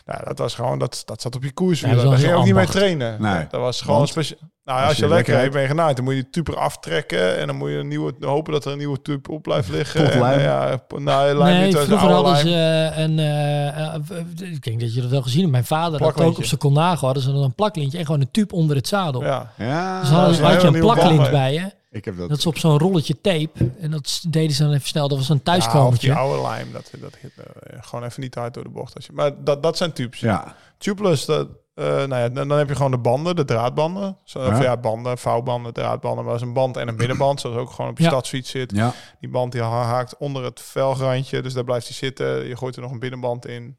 Nou, 0.05 0.25
dat 0.25 0.39
was 0.39 0.55
gewoon, 0.55 0.79
dat, 0.79 1.03
dat 1.05 1.21
zat 1.23 1.35
op 1.35 1.43
je 1.43 1.53
koers. 1.53 1.81
Ja, 1.81 1.95
dat 1.95 2.05
daar 2.05 2.19
ging 2.19 2.29
je 2.31 2.35
ook 2.37 2.45
niet 2.45 2.55
mee 2.55 2.67
trainen. 2.67 3.23
Nee. 3.23 3.47
Dat 3.51 3.61
was 3.61 3.81
gewoon 3.81 3.97
Want? 3.97 4.17
een 4.17 4.25
speciaal. 4.25 4.51
Nou 4.65 4.79
ja, 4.79 4.85
Als 4.85 4.93
als 4.93 4.99
je 5.01 5.07
je 5.09 5.15
lekker 5.15 5.39
hebt, 5.39 5.53
ben 5.53 5.63
je 5.63 5.69
genaaid. 5.69 5.97
Dan 5.97 6.05
moet 6.05 6.15
je 6.15 6.23
de 6.23 6.31
tube 6.31 6.53
eraf 6.53 6.79
trekken 6.79 7.39
en 7.39 7.47
dan 7.47 7.57
moet 7.57 7.71
je 7.71 7.77
een 7.77 7.89
nieuwe, 7.89 8.15
hopen 8.21 8.53
dat 8.53 8.65
er 8.65 8.73
een 8.73 8.79
nieuwe 8.79 9.03
tube 9.03 9.31
op 9.31 9.43
blijft 9.43 9.69
liggen. 9.79 10.05
Tot 10.05 10.13
En, 10.13 10.21
lijm. 10.21 10.41
ja, 10.41 10.81
nou, 10.89 11.35
lijm 11.39 11.55
Nee, 11.57 11.67
niet 11.67 11.77
uit 11.77 11.89
de 11.89 11.97
vroeger 11.97 12.09
oude 12.17 12.29
hadden 12.29 12.37
ze 12.53 12.57
lijm. 12.57 12.93
eh, 12.93 12.99
een... 12.99 13.19
eh, 13.19 13.95
eh, 13.95 14.53
ik 14.53 14.63
denk 14.63 14.81
dat 14.81 14.95
je 14.95 15.01
dat 15.01 15.11
wel 15.11 15.23
gezien 15.23 15.41
hebt. 15.41 15.53
Mijn 15.53 15.65
vader 15.65 16.03
had 16.03 16.21
ook 16.21 16.37
op 16.39 16.45
zijn 16.45 16.61
Colnago 16.61 17.05
hadden 17.05 17.23
ze 17.23 17.33
dan 17.33 17.43
een 17.43 17.55
plaklintje 17.55 17.99
en 17.99 18.05
gewoon 18.07 18.21
een 18.21 18.31
tube 18.31 18.55
onder 18.55 18.77
het 18.77 18.89
zadel. 18.89 19.23
Ja. 19.23 19.53
Ja, 19.59 20.01
Dus 20.01 20.09
hadden, 20.11 20.43
had 20.45 20.53
een 20.63 20.71
je 20.71 20.77
een 20.77 20.81
plaklint 20.81 21.31
bij 21.31 21.53
je. 21.53 21.71
ik 21.91 22.05
heb 22.05 22.17
dat. 22.17 22.29
Dat 22.29 22.39
is 22.39 22.47
op 22.47 22.59
zo'n 22.59 22.79
rolletje 22.79 23.21
tape. 23.21 23.71
En 23.81 23.91
dat 23.91 24.23
deden 24.29 24.57
ze 24.57 24.63
dan 24.63 24.73
even 24.73 24.89
snel. 24.89 25.09
Dat 25.09 25.19
was 25.19 25.29
een 25.29 25.41
Ja, 25.45 25.53
of 25.55 25.59
thuiskomertje. 25.61 26.07
die 26.09 26.17
oude 26.17 26.43
lijm, 26.43 26.73
dat, 26.73 26.91
dat 27.01 27.15
hit 27.21 27.33
gewoon 27.81 28.05
even 28.05 28.21
niet 28.23 28.35
hard 28.35 28.55
door 28.55 28.63
de 28.65 28.71
bocht. 28.71 28.95
Als 28.95 29.07
je, 29.07 29.13
maar 29.13 29.31
dat, 29.45 29.63
dat 29.63 29.77
zijn 29.77 29.93
tubes. 29.93 30.21
ja, 30.21 30.55
Tubeless, 30.79 31.25
dat, 31.27 31.49
eh, 31.75 31.85
nou 31.87 32.15
ja, 32.15 32.29
dan, 32.29 32.49
dan 32.49 32.59
heb 32.59 32.69
je 32.69 32.75
gewoon 32.77 32.91
de 32.91 32.99
banden, 32.99 33.37
de 33.37 33.45
draadbanden. 33.45 34.19
Zo, 34.25 34.39
Of 34.39 34.47
Ja. 34.59 34.63
ja, 34.63 34.77
banden, 34.77 35.19
vouwbanden, 35.19 35.73
draadbanden. 35.73 36.25
Maar 36.25 36.33
dat 36.33 36.43
is 36.43 36.49
een 36.49 36.55
band 36.55 36.77
en 36.77 36.89
een 36.89 36.97
binnenband, 36.97 37.41
zoals 37.41 37.57
ook 37.57 37.71
gewoon 37.71 37.91
op 37.91 37.97
je 37.99 38.03
Ja. 38.05 38.09
stadsfiets 38.11 38.51
zit. 38.51 38.73
ja. 38.75 38.93
Die 39.21 39.31
band 39.31 39.53
die 39.53 39.63
ha- 39.63 39.83
haakt 39.85 40.17
onder 40.17 40.45
het 40.45 40.61
velgrandje, 40.61 41.43
dus 41.43 41.53
daar 41.53 41.65
blijft 41.65 41.87
hij 41.87 41.95
zitten. 41.97 42.47
Je 42.47 42.57
gooit 42.57 42.77
er 42.77 42.83
nog 42.83 42.91
een 42.91 42.99
binnenband 42.99 43.47
in. 43.47 43.79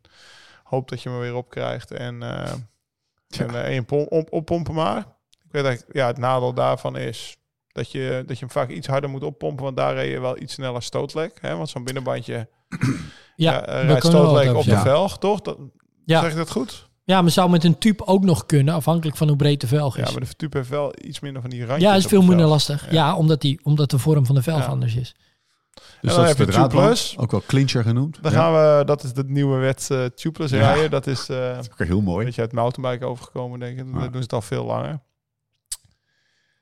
Hoop 0.64 0.90
dat 0.90 1.02
je 1.02 1.10
hem 1.10 1.18
er 1.18 1.24
weer 1.24 1.36
op 1.36 1.50
krijgt. 1.50 1.92
En, 1.92 2.24
eh 2.24 2.52
Tja. 3.28 3.46
en, 3.46 3.64
en 3.66 3.74
je 3.74 3.84
pom- 3.84 4.08
op, 4.10 4.32
oppompen 4.34 4.74
maar. 4.74 4.98
Ik 5.30 5.52
weet 5.52 5.64
dat 5.64 5.86
ja, 5.92 6.08
het 6.08 6.18
nadeel 6.18 6.54
daarvan 6.54 6.98
is 6.98 7.38
dat 7.72 7.92
je, 7.92 8.24
dat 8.28 8.40
je 8.40 8.46
hem 8.46 8.54
vaak 8.54 8.70
iets 8.70 8.88
harder 8.88 9.10
moet 9.10 9.24
oppompen, 9.24 9.64
want 9.64 9.78
daar 9.78 9.94
reed 9.94 10.12
je 10.12 10.20
wel 10.20 10.38
iets 10.42 10.54
sneller 10.54 10.84
stootlek. 10.84 11.38
Hè? 11.42 11.56
Want 11.56 11.70
zo'n 11.70 11.84
binnenbandje 11.84 12.50
Ja, 13.36 13.52
ja, 13.52 13.60
rijdt 13.82 14.06
stootlek 14.06 14.56
op 14.56 14.64
de 14.64 14.70
Ja. 14.72 14.82
velg, 14.82 15.18
toch? 15.18 15.42
Dat, 15.42 15.58
Ja. 16.06 16.22
Zeg 16.22 16.32
ik 16.32 16.38
dat 16.38 16.52
goed? 16.52 16.90
Ja, 17.06 17.22
maar 17.22 17.32
zou 17.32 17.50
met 17.50 17.64
een 17.64 17.78
tube 17.78 18.06
ook 18.08 18.24
nog 18.24 18.46
kunnen, 18.46 18.74
afhankelijk 18.74 19.18
van 19.18 19.28
hoe 19.28 19.38
breed 19.38 19.62
de 19.62 19.68
velg 19.68 19.98
Ja, 19.98 20.04
is. 20.04 20.12
maar 20.12 20.22
de 20.22 20.36
tube 20.36 20.58
heeft 20.58 20.70
wel 20.70 20.94
iets 21.02 21.20
minder 21.20 21.42
van 21.42 21.50
die 21.50 21.66
randjes. 21.66 21.90
Ja, 21.90 21.96
is 21.96 22.06
veel 22.06 22.22
de 22.22 22.28
minder 22.28 22.46
lastig. 22.46 22.86
Ja. 22.86 22.92
Ja, 22.92 23.16
omdat, 23.16 23.42
die, 23.42 23.60
omdat 23.64 23.90
de 23.90 24.00
vorm 24.00 24.26
van 24.26 24.36
de 24.36 24.42
velg 24.44 24.60
Ja. 24.60 24.66
anders 24.66 24.96
is. 24.96 25.16
Dus 25.74 25.84
dan 26.02 26.10
dat 26.24 26.32
is 26.32 26.38
heb 26.38 26.48
de 26.48 26.54
je 26.62 26.68
tubeless. 26.68 27.18
Ook 27.18 27.32
wel 27.32 27.42
clincher 27.48 27.84
genoemd. 27.84 28.18
Dan 28.22 28.32
ja. 28.32 28.38
gaan 28.38 28.54
we, 28.80 28.86
dat 28.86 29.04
is 29.04 29.14
de 29.14 29.24
nieuwe 29.28 29.58
wet 29.58 29.90
uh, 29.92 30.06
tubeless 30.06 30.54
Ja. 30.54 30.60
rijden. 30.60 30.92
Dat 30.92 31.08
is 31.08 31.30
eh 31.30 31.56
Dat 31.56 31.60
is 31.66 31.72
ook 31.72 31.88
heel 31.88 31.98
een 31.98 32.04
mooi. 32.04 32.26
beetje 32.26 32.42
uit 32.42 32.52
mountainbike 32.52 33.06
overgekomen, 33.06 33.60
denk 33.60 33.80
ik. 33.80 33.86
Ja. 33.86 33.92
Dat 34.00 34.02
doen 34.02 34.12
ze 34.14 34.18
het 34.20 34.34
al 34.34 34.42
veel 34.42 34.66
langer. 34.66 35.00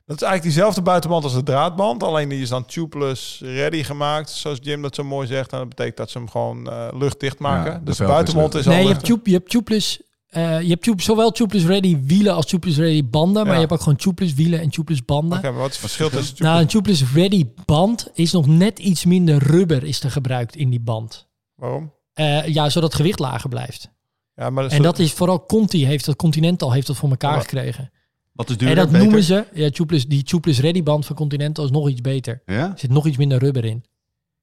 Dat 0.05 0.21
is 0.21 0.27
eigenlijk 0.27 0.41
diezelfde 0.43 0.81
buitenband 0.81 1.23
als 1.23 1.33
de 1.33 1.43
draadband. 1.43 2.03
Alleen 2.03 2.29
die 2.29 2.41
is 2.41 2.49
dan 2.49 2.65
tubeless 2.65 3.41
ready 3.43 3.83
gemaakt. 3.83 4.29
Zoals 4.29 4.57
Jim 4.61 4.81
dat 4.81 4.95
zo 4.95 5.03
mooi 5.03 5.27
zegt. 5.27 5.51
En 5.51 5.57
dat 5.59 5.69
betekent 5.69 5.97
dat 5.97 6.09
ze 6.09 6.17
hem 6.17 6.29
gewoon 6.29 6.69
eh, 6.69 6.87
luchtdicht 6.93 7.39
maken. 7.39 7.71
Ja, 7.71 7.81
dus 7.83 7.97
de 7.97 8.03
is 8.03 8.09
buitenband 8.09 8.53
is, 8.55 8.65
al 8.67 8.71
Nee, 8.73 8.81
je 8.81 8.87
hebt, 8.87 9.07
lucht- 9.07 9.13
tube, 9.15 9.29
je 9.29 9.35
hebt 9.35 9.49
tubeless... 9.49 10.01
eh, 10.31 10.61
je 10.61 10.67
hebt 10.69 10.83
tube, 10.83 11.01
zowel 11.01 11.31
tubeless 11.31 11.65
ready 11.65 11.97
wielen 12.03 12.33
als 12.35 12.45
tubeless 12.45 12.77
ready 12.79 13.05
banden. 13.05 13.43
Maar 13.45 13.53
je 13.53 13.59
hebt 13.59 13.71
ook 13.71 13.81
gewoon 13.81 13.95
tubeless 13.97 14.33
wielen 14.33 14.59
en 14.61 14.69
tubeless 14.69 15.05
banden. 15.05 15.37
Oké, 15.37 15.49
maar 15.51 15.59
wat 15.59 15.69
is 15.69 15.75
het 15.75 15.81
verschil 15.81 16.09
tussen 16.09 16.35
Nou, 16.43 16.65
tubeless... 16.67 17.01
een 17.01 17.07
tubeless 17.07 17.13
ready 17.13 17.45
band 17.65 18.07
is 18.13 18.31
nog 18.31 18.47
net 18.47 18.79
iets 18.79 19.05
minder 19.05 19.37
rubber 19.37 19.83
is 19.83 20.03
er 20.03 20.11
gebruikt 20.11 20.55
in 20.55 20.69
die 20.69 20.79
band. 20.79 21.27
Waarom? 21.55 21.93
Eh, 22.13 22.47
ja, 22.47 22.69
zodat 22.69 22.89
het 22.89 22.97
gewicht 22.99 23.19
lager 23.19 23.49
blijft. 23.49 23.91
Ja, 24.35 24.49
maar 24.49 24.65
En 24.67 24.81
dat 24.81 24.99
is 24.99 25.11
vooral 25.13 25.45
Conti 25.45 25.85
heeft 25.85 26.05
dat 26.05 26.15
Continental 26.15 26.71
heeft 26.71 26.87
dat 26.87 26.95
voor 26.97 27.09
elkaar 27.09 27.33
Ja. 27.35 27.39
gekregen. 27.39 27.91
Wat 28.33 28.49
is 28.49 28.51
En 28.55 28.59
duurder? 28.59 28.77
dat 28.77 28.87
beter? 28.91 29.03
noemen 29.05 29.23
ze, 29.23 29.45
ja, 29.53 29.69
tubeless, 29.69 30.05
die 30.07 30.23
tubeless 30.23 30.59
ready 30.59 30.83
band 30.83 31.05
van 31.05 31.15
Continental 31.15 31.65
is 31.65 31.71
nog 31.71 31.89
iets 31.89 32.01
beter. 32.01 32.41
Ja? 32.45 32.71
Er 32.71 32.79
zit 32.79 32.91
nog 32.91 33.07
iets 33.07 33.17
minder 33.17 33.37
rubber 33.39 33.65
in. 33.65 33.83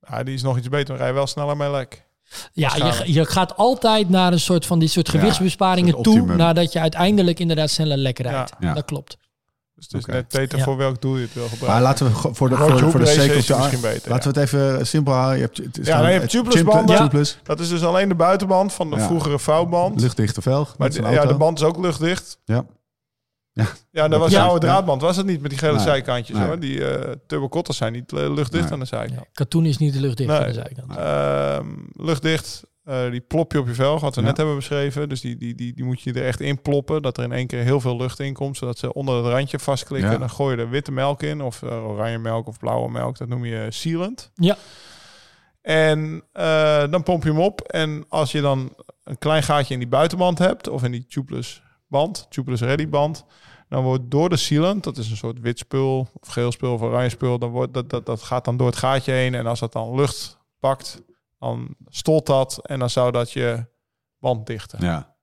Ja, 0.09 0.23
die 0.23 0.35
is 0.35 0.43
nog 0.43 0.59
iets 0.59 0.69
beter. 0.69 0.89
Maar 0.89 0.99
rij 0.99 1.07
je 1.09 1.15
wel 1.15 1.27
sneller 1.27 1.57
mee 1.57 1.71
lek. 1.71 2.07
Ja, 2.53 2.77
je, 2.77 3.13
je 3.13 3.25
gaat 3.27 3.57
altijd 3.57 4.09
naar 4.09 4.33
een 4.33 4.41
soort 4.41 4.67
van 4.67 4.79
dit 4.79 4.91
soort 4.91 5.09
gewichtsbesparingen 5.09 6.03
toe, 6.03 6.35
nadat 6.37 6.73
je 6.73 6.81
uiteindelijk 6.81 7.41
inderdaad 7.41 7.71
sneller 7.71 7.97
lekker 7.97 8.27
rijdt. 8.27 8.53
Ja. 8.61 8.75
Dat 8.75 8.85
klopt. 8.85 9.17
Dus 9.75 9.87
het 9.91 9.95
is 10.01 10.05
net 10.07 10.29
beter 10.29 10.59
Ja. 10.59 10.65
voor 10.65 10.77
welk 10.77 11.01
doel 11.01 11.17
je 11.17 11.23
het 11.23 11.35
wil 11.35 11.43
gebruiken. 11.49 11.69
Maar 11.73 11.83
laten 11.83 12.07
we 12.07 12.13
voor 12.35 12.49
de, 12.49 12.57
voor, 12.57 12.71
Hoop 12.71 12.91
voor 12.91 13.01
de 13.01 13.07
race 13.07 13.21
sake 13.21 13.33
of 13.33 13.37
is 13.39 13.47
the 13.47 13.57
misschien 13.57 13.85
art- 13.85 13.95
beter, 13.95 14.11
Laten 14.11 14.33
we 14.33 14.41
het 14.41 14.49
even 14.55 14.87
simpel 14.87 15.13
houden. 15.13 15.37
Je 15.37 15.43
hebt, 15.45 15.57
het 15.57 15.79
is 15.79 15.87
Ja, 15.87 16.01
dan 16.03 16.13
je 16.13 16.27
tubeless 16.27 16.57
chimp- 16.57 16.71
banden. 16.73 16.97
tubeless, 16.97 17.39
Dat 17.43 17.61
is 17.61 17.69
dus 17.69 17.83
alleen 17.85 18.09
de 18.09 18.15
buitenband 18.15 18.73
van 18.73 18.91
de 18.91 18.97
Ja. 18.97 19.07
vroegere 19.07 19.39
vouwband. 19.39 20.01
luchtdichte 20.01 20.43
velg. 20.43 20.75
Maar 20.79 20.91
de- 20.91 21.03
ja, 21.11 21.27
de 21.27 21.35
band 21.35 21.59
is 21.59 21.65
ook 21.65 21.79
luchtdicht. 21.79 22.39
Ja. 22.45 22.65
Ja, 23.91 24.09
dat 24.09 24.21
was 24.21 24.31
Ja. 24.31 24.41
een 24.43 24.49
oude 24.49 24.67
draadband. 24.67 25.03
Was 25.03 25.17
het 25.17 25.27
niet 25.27 25.41
met 25.41 25.51
die 25.51 25.59
gele 25.59 25.73
Nee. 25.73 25.83
zijkantjes 25.83 26.37
Nee. 26.37 26.47
hoor. 26.47 26.59
Die 26.61 26.79
uh, 26.79 27.13
turbocotters 27.27 27.77
zijn 27.77 27.93
niet 27.93 28.13
eh, 28.13 28.35
luchtdicht 28.35 28.65
Nee. 28.65 28.73
aan 28.73 28.79
de 28.79 28.85
zijkant. 28.85 29.27
Katoen 29.33 29.65
is 29.67 29.79
niet 29.79 29.93
de 29.93 30.01
luchtdicht 30.01 30.31
Nee. 30.31 30.39
aan 30.41 30.47
de 30.47 30.53
zijkant. 30.53 30.97
Ehm, 30.97 31.67
luchtdicht. 31.93 32.63
eh, 32.85 33.11
die 33.11 33.21
plop 33.21 33.53
je 33.53 33.59
op 33.59 33.67
je 33.67 33.75
velg, 33.75 34.01
wat 34.01 34.15
we 34.15 34.21
Ja. 34.21 34.27
net 34.27 34.37
hebben 34.37 34.55
beschreven. 34.55 35.09
Dus 35.09 35.21
die, 35.21 35.37
die, 35.37 35.55
die, 35.55 35.75
die 35.75 35.85
moet 35.85 36.01
je 36.01 36.13
er 36.13 36.25
echt 36.27 36.41
in 36.41 36.63
ploppen. 36.63 37.03
Dat 37.03 37.17
er 37.19 37.25
in 37.25 37.33
één 37.33 37.47
keer 37.47 37.63
heel 37.63 37.81
veel 37.81 37.97
lucht 37.97 38.21
in 38.21 38.33
komt. 38.35 38.57
Zodat 38.57 38.79
ze 38.79 38.93
onder 38.93 39.17
het 39.17 39.27
randje 39.27 39.59
vastklikken. 39.59 40.11
Ja. 40.11 40.19
Dan 40.19 40.31
gooi 40.31 40.57
je 40.57 40.63
er 40.63 40.71
witte 40.71 40.93
melk 40.93 41.23
in. 41.23 41.41
Of 41.43 41.63
oranje 41.63 42.19
melk 42.19 42.47
of 42.47 42.59
blauwe 42.59 42.91
melk. 42.91 43.19
Dat 43.19 43.29
noem 43.29 43.45
je 43.45 43.67
sealant. 43.69 44.31
Ja. 44.35 44.57
En 45.63 46.23
eh, 46.33 46.85
dan 46.91 47.03
pomp 47.03 47.23
je 47.23 47.29
hem 47.31 47.41
op. 47.41 47.61
En 47.61 48.05
als 48.09 48.33
je 48.33 48.41
dan 48.41 48.73
een 49.05 49.19
klein 49.19 49.43
gaatje 49.43 49.73
in 49.75 49.81
die 49.81 49.89
buitenband 49.89 50.39
hebt, 50.39 50.69
of 50.69 50.83
in 50.85 50.91
die 50.93 51.07
tubeless 51.07 51.63
band, 51.89 52.27
tubeless 52.31 52.63
ready 52.63 52.89
band, 52.89 53.25
dan 53.69 53.83
wordt 53.85 54.11
door 54.11 54.29
de 54.29 54.37
sealant, 54.37 54.85
dat 54.85 54.97
is 54.97 55.11
een 55.11 55.17
soort 55.17 55.41
wit 55.41 55.59
spul, 55.59 56.09
of 56.21 56.29
geel 56.29 56.53
spul, 56.53 56.73
of 56.73 56.81
oranje 56.83 57.09
spul, 57.09 57.39
dan 57.39 57.51
wordt 57.51 57.75
dat, 57.75 57.91
dat, 57.91 58.07
dat 58.07 58.23
gaat 58.23 58.45
dan 58.45 58.57
door 58.57 58.67
het 58.67 58.77
gaatje 58.77 59.13
heen. 59.13 59.35
En 59.35 59.47
als 59.47 59.61
dat 59.61 59.73
dan 59.73 59.95
lucht 59.95 60.39
pakt, 60.59 61.03
dan 61.39 61.75
stolt 61.89 62.27
dat 62.27 62.61
en 62.67 62.79
dan 62.79 62.91
zou 62.91 63.13
dat 63.13 63.33
je 63.33 63.67
band 64.19 64.47
dichten. 64.47 64.79
Ja. 64.85 65.17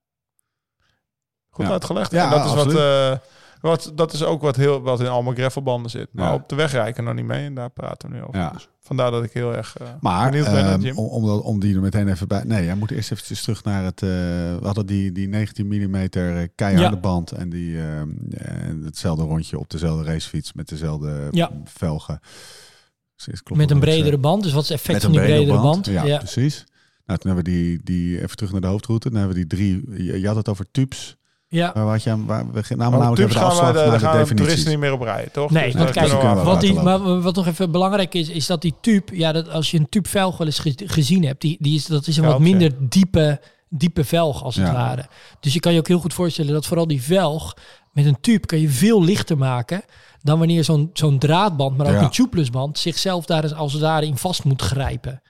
Goed 1.50 1.66
Ja. 1.66 1.72
uitgelegd. 1.72 2.12
Ja, 2.12 2.24
en 2.24 2.30
dat 2.30 2.46
is 2.46 2.54
wat, 2.54 2.66
absoluut. 2.66 3.20
Eh, 3.56 3.62
wat, 3.62 3.92
dat 3.96 4.14
is 4.14 4.24
ook 4.24 4.42
wat 4.42 4.56
heel 4.56 4.82
wat 4.82 5.00
in 5.00 5.08
allemaal 5.08 5.34
gravelbanden 5.34 5.92
zit. 5.92 6.08
Maar 6.12 6.28
Ja. 6.28 6.34
op 6.34 6.50
de 6.50 6.56
weg 6.56 6.72
rijken 6.72 7.04
nog 7.04 7.14
niet 7.14 7.26
mee 7.26 7.46
en 7.46 7.54
daar 7.54 7.70
praten 7.70 8.10
we 8.10 8.16
nu 8.16 8.22
over. 8.22 8.40
Ja. 8.40 8.50
Dus 8.50 8.68
vandaar 8.80 9.12
dat 9.12 9.24
ik 9.24 9.32
heel 9.32 9.56
erg 9.56 9.78
eh 9.78 9.88
Maar 10.00 10.30
benieuwd 10.32 10.52
ben, 10.52 10.66
ehm, 10.66 10.82
Jim. 10.82 10.98
om, 10.98 11.06
om, 11.08 11.26
dat- 11.26 11.42
om 11.44 11.60
die 11.60 11.76
er 11.76 11.82
meteen 11.82 12.08
even 12.08 12.28
bij... 12.28 12.44
Nee, 12.44 12.66
jij 12.66 12.76
moet 12.76 12.92
eerst 12.92 13.12
eventjes 13.12 13.42
terug 13.42 13.64
naar 13.64 13.84
het... 13.84 14.02
eh, 14.02 14.10
we 14.10 14.60
hadden 14.62 14.86
die, 14.86 15.12
die 15.12 15.28
19 15.28 15.68
mm 15.68 16.10
keiharde 16.56 16.96
Ja. 16.96 17.02
band 17.02 17.32
en 17.32 17.50
die, 17.50 17.78
ehm, 17.82 18.10
en 18.38 18.82
hetzelfde 18.84 19.24
rondje 19.24 19.60
op 19.60 19.70
dezelfde 19.70 20.04
racefiets 20.12 20.54
met 20.54 20.68
dezelfde 20.70 21.28
Ja. 21.32 21.52
velgen. 21.64 22.20
Dus 23.26 23.44
klopt 23.44 23.62
Met 23.62 23.72
een 23.72 23.80
bredere 23.80 24.18
band. 24.18 24.44
Dus 24.44 24.54
wat 24.54 24.64
is 24.64 24.70
het 24.70 24.78
effect 24.78 25.02
van 25.02 25.12
die 25.12 25.22
bredere 25.22 25.62
band? 25.62 25.86
Ja, 25.86 26.04
Ja. 26.06 26.18
precies. 26.18 26.64
Nou, 27.06 27.20
toen 27.20 27.32
hebben 27.36 27.54
we 27.54 27.60
die, 27.60 27.80
die, 27.84 28.22
even 28.22 28.36
terug 28.36 28.52
naar 28.52 28.62
de 28.62 28.68
hoofdroute. 28.68 29.10
Dan 29.10 29.18
hebben 29.20 29.38
we 29.38 29.46
die 29.46 29.58
drie, 29.58 30.04
je, 30.04 30.20
je 30.20 30.28
had 30.28 30.36
het 30.36 30.50
over 30.50 30.66
tubes. 30.72 31.16
Ja. 31.56 31.72
Waar 31.74 31.86
had 31.86 32.04
je 32.04 32.26
waar, 32.26 32.52
we 32.52 32.64
gaan 32.64 32.78
Maar 32.78 32.90
namelijk 32.90 33.16
de 33.16 33.30
gaan 33.30 33.42
we, 33.44 33.48
afslag 33.50 33.68
de, 33.72 33.74
naar 33.74 33.86
daar 33.86 33.94
de 34.00 34.00
gaan 34.00 34.12
de 34.12 34.18
definities. 34.18 34.46
toeristen 34.48 34.72
niet 34.72 34.80
meer 34.80 34.94
op 34.94 35.02
rijden, 35.02 35.32
toch? 35.32 35.52
Nee, 35.52 35.64
Dus 35.72 35.74
want 35.82 35.92
kijk, 35.92 36.08
we. 36.22 36.44
Wat, 36.44 36.62
die, 36.62 36.74
maar 36.74 37.22
wat 37.22 37.36
nog 37.36 37.48
even 37.48 37.72
belangrijk 37.72 38.14
is, 38.14 38.30
is 38.30 38.46
dat 38.46 38.62
die 38.62 38.74
tube, 38.82 39.18
ja, 39.18 39.32
dat 39.32 39.50
als 39.50 39.72
je 39.72 39.78
een 39.80 39.90
tube 39.90 40.10
velg 40.10 40.38
wel 40.38 40.48
eens 40.48 40.60
ge- 40.60 40.84
gezien 40.86 41.26
hebt, 41.26 41.42
die, 41.42 41.58
die 41.60 41.76
is, 41.76 41.86
dat 41.86 42.08
is 42.08 42.18
een 42.18 42.26
wat 42.26 42.40
minder 42.40 42.72
diepe, 42.90 43.42
diepe 43.70 44.04
velg 44.04 44.44
als 44.44 44.56
het 44.56 44.68
Ja. 44.68 44.74
ware. 44.74 45.06
Dus 45.40 45.54
je 45.54 45.60
kan 45.60 45.74
je 45.74 45.80
ook 45.80 45.88
heel 45.88 46.00
goed 46.00 46.14
voorstellen 46.14 46.54
dat 46.54 46.66
vooral 46.66 46.88
die 46.88 47.02
velg 47.04 47.54
met 47.92 48.06
een 48.06 48.18
tube 48.22 48.46
kan 48.46 48.60
je 48.60 48.70
veel 48.70 49.04
lichter 49.04 49.38
maken 49.38 49.82
dan 50.22 50.38
wanneer 50.40 50.64
zo'n 50.64 50.90
zo'n 50.94 51.20
draadband, 51.20 51.78
maar 51.78 51.88
ook 51.88 51.94
Ja. 51.94 52.02
een 52.04 52.10
tubeless 52.10 52.50
band, 52.50 52.80
zichzelf 52.80 53.26
daar 53.26 53.54
als 53.56 53.74
het 53.74 53.82
ware 53.82 54.06
in 54.06 54.18
vast 54.18 54.44
moet 54.44 54.62
grijpen. 54.62 55.22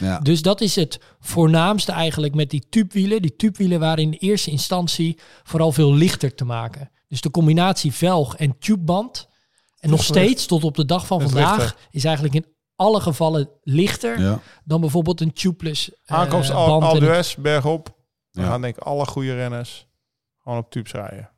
Ja. 0.00 0.18
Dus 0.18 0.42
dat 0.42 0.60
is 0.60 0.76
het 0.76 1.00
voornaamste 1.20 1.92
eigenlijk 1.92 2.34
met 2.34 2.50
die 2.50 2.66
tubewielen. 2.68 3.22
Die 3.22 3.36
tubewielen 3.36 3.80
waren 3.80 4.04
in 4.04 4.12
eerste 4.12 4.50
instantie 4.50 5.18
vooral 5.44 5.72
veel 5.72 5.94
lichter 5.94 6.34
te 6.34 6.44
maken. 6.44 6.90
Dus 7.08 7.20
de 7.20 7.30
combinatie 7.30 7.92
velg 7.92 8.36
en 8.36 8.58
tubeband. 8.58 9.28
En 9.76 9.90
nog 9.90 10.02
steeds 10.04 10.46
tot 10.46 10.64
op 10.64 10.74
de 10.76 10.84
dag 10.84 11.06
van 11.06 11.20
vandaag 11.20 11.58
lichter. 11.58 11.76
is 11.90 12.04
eigenlijk 12.04 12.34
in 12.34 12.46
alle 12.76 13.00
gevallen 13.00 13.50
lichter 13.62 14.20
Ja. 14.20 14.40
dan 14.64 14.80
bijvoorbeeld 14.80 15.20
een 15.20 15.32
tubeless 15.32 15.90
eh, 16.04 16.16
Aankomst 16.18 16.50
Al 16.50 17.36
bergop. 17.38 17.94
Dan 18.30 18.44
Ja. 18.44 18.50
gaan 18.50 18.60
denk 18.60 18.76
ik 18.76 18.82
alle 18.82 19.06
goede 19.06 19.34
renners 19.34 19.86
gewoon 20.42 20.58
op 20.58 20.70
tubes 20.70 20.92
rijden. 20.92 21.30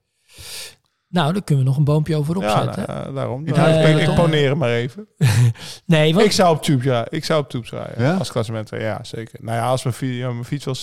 Nou, 1.11 1.33
daar 1.33 1.43
kunnen 1.43 1.65
we 1.65 1.71
nog 1.71 1.79
een 1.79 1.85
boompje 1.85 2.17
over 2.17 2.41
Ja, 2.41 2.53
opzetten. 2.63 2.95
nou, 2.95 3.15
daarom. 3.15 3.45
Die 3.45 3.55
Nou, 3.55 3.67
duiven 3.71 3.91
ik, 3.91 3.97
peloton. 3.97 4.15
ik 4.15 4.21
poneer 4.31 4.49
hem 4.49 4.59
maar 4.59 4.71
even. 4.73 5.07
nee, 5.87 6.13
want 6.15 6.27
Ik 6.27 6.33
zou 6.33 6.55
op 6.57 6.63
tubes, 6.63 6.85
ja. 6.85 7.07
Ik 7.11 7.25
zou 7.25 7.41
op 7.43 7.49
tubes 7.51 7.71
rijden. 7.71 8.05
Ja? 8.05 8.15
Als 8.15 8.31
klassement, 8.31 8.71
ja, 8.71 8.99
zeker. 9.03 9.39
Nou 9.43 9.57
ja, 9.57 9.69
als 9.69 9.83
mijn, 9.85 9.95
fi- 9.97 10.17
ja, 10.19 10.31
mijn 10.31 10.45
fiets 10.45 10.65
wel 10.65 10.75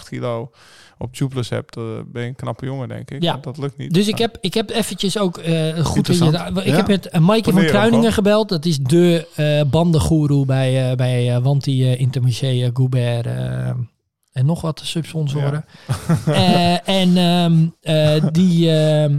6,8 0.00 0.08
kilo 0.08 0.50
op 0.98 1.14
tubeless 1.14 1.50
hebt, 1.50 1.74
dan 1.74 2.04
ben 2.12 2.22
je 2.22 2.28
een 2.28 2.34
knappe 2.34 2.66
jongen, 2.66 2.88
denk 2.88 3.10
ik. 3.10 3.22
Ja. 3.22 3.30
Want 3.32 3.44
dat 3.44 3.58
lukt 3.58 3.76
niet. 3.76 3.94
Dus 3.94 4.08
ik 4.08 4.18
heb, 4.18 4.36
ik 4.40 4.54
heb 4.54 4.70
eventjes 4.70 5.18
ook 5.18 5.38
eh, 5.38 5.78
goed... 5.84 6.08
in 6.08 6.14
je- 6.24 6.50
ik 6.54 6.64
Ja. 6.64 6.76
heb 6.76 6.86
met 6.86 7.08
uh, 7.14 7.20
Maaike 7.20 7.52
van 7.52 7.60
Kruiningen 7.64 7.98
gewoon. 7.98 8.12
gebeld. 8.12 8.48
Dat 8.48 8.64
is 8.64 8.78
de 8.78 9.26
eh 9.34 9.70
bandengoeroe 9.70 10.46
bij, 10.46 10.90
eh 10.90 10.96
bij 10.96 11.34
eh, 11.34 11.42
Wanti, 11.42 11.84
eh, 11.92 12.00
Intermarché, 12.00 12.46
eh, 12.46 12.70
Goubert 12.74 13.26
eh, 13.26 13.70
en 14.34 14.46
nog 14.46 14.60
wat 14.60 14.80
subsponsoren. 14.84 15.64
Eh, 16.26 16.88
en 16.88 17.16
ehm, 17.16 17.66
eh, 17.80 18.24
die, 18.32 18.68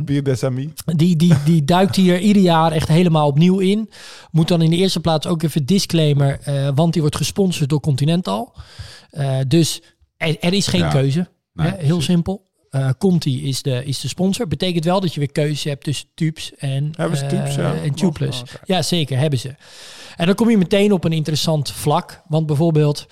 Bier 0.04 0.24
des 0.24 0.44
amis. 0.44 0.68
die, 0.86 1.16
die, 1.16 1.34
die 1.46 1.66
duikt 1.66 1.96
hier 1.96 2.20
ieder 2.20 2.42
jaar 2.42 2.72
echt 2.72 2.88
helemaal 2.88 3.28
opnieuw 3.28 3.60
in. 3.60 3.90
Moet 4.32 4.48
dan 4.48 4.62
in 4.62 4.70
de 4.70 4.76
eerste 4.76 5.00
plaats 5.00 5.28
ook 5.28 5.44
even 5.44 5.66
disclaimer, 5.66 6.40
eh, 6.42 6.70
want 6.76 6.94
die 6.94 7.02
wordt 7.02 7.18
gesponsord 7.18 7.70
door 7.70 7.80
Continental. 7.80 8.56
Dus 9.48 9.82
er, 10.18 10.40
er 10.40 10.54
is 10.54 10.68
geen 10.68 10.80
Ja. 10.80 10.90
keuze. 10.90 11.28
Nee, 11.54 11.68
hè, 11.68 11.78
heel 11.78 12.02
simpel. 12.02 12.44
Conti 12.98 13.48
is 13.48 13.62
de, 13.62 13.86
is 13.86 14.00
de 14.00 14.08
sponsor. 14.08 14.48
Betekent 14.48 14.86
wel 14.86 15.00
dat 15.00 15.14
je 15.14 15.20
weer 15.20 15.32
keuze 15.32 15.70
hebt 15.70 15.84
tussen 15.84 16.08
tubes 16.14 16.56
en, 16.56 16.94
Hebben 16.98 17.18
ze 17.18 17.26
tubes, 17.26 17.56
ja? 17.56 17.74
en 17.74 17.94
tubeless. 17.94 18.42
Oké. 18.42 18.52
Ja, 18.66 18.82
zeker, 18.82 19.18
hebben 19.18 19.40
ze. 19.40 19.56
En 20.16 20.26
dan 20.26 20.36
kom 20.36 20.50
je 20.50 20.58
meteen 20.58 20.92
op 20.92 21.04
een 21.04 21.12
interessant 21.14 21.72
vlak. 21.72 22.22
Want 22.28 22.46
bijvoorbeeld, 22.46 23.06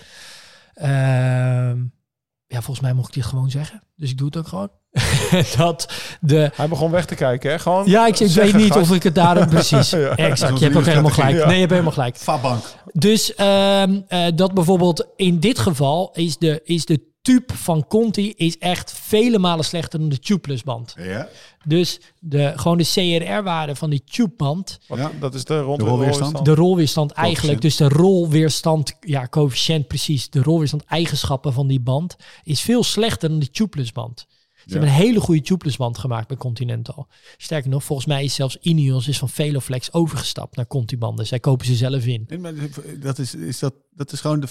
ja, 2.48 2.62
volgens 2.62 2.80
mij 2.80 2.94
mocht 2.94 3.08
ik 3.08 3.14
dit 3.14 3.26
gewoon 3.26 3.50
zeggen. 3.50 3.84
Dus 3.96 4.10
ik 4.12 4.18
doe 4.18 4.28
het 4.28 4.38
ook 4.38 4.48
gewoon. 4.48 4.70
dat 5.58 5.94
de 6.22 6.52
Hij 6.56 6.68
begon 6.68 6.92
weg 6.92 7.06
te 7.06 7.16
kijken, 7.16 7.52
hè? 7.52 7.60
Gewoon 7.60 7.86
ja, 7.86 8.08
ik, 8.08 8.20
ik 8.20 8.32
weet 8.32 8.54
niet 8.54 8.72
gast. 8.72 8.90
of 8.90 8.96
ik 8.96 9.04
het 9.04 9.16
daarom 9.16 9.48
precies. 9.56 9.90
Ja. 9.90 10.16
Exact, 10.16 10.60
je 10.60 10.66
hebt 10.66 10.78
ook 10.78 10.86
helemaal 10.86 11.12
gelijk. 11.12 11.36
ja. 11.36 11.46
Nee, 11.46 11.54
je 11.54 11.60
hebt 11.60 11.72
helemaal 11.72 11.92
gelijk. 11.92 12.18
Fabank. 12.18 12.64
Dus 12.92 13.36
ehm, 13.36 14.02
eh, 14.08 14.26
dat 14.36 14.54
bijvoorbeeld 14.54 15.08
in 15.16 15.40
dit 15.40 15.60
geval 15.60 16.12
is 16.14 16.38
de, 16.38 16.62
is 16.64 16.86
de 16.86 17.13
tube 17.24 17.54
van 17.54 17.88
Conti 17.88 18.34
is 18.36 18.58
echt 18.58 18.94
vele 18.94 19.40
malen 19.40 19.66
slechter 19.66 20.00
dan 20.00 20.10
de 20.10 20.20
tubeless 20.20 20.64
band. 20.64 20.94
Ja. 20.98 21.30
Dus 21.66 22.00
de, 22.20 22.54
gewoon 22.56 22.78
de 22.78 22.84
CRR-waarde 22.84 23.76
van 23.76 23.90
die 23.90 24.04
tubeband, 24.12 24.80
Ja. 24.96 25.12
Dat 25.20 25.34
is 25.34 25.46
de 25.46 25.60
rond 25.60 25.80
De 25.80 25.86
rolweerstand. 25.86 26.46
de 26.46 26.56
rolweerstand 26.56 27.12
eigenlijk, 27.12 27.62
dus 27.62 27.76
de 27.76 27.88
rolweerstand, 27.90 28.94
ja, 29.02 29.28
coëfficiënt 29.28 29.88
precies, 29.88 30.30
de 30.30 30.42
rolweerstand 30.42 30.84
eigenschappen 30.86 31.54
van 31.54 31.68
die 31.68 31.80
band 31.80 32.16
is 32.44 32.62
veel 32.62 32.84
slechter 32.84 33.30
dan 33.30 33.40
die 33.40 33.52
tubeless 33.52 33.92
band. 33.92 34.26
Ze 34.66 34.70
Ja. 34.74 34.80
hebben 34.80 34.90
een 34.90 34.96
hele 35.06 35.20
goede 35.20 35.42
tubeless 35.42 35.78
band 35.78 35.98
gemaakt 35.98 36.28
bij 36.28 36.38
Continental. 36.38 37.08
Sterker 37.38 37.70
nog, 37.70 37.84
volgens 37.84 38.08
mij 38.08 38.24
is 38.24 38.34
zelfs 38.36 38.58
Ineos 38.62 39.08
is 39.08 39.18
van 39.18 39.30
Veloflex 39.30 39.94
overgestapt 39.94 40.56
naar 40.56 40.68
Conti-banden. 40.68 41.28
Zij 41.28 41.40
kopen 41.40 41.66
ze 41.66 41.76
zelf 41.76 42.06
in. 42.06 42.26
Nee, 42.28 42.40
maar 42.40 42.54
Dat 43.00 43.20
is, 43.20 43.36
is, 43.36 43.60
dat, 43.60 43.74
dat 43.96 44.12
is 44.12 44.22
gewoon 44.22 44.40
de, 44.40 44.48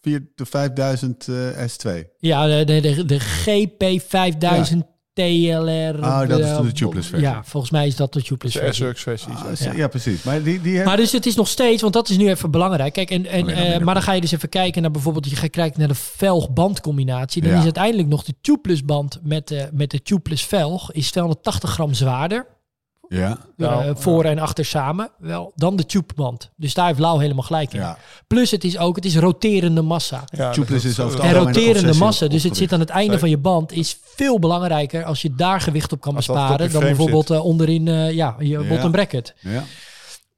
de, 0.00 0.30
de 0.34 0.46
5000 0.46 1.28
eh, 1.28 1.66
S2. 1.66 1.90
Ja, 2.18 2.46
de, 2.46 2.64
de, 2.64 2.80
de, 2.80 3.04
de 3.04 3.20
GP5000 3.20 4.98
TLR. 5.20 6.00
Ah, 6.04 6.28
dat 6.28 6.38
is 6.40 6.46
de 6.56 6.72
tubeless 6.72 7.08
versie. 7.08 7.28
Ja, 7.28 7.42
volgens 7.44 7.72
mij 7.72 7.86
is 7.86 7.96
dat 7.96 8.12
de 8.12 8.22
tubeless 8.22 8.56
De 8.56 8.62
versie. 8.64 8.88
SX 8.90 9.02
versie. 9.02 9.32
Ah, 9.32 9.44
Ja. 9.58 9.72
ja. 9.72 9.88
precies. 9.88 10.22
Maar 10.22 10.42
die, 10.42 10.60
die 10.60 10.82
Maar 10.82 10.96
dus 10.96 11.12
het 11.12 11.26
is 11.26 11.34
nog 11.34 11.48
steeds, 11.48 11.82
want 11.82 11.94
dat 11.94 12.08
is 12.08 12.16
nu 12.16 12.28
even 12.28 12.50
belangrijk. 12.50 12.92
Kijk, 12.92 13.10
en, 13.10 13.26
en, 13.26 13.42
Alleen 13.42 13.54
dan 13.56 13.64
eh, 13.64 13.80
maar 13.80 13.94
dan 13.94 14.02
ga 14.02 14.12
je 14.12 14.20
dus 14.20 14.32
even 14.32 14.48
kijken 14.48 14.82
naar 14.82 14.90
bijvoorbeeld, 14.90 15.30
je 15.30 15.36
gaat 15.36 15.50
kijken 15.50 15.78
naar 15.78 15.88
de 15.88 15.94
velg-bandcombinatie. 15.94 17.42
Dan 17.42 17.50
Ja. 17.50 17.56
is 17.58 17.64
uiteindelijk 17.64 18.08
nog 18.08 18.24
de 18.24 18.34
tubeless 18.40 18.84
band 18.84 19.18
met 19.22 19.48
de, 19.48 19.68
met 19.72 19.90
de 19.90 20.02
tubeless 20.02 20.44
velg 20.44 20.92
is 20.92 21.10
280 21.10 21.70
gram 21.70 21.94
zwaarder. 21.94 22.46
Ja, 23.18 23.38
Nou, 23.56 23.84
eh, 23.84 23.90
voor 23.94 24.24
en 24.24 24.38
achter 24.38 24.64
samen. 24.64 25.10
Wel, 25.18 25.52
dan 25.54 25.76
de 25.76 25.86
tubeband. 25.86 26.50
Dus 26.56 26.74
daar 26.74 26.86
heeft 26.86 26.98
Lau 26.98 27.20
helemaal 27.20 27.42
gelijk 27.42 27.72
in. 27.72 27.80
ja. 27.80 27.98
Plus 28.26 28.50
het 28.50 28.64
is 28.64 28.78
ook, 28.78 28.96
het 28.96 29.04
is 29.04 29.16
roterende 29.16 29.82
massa. 29.82 30.24
Ja, 30.26 30.50
Tubeless 30.50 30.84
is 30.84 31.00
over 31.00 31.18
het 31.18 31.26
En 31.26 31.34
roterende 31.34 31.94
massa, 31.94 32.28
dus 32.28 32.42
het 32.42 32.56
zit 32.56 32.72
aan 32.72 32.80
het 32.80 32.88
einde 32.88 33.18
van 33.18 33.28
je 33.30 33.38
band, 33.38 33.72
is 33.72 33.98
veel 34.16 34.38
belangrijker 34.38 35.04
als 35.04 35.22
je 35.22 35.34
daar 35.34 35.60
gewicht 35.60 35.92
op 35.92 36.00
kan 36.00 36.14
besparen 36.14 36.72
dan 36.72 36.80
bijvoorbeeld 36.80 37.30
eh, 37.30 37.44
onderin 37.44 37.88
eh, 37.88 38.12
ja, 38.12 38.36
je 38.38 38.48
Ja. 38.48 38.68
bottom 38.68 38.90
bracket. 38.90 39.34
Ja. 39.40 39.64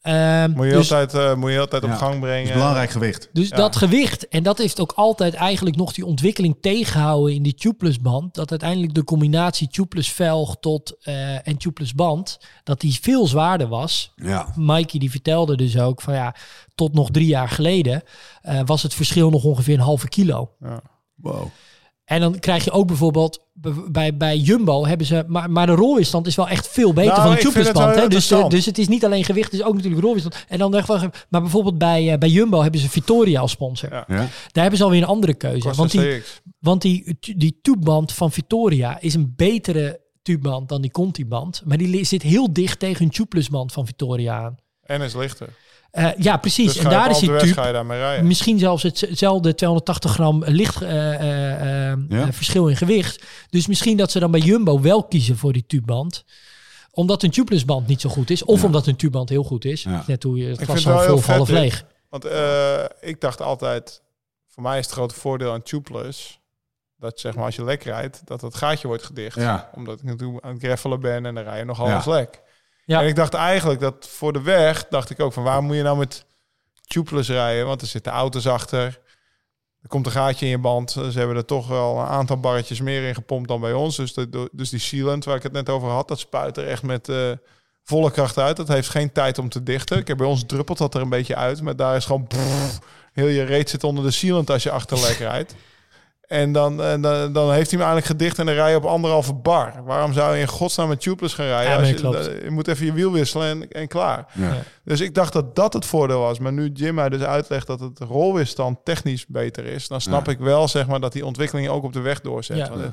Ehm, 0.02 0.50
Moet 0.50 0.66
je 0.66 0.72
dus 0.72 0.92
altijd, 0.92 1.14
eh, 1.14 1.34
moet 1.34 1.50
je 1.52 1.60
altijd 1.60 1.82
op 1.82 1.88
Ja. 1.90 1.96
gang 1.96 2.20
brengen. 2.20 2.42
is 2.48 2.52
belangrijk 2.52 2.90
gewicht. 2.90 3.28
dus 3.32 3.48
ja. 3.48 3.56
dat 3.56 3.76
gewicht, 3.76 4.28
en 4.28 4.42
dat 4.42 4.58
heeft 4.58 4.80
ook 4.80 4.92
altijd 4.92 5.34
eigenlijk 5.34 5.76
nog 5.76 5.92
die 5.92 6.06
ontwikkeling 6.06 6.56
tegengehouden 6.60 7.34
in 7.34 7.42
die 7.42 7.54
tubeless 7.54 8.00
band, 8.00 8.34
dat 8.34 8.50
uiteindelijk 8.50 8.94
de 8.94 9.04
combinatie 9.04 9.68
tubeless 9.68 10.10
velg 10.12 10.56
tot 10.60 10.96
eh, 11.00 11.46
en 11.48 11.56
tubeless 11.56 11.94
band, 11.94 12.38
dat 12.64 12.80
die 12.80 12.98
veel 13.00 13.26
zwaarder 13.26 13.68
was. 13.68 14.12
Ja. 14.16 14.52
Mikey 14.56 14.98
die 15.00 15.10
vertelde 15.10 15.56
dus 15.56 15.78
ook 15.78 16.00
van 16.00 16.14
ja, 16.14 16.34
tot 16.74 16.94
nog 16.94 17.10
drie 17.10 17.26
jaar 17.26 17.48
geleden 17.48 18.02
eh, 18.42 18.60
was 18.64 18.82
het 18.82 18.94
verschil 18.94 19.30
nog 19.30 19.44
ongeveer 19.44 19.74
een 19.74 19.80
halve 19.80 20.08
kilo. 20.08 20.50
Wow. 21.14 21.46
En 22.04 22.20
dan 22.20 22.38
krijg 22.38 22.64
je 22.64 22.70
ook 22.70 22.86
bijvoorbeeld 22.86 23.46
bij, 23.90 24.16
bij 24.16 24.36
Jumbo 24.36 24.86
hebben 24.86 25.06
ze. 25.06 25.24
Maar, 25.26 25.50
maar 25.50 25.66
de 25.66 25.72
rolweerstand 25.72 26.26
is 26.26 26.34
wel 26.34 26.48
echt 26.48 26.68
veel 26.68 26.92
beter 26.92 27.10
Nou, 27.12 27.22
van 27.22 27.30
het 27.30 27.40
tubelessband. 27.40 28.10
Dus, 28.10 28.30
eh, 28.30 28.48
dus 28.48 28.66
het 28.66 28.78
is 28.78 28.88
niet 28.88 29.04
alleen 29.04 29.24
gewicht, 29.24 29.52
het 29.52 29.60
is 29.60 29.66
ook 29.66 29.74
natuurlijk 29.74 30.02
rolweerstand. 30.02 30.44
En 30.48 30.58
dan 30.58 30.74
echt 30.74 30.88
wel. 30.88 30.98
Maar 31.28 31.40
bijvoorbeeld 31.40 31.78
bij, 31.78 32.12
eh, 32.12 32.18
bij 32.18 32.28
Jumbo 32.28 32.62
hebben 32.62 32.80
ze 32.80 32.88
Vittoria 32.88 33.40
als 33.40 33.50
sponsor. 33.50 33.90
Ja. 33.90 34.04
Ja. 34.08 34.16
Daar 34.16 34.62
hebben 34.62 34.76
ze 34.76 34.84
alweer 34.84 35.02
een 35.02 35.08
andere 35.08 35.34
keuze. 35.34 35.74
Want 35.74 35.90
die, 35.90 36.22
want 36.58 36.82
die, 36.82 37.16
die 37.36 37.58
tubeband 37.62 38.12
van 38.12 38.32
Vittoria 38.32 39.00
is 39.00 39.14
een 39.14 39.32
betere 39.36 40.00
tubeband 40.22 40.68
dan 40.68 40.80
die 40.80 40.90
Conti-band. 40.90 41.62
Maar 41.64 41.76
die 41.76 42.04
zit 42.04 42.22
heel 42.22 42.52
dicht 42.52 42.78
tegen 42.78 43.04
een 43.04 43.10
tubelessband 43.10 43.72
van 43.72 43.86
Vittoria 43.86 44.42
aan. 44.42 44.56
En 44.82 45.00
is 45.00 45.14
lichter. 45.14 45.48
Eh, 45.92 46.08
ja, 46.18 46.36
precies. 46.36 46.72
Dus 46.72 46.84
en 46.84 46.90
daar 46.90 47.10
is 47.10 47.18
die 47.18 47.36
tube 47.36 47.52
ga 47.52 47.66
je 47.66 47.72
daarmee 47.72 47.98
rijden. 47.98 48.26
Misschien 48.26 48.58
zelfs 48.58 48.82
hetzelfde 48.82 49.54
280 49.54 50.12
gram 50.12 50.42
licht 50.44 50.82
eh, 50.82 51.90
eh, 51.90 51.98
Ja. 52.08 52.32
verschil 52.32 52.68
in 52.68 52.76
gewicht. 52.76 53.24
Dus 53.50 53.66
misschien 53.66 53.96
dat 53.96 54.10
ze 54.10 54.18
dan 54.18 54.30
bij 54.30 54.40
Jumbo 54.40 54.80
wel 54.80 55.04
kiezen 55.04 55.36
voor 55.36 55.52
die 55.52 55.64
tubeband. 55.66 56.24
Omdat 56.90 57.22
een 57.22 57.30
tubeless 57.30 57.64
band 57.64 57.86
niet 57.86 58.00
zo 58.00 58.08
goed 58.08 58.30
is. 58.30 58.44
Of 58.44 58.60
Ja. 58.60 58.66
omdat 58.66 58.86
een 58.86 58.96
tubeband 58.96 59.28
heel 59.28 59.42
goed 59.44 59.64
is. 59.64 59.82
Ja. 59.82 60.04
Net 60.06 60.22
hoe 60.22 60.38
je 60.38 60.46
het 60.46 60.60
Ik 60.60 60.66
heel 60.68 61.14
of 61.14 61.26
half 61.26 61.46
vet, 61.46 61.48
leeg. 61.48 61.84
Want 62.08 62.24
eh, 62.24 62.84
ik 63.00 63.20
dacht 63.20 63.40
altijd, 63.40 64.02
voor 64.48 64.62
mij 64.62 64.78
is 64.78 64.84
het 64.84 64.94
grote 64.94 65.14
voordeel 65.14 65.52
aan 65.52 65.62
tubeless, 65.62 66.40
dat 66.96 67.20
zeg 67.20 67.34
maar 67.34 67.44
als 67.44 67.56
je 67.56 67.64
lek 67.64 67.82
rijdt, 67.82 68.20
dat 68.24 68.40
het 68.40 68.54
gaatje 68.54 68.88
wordt 68.88 69.02
gedicht. 69.02 69.36
Ja. 69.36 69.70
Omdat 69.74 69.98
ik 69.98 70.04
natuurlijk 70.04 70.44
aan 70.44 70.52
het 70.52 70.62
greffelen 70.62 71.00
ben 71.00 71.26
en 71.26 71.34
dan 71.34 71.44
rij 71.44 71.58
je 71.58 71.64
nogal 71.64 71.86
Ja. 71.88 71.96
eens 71.96 72.06
lek. 72.06 72.40
Ja. 72.84 73.00
En 73.00 73.06
ik 73.06 73.16
dacht 73.16 73.34
eigenlijk 73.34 73.80
dat 73.80 74.08
voor 74.08 74.32
de 74.32 74.42
weg, 74.42 74.88
dacht 74.88 75.10
ik 75.10 75.20
ook 75.20 75.32
van 75.32 75.42
waarom 75.42 75.64
moet 75.64 75.76
je 75.76 75.82
nou 75.82 75.98
met 75.98 76.24
tubeless 76.86 77.28
rijden? 77.28 77.66
Want 77.66 77.80
er 77.80 77.86
zitten 77.86 78.12
auto's 78.12 78.46
achter. 78.46 79.00
Er 79.82 79.88
komt 79.88 80.06
een 80.06 80.12
gaatje 80.12 80.44
in 80.44 80.50
je 80.50 80.58
band. 80.58 80.90
Ze 80.90 81.18
hebben 81.18 81.36
er 81.36 81.44
toch 81.44 81.68
wel 81.68 81.98
een 81.98 82.06
aantal 82.06 82.40
barretjes 82.40 82.80
meer 82.80 83.08
in 83.08 83.14
gepompt 83.14 83.48
dan 83.48 83.60
bij 83.60 83.72
ons. 83.72 83.96
Dus, 83.96 84.14
dus 84.52 84.70
die 84.70 84.80
sealant 84.80 85.24
waar 85.24 85.36
ik 85.36 85.42
het 85.42 85.52
net 85.52 85.68
over 85.68 85.88
had, 85.88 86.08
dat 86.08 86.18
spuit 86.18 86.56
er 86.56 86.66
echt 86.66 86.82
met 86.82 87.08
eh, 87.08 87.30
volle 87.82 88.10
kracht 88.10 88.38
uit. 88.38 88.56
Dat 88.56 88.68
heeft 88.68 88.88
geen 88.88 89.12
tijd 89.12 89.38
om 89.38 89.48
te 89.48 89.62
dichten. 89.62 89.98
Ik 89.98 90.08
heb 90.08 90.16
bij 90.16 90.26
ons 90.26 90.44
druppelt 90.46 90.78
dat 90.78 90.94
er 90.94 91.00
een 91.00 91.08
beetje 91.08 91.36
uit. 91.36 91.62
Maar 91.62 91.76
daar 91.76 91.96
is 91.96 92.04
gewoon... 92.04 92.26
heel 93.12 93.26
je 93.26 93.42
reet 93.42 93.70
zit 93.70 93.84
onder 93.84 94.04
de 94.04 94.10
sealant 94.10 94.50
als 94.50 94.62
je 94.62 94.70
achterlek 94.70 95.16
rijdt. 95.16 95.54
En 96.22 96.52
dan, 96.52 96.82
en 96.82 97.00
dan, 97.00 97.32
dan 97.32 97.52
heeft 97.52 97.70
hij 97.70 97.80
hem 97.80 97.88
eigenlijk 97.88 98.06
gedicht 98.06 98.38
en 98.38 98.46
dan 98.46 98.54
rij 98.54 98.70
je 98.70 98.76
op 98.76 98.84
anderhalve 98.84 99.34
bar. 99.34 99.82
Waarom 99.84 100.12
zou 100.12 100.34
je 100.34 100.40
in 100.40 100.46
godsnaam 100.48 100.88
met 100.88 101.00
tubeless 101.00 101.34
gaan 101.34 101.46
rijden? 101.46 101.70
Ja, 101.70 101.76
als 101.76 101.82
nee, 101.82 101.92
je, 101.92 101.98
klopt. 102.00 102.42
je 102.44 102.50
moet 102.50 102.68
even 102.68 102.86
je 102.86 102.92
wiel 102.92 103.12
wisselen 103.12 103.48
en, 103.48 103.68
en 103.68 103.88
klaar. 103.88 104.26
Ja. 104.34 104.62
Dus 104.84 105.00
ik 105.00 105.14
dacht 105.14 105.32
dat 105.32 105.54
dat 105.56 105.72
het 105.72 105.84
voordeel 105.86 106.20
was. 106.20 106.38
Maar 106.38 106.52
nu 106.52 106.70
Jim 106.72 106.94
mij 106.94 107.08
dus 107.08 107.22
uitlegt 107.22 107.66
dat 107.66 107.80
het 107.80 107.98
rolweerstand 107.98 108.78
technisch 108.84 109.26
beter 109.26 109.64
is... 109.64 109.88
dan 109.88 110.00
snap 110.00 110.26
Ja. 110.26 110.32
ik 110.32 110.38
wel 110.38 110.68
zeg 110.68 110.86
maar, 110.86 111.00
dat 111.00 111.12
die 111.12 111.26
ontwikkeling 111.26 111.68
ook 111.68 111.84
op 111.84 111.92
de 111.92 112.00
weg 112.00 112.20
doorzet. 112.20 112.56
Ja. 112.56 112.68
Want, 112.68 112.82
eh, 112.82 112.88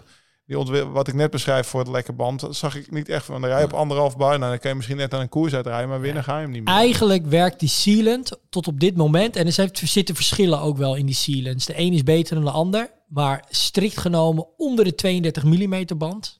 die 0.46 0.84
wat 0.84 1.08
ik 1.08 1.13
net 1.13 1.32
beschrijf 1.32 1.68
voor 1.68 1.80
het 1.80 1.89
lekke 1.89 2.13
band... 2.13 2.39
dat 2.39 2.56
zag 2.56 2.76
ik 2.76 2.92
niet 2.92 3.10
echt 3.10 3.26
van. 3.26 3.42
Dan 3.42 3.50
rij 3.50 3.63
op 3.63 3.74
anderhalf 3.74 4.18
bar... 4.18 4.39
Nou, 4.39 4.52
dan 4.52 4.60
kan 4.60 4.70
je 4.70 4.76
misschien 4.76 4.98
net 4.98 5.13
aan 5.13 5.22
een 5.22 5.30
koers 5.30 5.54
uitrijden... 5.54 5.89
maar 5.89 6.02
winnen 6.02 6.24
ga 6.24 6.36
je 6.36 6.42
hem 6.42 6.52
niet 6.52 6.63
meer. 6.63 6.74
Eigenlijk 6.74 7.26
werkt 7.26 7.60
die 7.60 7.70
sealant 7.70 8.32
tot 8.50 8.68
op 8.68 8.80
dit 8.80 8.98
moment. 8.98 9.36
En 9.36 9.46
er 9.46 9.52
zijn- 9.52 9.72
er 9.82 9.88
zitten 9.88 10.15
verschillen 10.15 10.60
ook 10.62 10.78
wel 10.78 10.96
in 10.96 11.06
die 11.06 11.15
sealants. 11.15 11.65
De 11.65 11.74
een 11.80 11.94
is 11.94 12.04
beter 12.04 12.36
dan 12.36 12.44
de 12.44 12.52
ander. 12.52 12.98
Maar 13.10 13.46
strikt 13.50 13.98
genomen 13.98 14.48
onder 14.58 14.86
de 14.86 14.96
32 14.96 15.44
mm 15.44 15.86
band. 15.98 16.40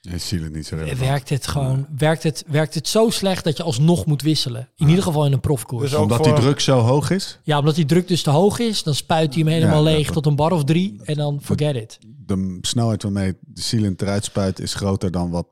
Het 0.00 0.32
niet 0.52 0.66
zo 0.66 0.74
relevant. 0.76 0.98
Werkt 1.00 1.28
het 1.28 1.46
gewoon. 1.46 1.86
Werkt 1.98 2.22
het, 2.22 2.44
werkt 2.46 2.74
het 2.74 2.88
zo 2.88 3.10
slecht 3.10 3.44
dat 3.44 3.56
je 3.56 3.62
alsnog 3.62 4.06
moet 4.06 4.22
wisselen. 4.22 4.68
In 4.76 4.88
ieder 4.88 5.02
geval 5.04 5.26
in 5.26 5.32
een 5.32 5.40
profkoers. 5.40 5.82
Dus 5.82 5.94
ook 5.94 6.02
Omdat 6.02 6.16
voor- 6.16 6.26
die 6.34 6.34
druk 6.42 6.60
zo 6.60 6.78
hoog 6.78 7.10
is. 7.10 7.38
Ja, 7.42 7.58
omdat 7.58 7.74
die 7.74 7.84
druk 7.84 8.08
dus 8.08 8.22
te 8.22 8.30
hoog 8.30 8.58
is, 8.58 8.82
dan 8.82 8.94
spuit 8.94 9.34
hij 9.34 9.42
hem 9.42 9.52
helemaal 9.52 9.86
Ja, 9.88 9.90
leeg 9.96 10.04
dat- 10.04 10.14
tot 10.14 10.26
een 10.26 10.36
bar 10.36 10.52
of 10.52 10.64
drie 10.64 11.00
en 11.04 11.14
dan 11.14 11.38
forget 11.42 11.74
it. 11.76 11.98
De 12.26 12.58
snelheid 12.60 13.02
waarmee 13.02 13.36
de 13.40 13.60
sealant 13.60 14.02
eruit 14.02 14.24
spuit 14.24 14.58
is 14.60 14.74
groter 14.74 15.10
dan 15.10 15.30
wat... 15.30 15.46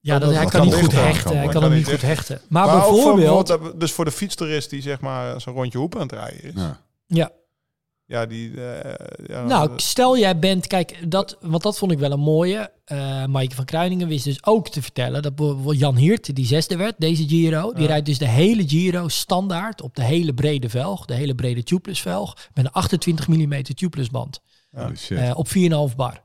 Ja, 0.00 0.12
dat, 0.18 0.22
dat 0.22 0.32
hij 0.34 0.42
wat 0.42 0.52
kan 0.52 0.62
niet 0.64 0.72
kan 0.74 0.82
goed 0.82 0.92
hechten. 0.92 1.22
kan 1.30 1.36
Hij 1.36 1.46
kan 1.48 1.62
hem 1.62 1.70
Kan 1.70 1.78
niet 1.78 1.88
goed 1.88 2.02
hechten. 2.02 2.40
Maar, 2.48 2.66
Maar 2.66 2.76
ook 2.76 2.82
voor 2.82 2.92
bijvoorbeeld, 2.94 3.46
bijvoorbeeld, 3.46 3.80
dus 3.80 3.92
voor 3.92 4.04
de 4.04 4.10
fietstoerist 4.10 4.70
die 4.70 4.82
zeg 4.82 5.00
maar 5.00 5.40
zo'n 5.40 5.54
rondje 5.54 5.78
hoep 5.78 5.94
aan 5.94 6.00
het 6.02 6.12
rijden 6.12 6.42
is. 6.42 6.52
Ja. 6.54 6.80
ja, 7.06 7.30
ja, 8.12 8.26
die... 8.26 8.64
eh, 8.64 8.94
ja, 9.26 9.44
Nou, 9.44 9.70
stel 9.76 10.18
jij 10.18 10.38
bent, 10.38 10.66
kijk, 10.66 10.98
dat, 11.10 11.36
want 11.40 11.62
dat 11.62 11.78
vond 11.78 11.92
ik 11.92 11.98
wel 11.98 12.12
een 12.12 12.20
mooie. 12.20 12.70
Eh 12.84 13.24
Maaike 13.26 13.54
van 13.54 13.64
Kruiningen 13.64 14.08
wist 14.08 14.24
dus 14.24 14.44
ook 14.44 14.68
te 14.68 14.82
vertellen 14.82 15.22
dat 15.22 15.34
bijvoorbeeld 15.34 15.78
Jan 15.78 15.96
Hiert, 15.96 16.34
die 16.36 16.46
zesde 16.46 16.76
werd, 16.76 16.94
deze 16.98 17.28
Giro, 17.28 17.72
die 17.72 17.82
Ja. 17.82 17.88
rijdt 17.88 18.06
dus 18.06 18.18
de 18.18 18.28
hele 18.28 18.68
Giro 18.68 19.08
standaard 19.08 19.82
op 19.82 19.94
de 19.96 20.04
hele 20.04 20.34
brede 20.34 20.68
velg, 20.68 21.04
de 21.04 21.14
hele 21.14 21.34
brede 21.34 21.62
tubeless 21.62 22.00
velg, 22.00 22.36
met 22.54 22.64
een 22.64 22.72
28 22.72 23.28
mm 23.28 23.62
tubeless 23.62 24.10
band 24.10 24.40
Ja. 24.72 24.90
Eh, 25.08 25.36
op 25.36 25.48
4,5 25.48 25.96
bar. 25.96 26.20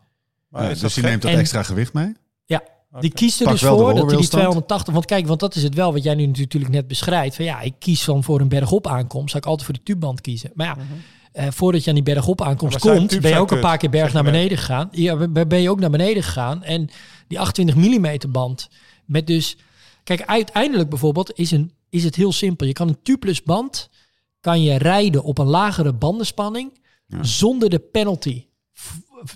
maar 0.49 0.79
dus 0.79 0.93
die 0.93 1.03
neemt 1.03 1.21
dat 1.21 1.31
En- 1.31 1.39
extra 1.39 1.63
gewicht 1.63 1.93
mee? 1.93 2.13
Ja, 2.45 2.61
die 2.99 3.11
kiest 3.13 3.39
er 3.39 3.43
Pak 3.45 3.53
dus 3.53 3.61
de 3.61 3.67
voor 3.67 3.77
dat 3.77 3.85
hij 3.85 3.93
die 3.95 4.01
rolweerstand. 4.03 4.41
280, 4.43 4.93
want 4.93 5.05
kijk, 5.05 5.27
want 5.27 5.39
dat 5.39 5.55
is 5.55 5.63
het 5.63 5.73
wel 5.75 5.93
wat 5.93 6.03
jij 6.03 6.15
nu 6.15 6.25
natuurlijk 6.25 6.71
net 6.73 6.87
beschrijft. 6.87 7.35
Van 7.35 7.45
ja, 7.45 7.61
ik 7.61 7.73
kies 7.79 8.03
van 8.03 8.23
voor 8.23 8.39
een 8.41 8.47
bergop 8.49 8.87
aankomst, 8.87 9.29
zou 9.29 9.43
ik 9.43 9.49
altijd 9.49 9.65
voor 9.65 9.73
die 9.75 9.83
tubeband 9.83 10.21
kiezen. 10.21 10.51
Maar 10.53 10.65
ja, 10.67 10.73
Mhm. 10.75 10.83
Eh, 11.37 11.47
voordat 11.51 11.83
je 11.83 11.89
aan 11.89 11.95
die 11.95 12.03
bergop 12.13 12.41
aankomst 12.41 12.83
Ja, 12.83 12.91
komt, 12.93 13.21
ben 13.21 13.31
je 13.31 13.37
ook 13.37 13.51
een 13.51 13.59
paar 13.59 13.77
keer 13.77 13.89
berg 13.89 14.13
naar 14.13 14.23
beneden 14.23 14.57
gegaan. 14.57 14.87
Ja, 14.91 15.27
ben- 15.27 15.61
je 15.61 15.69
ook 15.69 15.79
naar 15.79 15.89
beneden 15.89 16.23
gegaan. 16.23 16.63
En 16.63 16.89
die 17.27 17.39
28 17.39 17.75
mm 17.75 18.31
band 18.31 18.69
met 19.05 19.27
dus... 19.27 19.57
Kijk, 20.03 20.21
uiteindelijk 20.25 20.89
bijvoorbeeld 20.89 21.31
is, 21.39 21.51
een, 21.51 21.71
is 21.89 22.03
het 22.03 22.15
heel 22.15 22.31
simpel. 22.31 22.67
Je 22.67 22.73
kan 22.73 22.87
een 22.87 23.01
tubeless 23.03 23.43
band 23.43 23.89
kan 24.39 24.61
je 24.63 24.77
rijden 24.77 25.23
op 25.23 25.37
een 25.37 25.45
lagere 25.47 25.93
bandenspanning 25.93 26.79
Ja. 27.07 27.23
zonder 27.23 27.69
de 27.69 27.79
penalty 27.79 28.45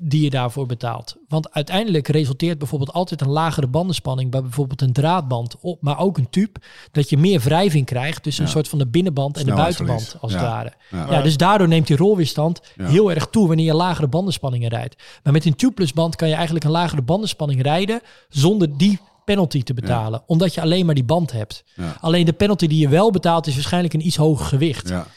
die 0.03 0.23
je 0.23 0.29
daarvoor 0.29 0.65
betaalt. 0.65 1.15
Want 1.27 1.51
uiteindelijk 1.53 2.07
resulteert 2.07 2.57
bijvoorbeeld 2.57 2.93
altijd 2.93 3.21
een 3.21 3.29
lagere 3.29 3.67
bandenspanning 3.67 4.32
bij 4.32 4.41
bijvoorbeeld 4.41 4.82
een 4.82 4.93
draadband, 4.93 5.55
op, 5.61 5.82
maar 5.82 5.99
ook 5.99 6.17
een 6.17 6.29
tube, 6.29 6.59
dat 6.91 7.09
je 7.09 7.17
meer 7.17 7.39
wrijving 7.39 7.86
krijgt 7.86 8.23
tussen 8.23 8.43
een 8.43 8.49
soort 8.49 8.67
van 8.67 8.79
de 8.79 8.88
binnenband 8.88 9.38
en 9.38 9.45
de 9.45 9.53
buitenband, 9.53 10.15
als 10.19 10.32
Ja. 10.32 10.38
het 10.38 10.47
ware. 10.47 10.73
Ja. 10.89 11.11
Ja, 11.11 11.21
dus 11.21 11.38
daardoor 11.38 11.67
neemt 11.67 11.88
die 11.88 11.97
rolweerstand 11.97 12.61
heel 12.82 13.11
erg 13.11 13.27
toe 13.27 13.47
wanneer 13.47 13.65
je 13.65 13.73
lagere 13.73 14.07
bandenspanningen 14.07 14.69
rijdt. 14.69 15.03
Maar 15.23 15.34
met 15.34 15.45
een 15.45 15.55
tubeless 15.55 15.93
band 15.93 16.15
kan 16.15 16.27
je 16.27 16.36
eigenlijk 16.36 16.65
een 16.65 16.71
lagere 16.71 17.01
bandenspanning 17.01 17.61
rijden 17.61 18.01
zonder 18.29 18.77
die 18.77 18.99
penalty 19.25 19.63
te 19.63 19.73
betalen, 19.73 20.23
omdat 20.25 20.53
je 20.53 20.61
alleen 20.61 20.86
maar 20.86 20.95
die 20.95 21.03
band 21.03 21.32
hebt. 21.32 21.63
Ja. 21.75 21.95
Alleen 22.01 22.25
de 22.25 22.34
penalty 22.34 22.67
die 22.67 22.79
je 22.79 22.89
wel 22.89 23.11
betaalt 23.11 23.47
is 23.47 23.53
waarschijnlijk 23.53 23.93
een 23.93 24.05
iets 24.05 24.15
hoger 24.15 24.45
gewicht. 24.45 24.89
Ja. 24.89 25.07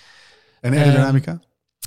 En 0.61 0.73
aerodynamica? 0.75 1.41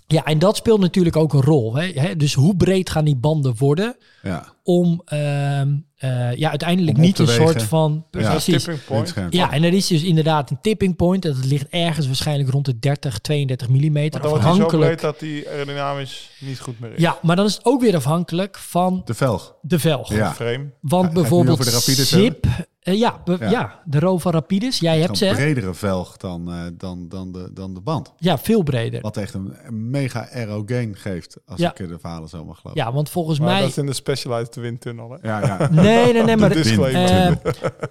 En 0.08 0.39
dat 0.39 0.55
speelt 0.58 0.80
natuurlijk 0.80 1.16
ook 1.16 1.34
een 1.34 1.41
rol. 1.41 1.76
Hè? 1.76 1.88
Hè, 1.88 2.16
Dus 2.16 2.34
hoe 2.34 2.55
breed 2.55 2.89
gaan 2.89 3.05
die 3.05 3.16
banden 3.16 3.55
worden 3.58 3.95
ja. 4.24 4.53
om 4.64 5.01
ehm, 5.05 5.76
eh, 5.97 6.36
ja, 6.36 6.49
uiteindelijk 6.49 6.97
Om 6.97 7.03
niet 7.03 7.20
een 7.20 7.26
wegen. 7.26 7.43
soort 7.45 7.64
van... 7.64 8.05
Ja. 8.12 8.30
Precies. 8.30 8.64
tipping 8.64 8.86
point. 8.86 9.14
Ja, 9.30 9.51
en 9.51 9.64
er 9.64 9.74
is 9.74 9.88
dus 9.88 10.03
inderdaad 10.03 10.49
een 10.49 10.58
tipping 10.62 10.95
point. 10.95 11.24
Dat 11.24 11.45
ligt 11.45 11.68
ergens 11.70 12.05
waarschijnlijk 12.05 12.49
rond 12.49 12.66
de 12.66 12.80
30, 12.80 13.20
32 13.20 13.68
mm. 13.70 13.91
Maar 13.93 14.10
dan 14.10 14.22
wordt 14.22 14.45
Afhankelijk. 14.45 14.86
breed 14.86 15.01
dat 15.01 15.20
die 15.20 15.49
aerodynamisch 15.49 16.30
niet 16.39 16.60
goed 16.60 16.80
meer 16.80 16.93
is. 16.93 17.01
Ja, 17.01 17.18
maar 17.22 17.36
dan 17.36 17.45
is 17.45 17.53
het 17.55 17.66
ook 17.66 17.82
weer 17.82 17.95
afhankelijk 17.95 18.58
van 18.58 19.01
De 19.05 19.14
velg. 19.14 19.55
de 19.62 19.80
velg. 19.80 20.14
Ja. 20.14 20.34
Frame. 20.34 20.66
Want 20.82 21.05
Ja, 21.08 21.12
bijvoorbeeld 21.14 21.66
Zip... 21.86 22.45
eh, 22.88 22.99
ja, 22.99 23.21
be- 23.25 23.38
Ja. 23.39 23.49
ja. 23.49 23.79
de 23.85 23.99
Ro 23.99 24.17
van 24.17 24.31
Rapides. 24.31 24.79
Jij 24.79 24.97
hebt 24.97 25.09
Een 25.09 25.15
ze. 25.15 25.25
hè? 25.25 25.33
bredere 25.33 25.73
velg 25.73 26.17
dan, 26.17 26.51
eh, 26.51 26.59
dan, 26.73 27.09
dan, 27.09 27.31
de, 27.31 27.49
dan 27.53 27.73
de 27.73 27.81
band. 27.81 28.13
Ja, 28.17 28.38
veel 28.38 28.63
breder. 28.63 29.01
Wat 29.01 29.17
echt 29.17 29.33
een 29.33 29.53
mega 29.69 30.29
aerogain 30.31 30.95
geeft, 30.95 31.38
als 31.45 31.59
Ja. 31.59 31.69
ik 31.75 31.89
de 31.89 31.97
verhalen 31.99 32.29
zo 32.29 32.45
mag 32.45 32.59
geloven. 32.59 32.81
Ja, 32.83 32.91
want 32.93 33.09
volgens 33.09 33.39
Maar 33.39 33.47
mij... 33.49 33.59
dat 33.59 33.69
is 33.69 33.77
in 33.77 33.85
de 33.85 33.93
Specialized 33.93 34.55
Windtunnel. 34.55 35.09
Hè? 35.21 35.27
Ja, 35.27 35.45
ja. 35.45 35.67
Nee, 35.81 36.13
nee, 36.13 36.23
nee, 36.23 36.38
maar 36.38 36.49
De 36.49 37.39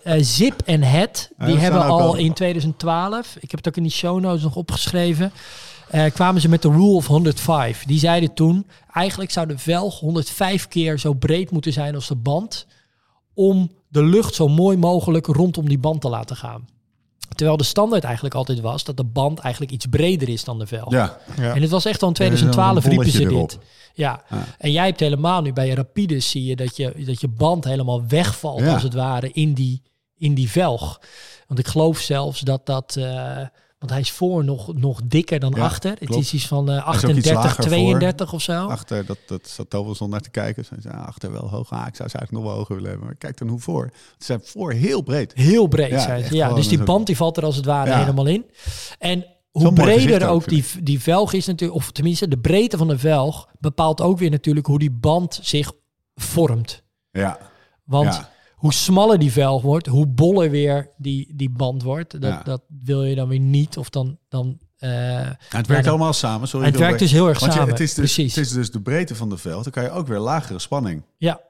eh, 0.03 0.15
Zip 0.21 0.63
en 0.65 0.83
Het, 0.83 1.31
die 1.39 1.57
hebben 1.57 1.83
al 1.83 2.17
in 2.17 2.33
2012, 2.33 3.37
ik 3.41 3.51
heb 3.51 3.59
het 3.59 3.69
ook 3.69 3.77
in 3.77 3.83
die 3.83 3.93
show 3.93 4.21
notes 4.21 4.43
nog 4.43 4.57
opgeschreven, 4.57 5.33
eh, 5.91 6.05
kwamen 6.13 6.41
ze 6.41 6.49
met 6.49 6.63
de 6.63 6.69
Rule 6.69 6.95
of 6.95 7.07
105. 7.07 7.85
Die 7.85 7.99
zeiden 7.99 8.35
toen, 8.35 8.67
eigenlijk 8.93 9.31
zou 9.31 9.47
de 9.47 9.59
velg 9.59 9.99
105 10.01 10.69
keer 10.69 10.99
zo 10.99 11.13
breed 11.13 11.51
moeten 11.51 11.73
zijn 11.73 11.95
als 11.95 12.09
de 12.09 12.15
band, 12.17 12.67
om 13.35 13.71
de 13.97 14.05
lucht 14.05 14.35
zo 14.35 14.49
mooi 14.49 14.77
mogelijk 14.77 15.27
rondom 15.27 15.69
die 15.69 15.79
band 15.79 16.01
te 16.01 16.09
laten 16.09 16.37
gaan. 16.37 16.69
Terwijl 17.35 17.57
de 17.57 17.65
standaard 17.65 18.05
eigenlijk 18.05 18.35
altijd 18.35 18.61
was 18.61 18.85
dat 18.85 18.97
de 18.97 19.05
band 19.05 19.39
eigenlijk 19.39 19.73
iets 19.73 19.87
breder 19.87 20.29
is 20.29 20.45
dan 20.45 20.59
de 20.59 20.67
velg. 20.67 20.91
ja. 20.93 21.19
Ja. 21.37 21.55
En 21.55 21.61
het 21.63 21.71
was 21.71 21.85
echt 21.85 22.03
al 22.03 22.09
in 22.09 22.15
Ja, 22.25 22.37
zo'n 22.37 22.51
2012 22.51 22.85
riepen 22.87 23.11
ze 23.11 23.27
dit. 23.27 23.59
Ja. 23.95 24.23
Ja. 24.31 24.47
en 24.59 24.73
jij 24.73 24.87
hebt 24.87 25.01
helemaal 25.01 25.43
nu 25.43 25.53
bij 25.53 25.67
je 25.67 25.75
Rapides 25.75 26.31
zie 26.31 26.45
je 26.45 26.57
dat 26.57 26.77
je, 26.77 27.05
dat 27.07 27.21
je 27.21 27.29
band 27.29 27.65
helemaal 27.65 28.07
wegvalt 28.07 28.61
Ja. 28.61 28.73
als 28.73 28.83
het 28.83 28.95
ware 28.95 29.31
in 29.33 29.53
die, 29.53 29.83
in 30.17 30.35
die 30.35 30.51
velg. 30.51 31.01
Want 31.47 31.61
ik 31.61 31.67
geloof 31.67 31.99
zelfs 31.99 32.41
dat 32.41 32.67
dat, 32.67 32.97
eh, 32.99 33.37
want 33.87 33.99
hij 33.99 34.01
is 34.01 34.11
voor 34.11 34.45
nog, 34.45 34.75
nog 34.75 35.01
dikker 35.05 35.41
dan 35.41 35.53
Ja, 35.57 35.65
achter. 35.65 35.91
Het 35.91 36.09
klopt. 36.09 36.23
is 36.23 36.33
iets 36.33 36.47
van 36.47 36.71
iets 36.71 36.83
38, 36.83 37.33
lager 37.35 37.55
voor. 37.55 37.63
32 37.63 38.33
of 38.33 38.43
zo. 38.43 38.67
Achter, 38.67 39.07
dat, 39.07 39.19
dat 39.27 39.49
zat 39.49 39.71
Tovel 39.71 39.95
stond 39.95 40.11
naar 40.11 40.21
te 40.21 40.31
kijken. 40.31 40.65
Ze 40.65 40.75
zei, 40.79 40.95
achter 40.95 41.33
wel 41.33 41.49
hoog. 41.49 41.71
Ah, 41.71 41.87
ik 41.87 41.97
zou 41.97 42.09
ze 42.09 42.19
eigenlijk 42.19 42.33
nog 42.33 42.43
wel 42.43 42.53
hoger 42.55 42.75
willen 42.75 42.91
hebben. 42.91 43.07
Maar 43.07 43.17
kijk 43.17 43.39
dan 43.39 43.49
hoe 43.49 43.61
voor. 43.61 43.91
Ze 43.93 44.25
zijn 44.25 44.41
voor 44.45 44.73
heel 44.73 45.03
breed. 45.03 45.33
Heel 45.35 45.67
breed 45.67 45.91
Ja, 45.91 46.01
zijn. 46.01 46.25
Ja, 46.31 46.53
dus 46.53 46.69
die 46.69 46.83
band 46.83 47.07
die 47.07 47.17
valt 47.17 47.37
er 47.37 47.45
als 47.45 47.57
het 47.57 47.65
ware 47.65 47.95
helemaal 47.95 48.27
in. 48.27 48.45
En 48.99 49.27
hoe 49.51 49.73
breder 49.73 50.29
ook, 50.29 50.35
ook 50.35 50.49
die, 50.49 50.65
die 50.83 51.01
velg 51.01 51.33
is 51.33 51.47
natuurlijk, 51.47 51.79
of 51.79 51.93
tenminste 51.93 52.29
de 52.29 52.39
breedte 52.39 52.77
van 52.77 52.89
de 52.89 52.99
velg, 52.99 53.49
bepaalt 53.59 54.01
ook 54.01 54.19
weer 54.19 54.31
natuurlijk 54.31 54.67
hoe 54.67 54.79
die 54.79 54.91
band 54.91 55.39
zich 55.43 55.73
vormt. 56.15 56.83
Ja. 57.11 57.39
Want 57.85 58.15
Ja. 58.15 58.31
Hoe 58.67 58.75
smaller 58.75 59.19
die 59.19 59.33
velg 59.33 59.63
wordt, 59.63 59.87
hoe 59.87 60.07
boller 60.07 60.51
weer 60.51 60.91
die, 60.97 61.33
die 61.35 61.51
band 61.51 61.83
wordt. 61.83 62.13
Dat, 62.21 62.23
Ja. 62.33 62.43
dat 62.43 62.63
wil 62.83 63.05
je 63.05 63.15
dan 63.15 63.29
weer 63.29 63.39
niet. 63.41 63.77
Of 63.77 63.91
dan, 63.91 64.19
dan 64.29 64.59
eh, 64.77 64.91
Het 65.49 65.67
werkt 65.67 65.87
allemaal 65.87 66.13
samen. 66.13 66.49
Sorry, 66.49 66.67
het 66.67 66.77
werkt 66.79 66.99
dus 66.99 67.13
heel 67.13 67.29
erg 67.29 67.39
Want 67.41 67.53
je- 67.53 67.59
samen. 67.59 67.73
het, 67.75 67.83
is 67.83 67.95
dus, 67.95 68.15
Precies. 68.15 68.35
het 68.35 68.47
is 68.47 68.53
dus 68.53 68.71
de 68.71 68.81
breedte 68.81 69.15
van 69.15 69.29
de 69.29 69.37
velg. 69.37 69.63
Dan 69.63 69.73
kan 69.73 69.83
je 69.83 69.91
ook 69.91 70.07
weer 70.07 70.19
lagere 70.19 70.59
spanning. 70.59 71.03
Ja, 71.17 71.41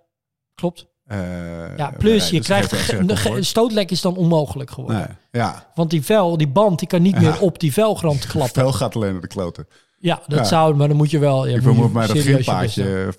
klopt. 0.55 0.87
eh, 1.05 1.77
Ja, 1.77 1.91
plus 1.99 2.31
je 2.31 2.37
Dus 2.37 2.47
krijgt 2.47 2.71
de 3.09 3.43
stootlek 3.43 3.91
is 3.91 4.01
dan 4.01 4.17
onmogelijk 4.17 4.71
geworden. 4.71 4.97
Nee, 4.99 5.43
ja. 5.43 5.71
Want 5.75 5.91
die 5.91 6.03
vel, 6.05 6.37
die 6.37 6.49
band, 6.49 6.79
die 6.79 6.89
kan 6.89 7.03
niet 7.03 7.15
Ja. 7.15 7.21
meer 7.21 7.41
op 7.41 7.59
die 7.59 7.73
velgrand 7.73 8.23
De 8.23 8.29
klappen. 8.37 8.55
velg 8.63 8.77
gaat 8.77 8.97
alleen 8.97 9.13
naar 9.13 9.21
de 9.21 9.27
kloten. 9.27 9.67
Ja, 9.99 10.23
dat 10.27 10.39
Ja. 10.39 10.45
zou, 10.45 10.75
maar 10.75 10.89
dan 10.89 10.97
moet 10.97 11.11
je 11.11 11.19
wel. 11.19 11.47
Ja, 11.47 11.57
ik 11.57 11.63
ben 11.63 11.77
op 11.77 11.93
mij 11.93 12.07
dat 12.07 12.17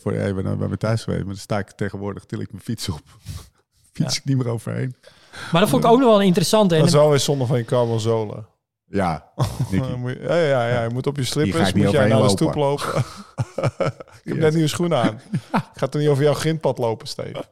voor 0.02 0.14
ben 0.36 0.44
nou 0.44 0.58
bij 0.58 0.68
me 0.68 0.78
thuis 0.78 1.04
geweest. 1.04 1.24
Maar 1.24 1.34
dan 1.34 1.42
sta 1.42 1.58
ik 1.60 1.72
tegenwoordig, 1.72 2.26
til 2.26 2.40
ik 2.40 2.52
mijn 2.52 2.64
fiets 2.64 2.90
op. 2.90 3.02
fiets 3.98 4.14
Ja. 4.16 4.20
ik 4.22 4.26
niet 4.26 4.38
meer 4.38 4.50
overheen. 4.50 4.96
Maar 5.52 5.62
dat 5.62 5.70
vond 5.70 5.84
ik 5.84 5.90
ook 5.90 6.00
nog 6.00 6.10
wel 6.10 6.22
interessant. 6.22 6.72
En 6.72 6.78
Dat 6.78 6.88
is 6.88 6.94
wel 6.94 7.10
weer 7.10 7.20
zonde 7.20 7.46
van 7.46 7.58
je 7.58 7.66
carbon 7.66 8.00
zolen. 8.00 8.46
Ja. 8.90 9.24
Dan 9.72 10.02
je- 10.06 10.20
ja, 10.28 10.36
ja, 10.36 10.68
ja, 10.68 10.84
je 10.84 10.90
moet 10.90 11.08
op 11.08 11.16
je 11.16 11.24
ga 11.24 11.28
slippers 11.30 11.74
moet 11.74 11.92
jij 11.92 12.08
naar 12.08 12.22
de 12.22 12.30
stoep 12.30 12.56
lopen. 12.56 12.86
ik 14.24 14.24
heb 14.24 14.38
net 14.38 14.54
nieuwe 14.54 14.68
schoenen 14.68 14.98
aan. 14.98 15.20
Ik 15.74 15.84
ga 15.84 15.88
toch 15.88 16.02
niet 16.02 16.10
over 16.10 16.24
jouw 16.24 16.34
grindpad 16.34 16.78
lopen, 16.78 17.08
Steve. 17.08 17.44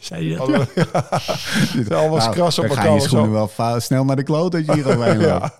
zei 0.00 0.28
je 0.28 0.36
dat? 0.36 0.40
Allemaal, 0.48 0.66
allemaal 2.00 2.16
Nou, 2.18 2.32
kras 2.32 2.58
op 2.58 2.66
dan 2.66 2.70
elkaar. 2.76 2.84
gaan 2.84 2.94
je 2.94 3.00
of 3.00 3.06
schoenen 3.06 3.48
zo. 3.48 3.56
wel 3.56 3.80
snel 3.80 4.04
naar 4.04 4.16
de 4.16 4.22
kloot 4.22 4.52
dat 4.52 4.66
je 4.66 4.72
hier 4.72 4.86
overheen 4.88 5.20
loopt. 5.26 5.56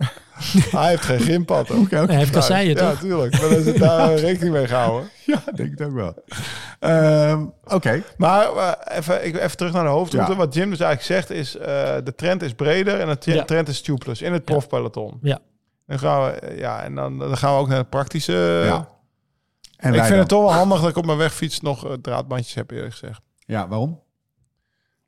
Ja. 0.53 0.61
Hij 0.81 0.89
heeft 0.89 1.03
geen 1.05 1.45
hoor. 1.47 1.59
Oké. 1.59 1.97
Hij 2.07 2.17
heeft 2.17 2.31
kasseien, 2.31 2.75
ja, 2.77 2.91
toch? 2.91 2.99
tuurlijk. 3.01 3.33
Maar 3.41 3.51
er 3.51 3.67
is 3.67 3.79
daar 3.79 4.15
rekening 4.29 4.53
mee 4.55 4.67
gehouden. 4.67 5.09
Ja, 5.27 5.43
denk 5.55 5.73
ik 5.73 5.87
ook 5.87 5.93
wel. 5.93 6.15
Ehm, 6.79 7.45
Oké. 7.65 8.03
Maar 8.17 8.47
eh, 8.57 8.97
even, 8.99 9.27
ik, 9.27 9.37
even 9.37 9.57
terug 9.57 9.73
naar 9.73 9.85
de 9.85 9.91
hoofdroute. 9.91 10.31
Ja. 10.33 10.39
Wat 10.39 10.55
Jim 10.55 10.71
dus 10.71 10.81
eigenlijk 10.81 11.27
zegt 11.27 11.31
is... 11.41 11.57
eh, 11.57 11.67
de 12.05 12.15
trend 12.17 12.43
is 12.43 12.53
breder 12.55 13.01
en 13.01 13.09
de 13.09 13.19
tre- 13.19 13.35
Ja. 13.35 13.45
trend 13.45 13.69
is 13.69 13.81
tubeless 13.83 14.23
in 14.23 14.33
het 14.33 14.43
Ja. 14.49 14.53
profpeloton. 14.55 15.19
Ja. 15.23 15.39
Dan 15.87 15.99
gaan 15.99 16.25
we, 16.25 16.31
eh, 16.31 16.59
ja, 16.59 16.83
en 16.83 16.95
dan, 16.95 17.19
dan 17.19 17.37
gaan 17.37 17.55
we 17.55 17.61
ook 17.61 17.69
naar 17.69 17.79
het 17.79 17.91
praktische. 17.91 18.63
Ja. 18.65 18.89
En 19.77 19.89
ik 19.95 19.99
vind 19.99 20.09
dan? 20.09 20.19
het 20.19 20.29
toch 20.29 20.43
wel 20.43 20.53
handig 20.53 20.81
dat 20.81 20.91
ik 20.91 20.97
op 20.97 21.07
mijn 21.07 21.19
wegfiets 21.19 21.61
nog 21.61 21.97
draadbandjes 22.03 22.55
heb, 22.55 22.71
eerlijk 22.71 22.93
gezegd. 22.93 23.21
Ja, 23.39 23.69
waarom? 23.69 24.01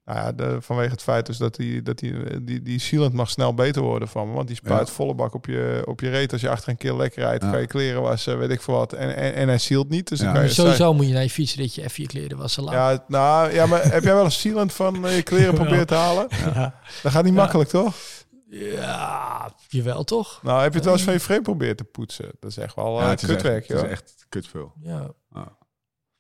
Nou 0.05 0.19
ja, 0.19 0.33
de, 0.33 0.57
vanwege 0.61 0.91
het 0.91 1.03
feit 1.03 1.27
dus 1.27 1.37
dat 1.37 1.55
die, 1.55 1.83
dat 1.83 1.99
die, 1.99 2.45
die, 2.45 2.63
die 2.63 2.79
sealant 2.81 3.13
mag 3.13 3.31
snel 3.31 3.55
beter 3.55 3.83
worden 3.83 4.09
van 4.09 4.29
me. 4.29 4.35
Want 4.35 4.47
die 4.47 4.57
spuit 4.57 4.89
Ja. 4.89 4.95
volle 4.95 5.15
bak 5.15 5.35
op 5.35 5.47
je, 5.47 5.83
op 5.87 6.01
je 6.01 6.11
reet. 6.11 6.33
Als 6.33 6.41
je 6.41 6.49
achter 6.49 6.69
een 6.69 6.77
keer 6.77 6.95
lekker 6.95 7.23
rijdt, 7.23 7.45
Ja. 7.45 7.51
kan 7.51 7.61
je 7.61 7.67
kleren 7.67 8.03
wassen, 8.03 8.39
weet 8.39 8.51
ik 8.51 8.63
veel 8.63 8.75
wat. 8.75 8.93
En, 8.93 9.17
en, 9.17 9.35
en 9.35 9.49
hij 9.49 9.59
sealt 9.59 9.89
niet. 9.89 10.09
Dus 10.09 10.21
Ja. 10.21 10.33
kan 10.33 10.43
je 10.43 10.49
Sowieso 10.49 10.95
moet 10.95 11.07
je 11.07 11.13
naar 11.13 11.23
je 11.23 11.31
fietsritje 11.31 11.83
even 11.83 12.03
je 12.03 12.09
kleren 12.09 12.39
wassen 12.39 12.63
laten. 12.63 12.79
Ja, 12.81 13.05
nou, 13.09 13.53
ja, 13.53 13.67
maar 13.67 13.83
heb 13.93 14.03
jij 14.03 14.15
wel 14.15 14.25
een 14.25 14.31
sealant 14.33 14.73
van 14.73 15.07
eh, 15.07 15.17
je 15.17 15.23
kleren 15.23 15.55
proberen 15.55 15.87
te 15.87 15.95
halen? 15.95 16.27
Ja. 16.31 16.75
Dat 17.03 17.13
gaat 17.13 17.25
niet 17.25 17.35
makkelijk, 17.35 17.69
toch? 17.69 17.95
Ja, 18.51 19.53
jawel 19.69 20.05
toch? 20.05 20.41
Nou, 20.43 20.63
heb 20.63 20.71
je 20.71 20.77
het 20.77 20.85
wel 20.85 20.95
eens 20.95 21.03
van 21.03 21.13
je 21.13 21.21
frame 21.21 21.43
proberen 21.43 21.77
te 21.77 21.85
poetsen? 21.85 22.31
Dat 22.41 22.51
is 22.51 22.57
echt 22.57 22.75
wel 22.75 22.97
Ja, 22.99 23.03
uh, 23.05 23.09
het 23.11 23.23
is 23.23 23.29
kutwerk, 23.29 23.57
echt, 23.61 23.69
het 23.69 23.79
joh. 23.81 23.87
is 23.87 23.93
echt 23.93 24.27
kutveel. 24.29 24.73
Ja. 24.81 25.11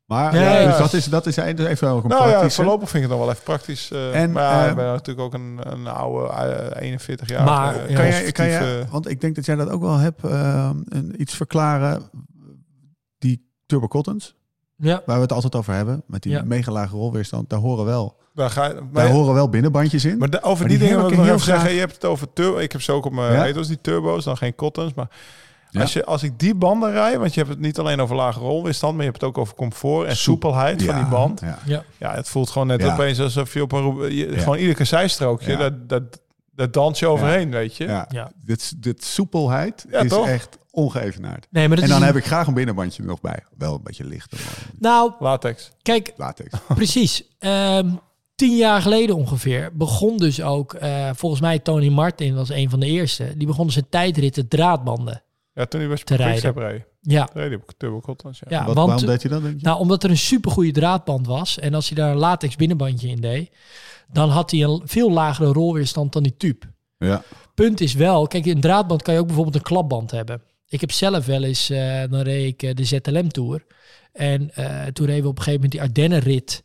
Maar 0.06 0.34
Ja, 0.34 0.40
ja, 0.42 0.58
ja. 0.58 0.66
dus 0.68 0.76
dat 0.78 0.92
is, 0.92 1.04
dat 1.04 1.26
is 1.26 1.36
even 1.36 1.88
ook 1.88 2.02
een 2.02 2.08
Nou 2.08 2.28
ja, 2.30 2.50
voorlopig 2.50 2.90
vind 2.90 3.04
ik 3.04 3.10
het 3.10 3.18
nog 3.18 3.26
wel 3.26 3.30
even 3.34 3.44
praktisch. 3.44 3.90
eh, 3.90 4.20
En, 4.22 4.32
maar 4.32 4.42
ja, 4.42 4.64
eh, 4.64 4.70
ik 4.70 4.76
ben 4.76 4.84
natuurlijk 4.84 5.26
ook 5.26 5.34
een, 5.34 5.58
een 5.62 5.86
oude, 5.86 6.32
eh, 6.32 6.82
41 6.82 7.28
jaar. 7.28 7.44
Maar, 7.44 7.74
eh, 7.76 7.94
kan, 7.96 8.06
jij, 8.06 8.32
kan 8.32 8.46
jij, 8.46 8.86
want 8.90 9.08
ik 9.10 9.20
denk 9.20 9.34
dat 9.34 9.44
jij 9.46 9.56
dat 9.56 9.68
ook 9.70 9.80
wel 9.80 9.96
hebt, 9.96 10.24
ehm, 10.24 10.76
een, 10.88 11.14
iets 11.20 11.34
verklaren. 11.34 12.02
Die 13.18 13.48
turbo 13.66 13.88
cottons, 13.88 14.34
Ja. 14.76 15.02
waar 15.06 15.16
we 15.16 15.22
het 15.22 15.32
altijd 15.32 15.54
over 15.54 15.74
hebben, 15.74 16.02
met 16.06 16.22
die 16.22 16.32
Ja. 16.32 16.42
mega 16.44 16.72
lage 16.72 16.96
rolweerstand, 16.96 17.50
daar 17.50 17.58
horen 17.58 17.84
wel, 17.84 18.16
Daar 18.34 18.50
ga 18.50 18.64
je, 18.66 18.82
daar 18.92 19.10
horen 19.10 19.34
wel 19.34 19.48
binnenbandjes 19.48 20.04
in. 20.04 20.18
maar 20.18 20.30
de- 20.30 20.42
over 20.42 20.58
Maar 20.58 20.68
die, 20.68 20.78
die 20.78 20.86
dingen 20.88 21.02
wil 21.02 21.10
ik 21.10 21.16
nog 21.16 21.24
heel 21.26 21.34
even 21.34 21.46
zeggen. 21.46 21.72
Je 21.72 21.78
hebt 21.78 21.94
het 21.94 22.04
over 22.04 22.32
turbo. 22.32 22.58
Ik 22.58 22.72
heb 22.72 22.80
ze 22.82 22.92
ook 22.92 23.04
op 23.04 23.12
mijn 23.12 23.32
Ja? 23.32 23.46
etels, 23.46 23.66
die 23.68 23.80
turbo's, 23.80 24.24
dan 24.24 24.36
geen 24.36 24.54
cottons. 24.54 24.94
Maar 24.94 25.08
Ja. 25.74 25.80
Als, 25.80 25.92
je, 25.92 26.04
als 26.04 26.22
ik 26.22 26.38
die 26.38 26.54
banden 26.54 26.92
rijd, 26.92 27.16
want 27.16 27.34
je 27.34 27.40
hebt 27.40 27.52
het 27.52 27.60
niet 27.62 27.78
alleen 27.78 28.00
over 28.00 28.16
lage 28.16 28.38
rolweerstand, 28.38 28.92
maar 28.94 29.04
je 29.04 29.10
hebt 29.10 29.20
het 29.20 29.30
ook 29.30 29.38
over 29.38 29.54
comfort 29.54 30.08
en 30.08 30.16
soepelheid 30.16 30.82
van 30.82 30.94
die 30.94 31.06
band. 31.06 31.40
Ja. 31.40 31.58
Ja. 31.66 31.84
Ja, 31.98 32.14
het 32.14 32.28
voelt 32.28 32.50
gewoon 32.50 32.66
net 32.66 32.80
Ja. 32.82 32.92
opeens 32.92 33.20
alsof 33.20 33.52
je 33.54 33.62
op 33.62 33.72
een 33.72 34.14
je- 34.14 34.30
Ja. 34.32 34.38
gewoon 34.38 34.58
ieder 34.58 34.74
kassijstrookje, 34.74 35.50
Ja. 35.50 35.58
dat, 35.58 35.88
dat, 35.88 36.20
dat 36.54 36.72
dans 36.72 36.98
je 36.98 37.06
overheen, 37.06 37.50
weet 37.50 37.76
je. 37.76 37.84
Ja. 37.84 38.06
Ja. 38.08 38.30
Dit, 38.44 38.82
dit 38.82 39.04
soepelheid 39.04 39.86
Ja, 39.90 40.00
is 40.00 40.10
toch? 40.10 40.26
echt 40.28 40.58
ongeëvenaard. 40.70 41.46
Nee, 41.50 41.68
maar 41.68 41.76
dat 41.76 41.84
En 41.84 41.90
dan 41.90 42.02
heb 42.02 42.16
ik 42.16 42.24
graag 42.24 42.46
een 42.46 42.54
binnenbandje 42.54 43.02
er 43.02 43.08
nog 43.08 43.20
bij. 43.20 43.42
Wel 43.58 43.74
een 43.74 43.82
beetje 43.82 44.04
lichter, 44.04 44.38
maar 44.44 44.70
Nou, 44.78 45.12
Latex. 45.18 45.70
kijk, 45.82 46.12
latex. 46.16 46.48
Precies. 46.74 47.24
Ehm, 47.38 47.88
tien 48.34 48.56
jaar 48.56 48.82
geleden 48.82 49.16
ongeveer 49.16 49.70
begon 49.72 50.16
dus 50.16 50.42
ook, 50.42 50.74
eh, 50.74 51.10
volgens 51.14 51.40
mij 51.40 51.58
Tony 51.58 51.88
Martin 51.88 52.34
was 52.34 52.48
een 52.48 52.70
van 52.70 52.80
de 52.80 52.86
eerste, 52.86 53.36
die 53.36 53.46
begon 53.46 53.70
zijn 53.70 53.86
tijdritten 53.90 54.48
draadbanden. 54.48 55.22
Ja, 55.54 55.64
toen 55.64 55.80
hij 55.80 55.88
was 55.88 56.02
Te 56.02 56.14
Quickstep 56.14 56.56
reed. 56.56 56.84
Ja, 57.00 57.28
Reed 57.32 57.46
hij 57.46 57.54
op 57.54 57.70
Turbo 57.76 58.00
Cottons, 58.00 58.38
ja. 58.38 58.46
ja 58.48 58.64
Wat, 58.64 58.74
want 58.74 58.88
waarom 58.88 59.06
deed 59.06 59.22
je 59.22 59.28
dat, 59.28 59.42
denk 59.42 59.60
je? 59.60 59.66
nou, 59.66 59.78
omdat 59.78 60.04
er 60.04 60.10
een 60.10 60.16
supergoeie 60.18 60.72
draadband 60.72 61.26
was 61.26 61.58
en 61.58 61.74
als 61.74 61.88
hij 61.88 61.96
daar 61.96 62.10
een 62.10 62.16
latex 62.16 62.56
binnenbandje 62.56 63.08
in 63.08 63.20
deed, 63.20 63.50
dan 64.12 64.28
had 64.28 64.50
hij 64.50 64.62
een 64.62 64.82
veel 64.84 65.10
lagere 65.10 65.52
rolweerstand 65.52 66.12
dan 66.12 66.22
die 66.22 66.36
tube. 66.36 66.66
ja. 66.98 67.22
Punt 67.54 67.80
is 67.80 67.94
wel, 67.94 68.26
kijk, 68.26 68.46
een 68.46 68.60
draadband 68.60 69.02
kan 69.02 69.14
je 69.14 69.20
ook 69.20 69.26
bijvoorbeeld 69.26 69.56
een 69.56 69.62
klapband 69.62 70.10
hebben. 70.10 70.42
Ik 70.68 70.80
heb 70.80 70.92
zelf 70.92 71.26
wel 71.26 71.42
eens, 71.42 71.70
eh, 71.70 72.02
dan 72.10 72.20
reed 72.20 72.52
ik 72.52 72.62
eh, 72.62 72.74
de 72.74 72.84
ZLM 72.84 73.28
Tour. 73.28 73.64
En 74.12 74.54
eh, 74.54 74.84
toen 74.84 75.06
reden 75.06 75.22
we 75.22 75.28
op 75.28 75.38
een 75.38 75.42
gegeven 75.42 75.52
moment 75.52 75.70
die 75.70 75.82
Ardennenrit. 75.82 76.62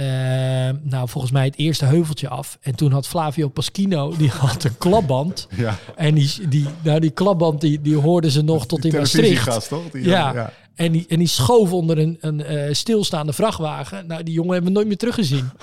Eh, 0.00 0.74
nou, 0.82 1.08
volgens 1.08 1.32
mij 1.32 1.44
het 1.44 1.56
eerste 1.56 1.84
heuveltje 1.84 2.28
af. 2.28 2.58
En 2.60 2.74
toen 2.74 2.92
had 2.92 3.06
Flavio 3.06 3.48
Paschino, 3.48 4.16
die 4.16 4.28
had 4.28 4.64
een 4.64 4.78
klapband. 4.78 5.46
ja. 5.56 5.78
En 5.96 6.14
die, 6.14 6.48
die, 6.48 6.66
nou, 6.82 7.00
die 7.00 7.10
klapband, 7.10 7.60
die, 7.60 7.80
die 7.80 7.96
hoorden 7.96 8.30
ze 8.30 8.42
nog 8.42 8.66
tot 8.66 8.84
in 8.84 8.94
Maastricht. 8.94 9.26
televisiegast, 9.26 9.68
toch? 9.68 9.90
Die, 9.90 10.04
Ja. 10.04 10.32
ja. 10.34 10.52
En 10.74 10.92
die, 10.92 11.04
en 11.08 11.18
die 11.18 11.28
schoof 11.28 11.72
onder 11.72 11.98
een, 11.98 12.18
een 12.20 12.44
eh, 12.44 12.72
stilstaande 12.72 13.32
vrachtwagen. 13.32 14.06
Nou, 14.06 14.22
die 14.22 14.34
jongen 14.34 14.52
hebben 14.52 14.70
we 14.70 14.76
nooit 14.76 14.88
meer 14.88 14.96
teruggezien. 14.96 15.50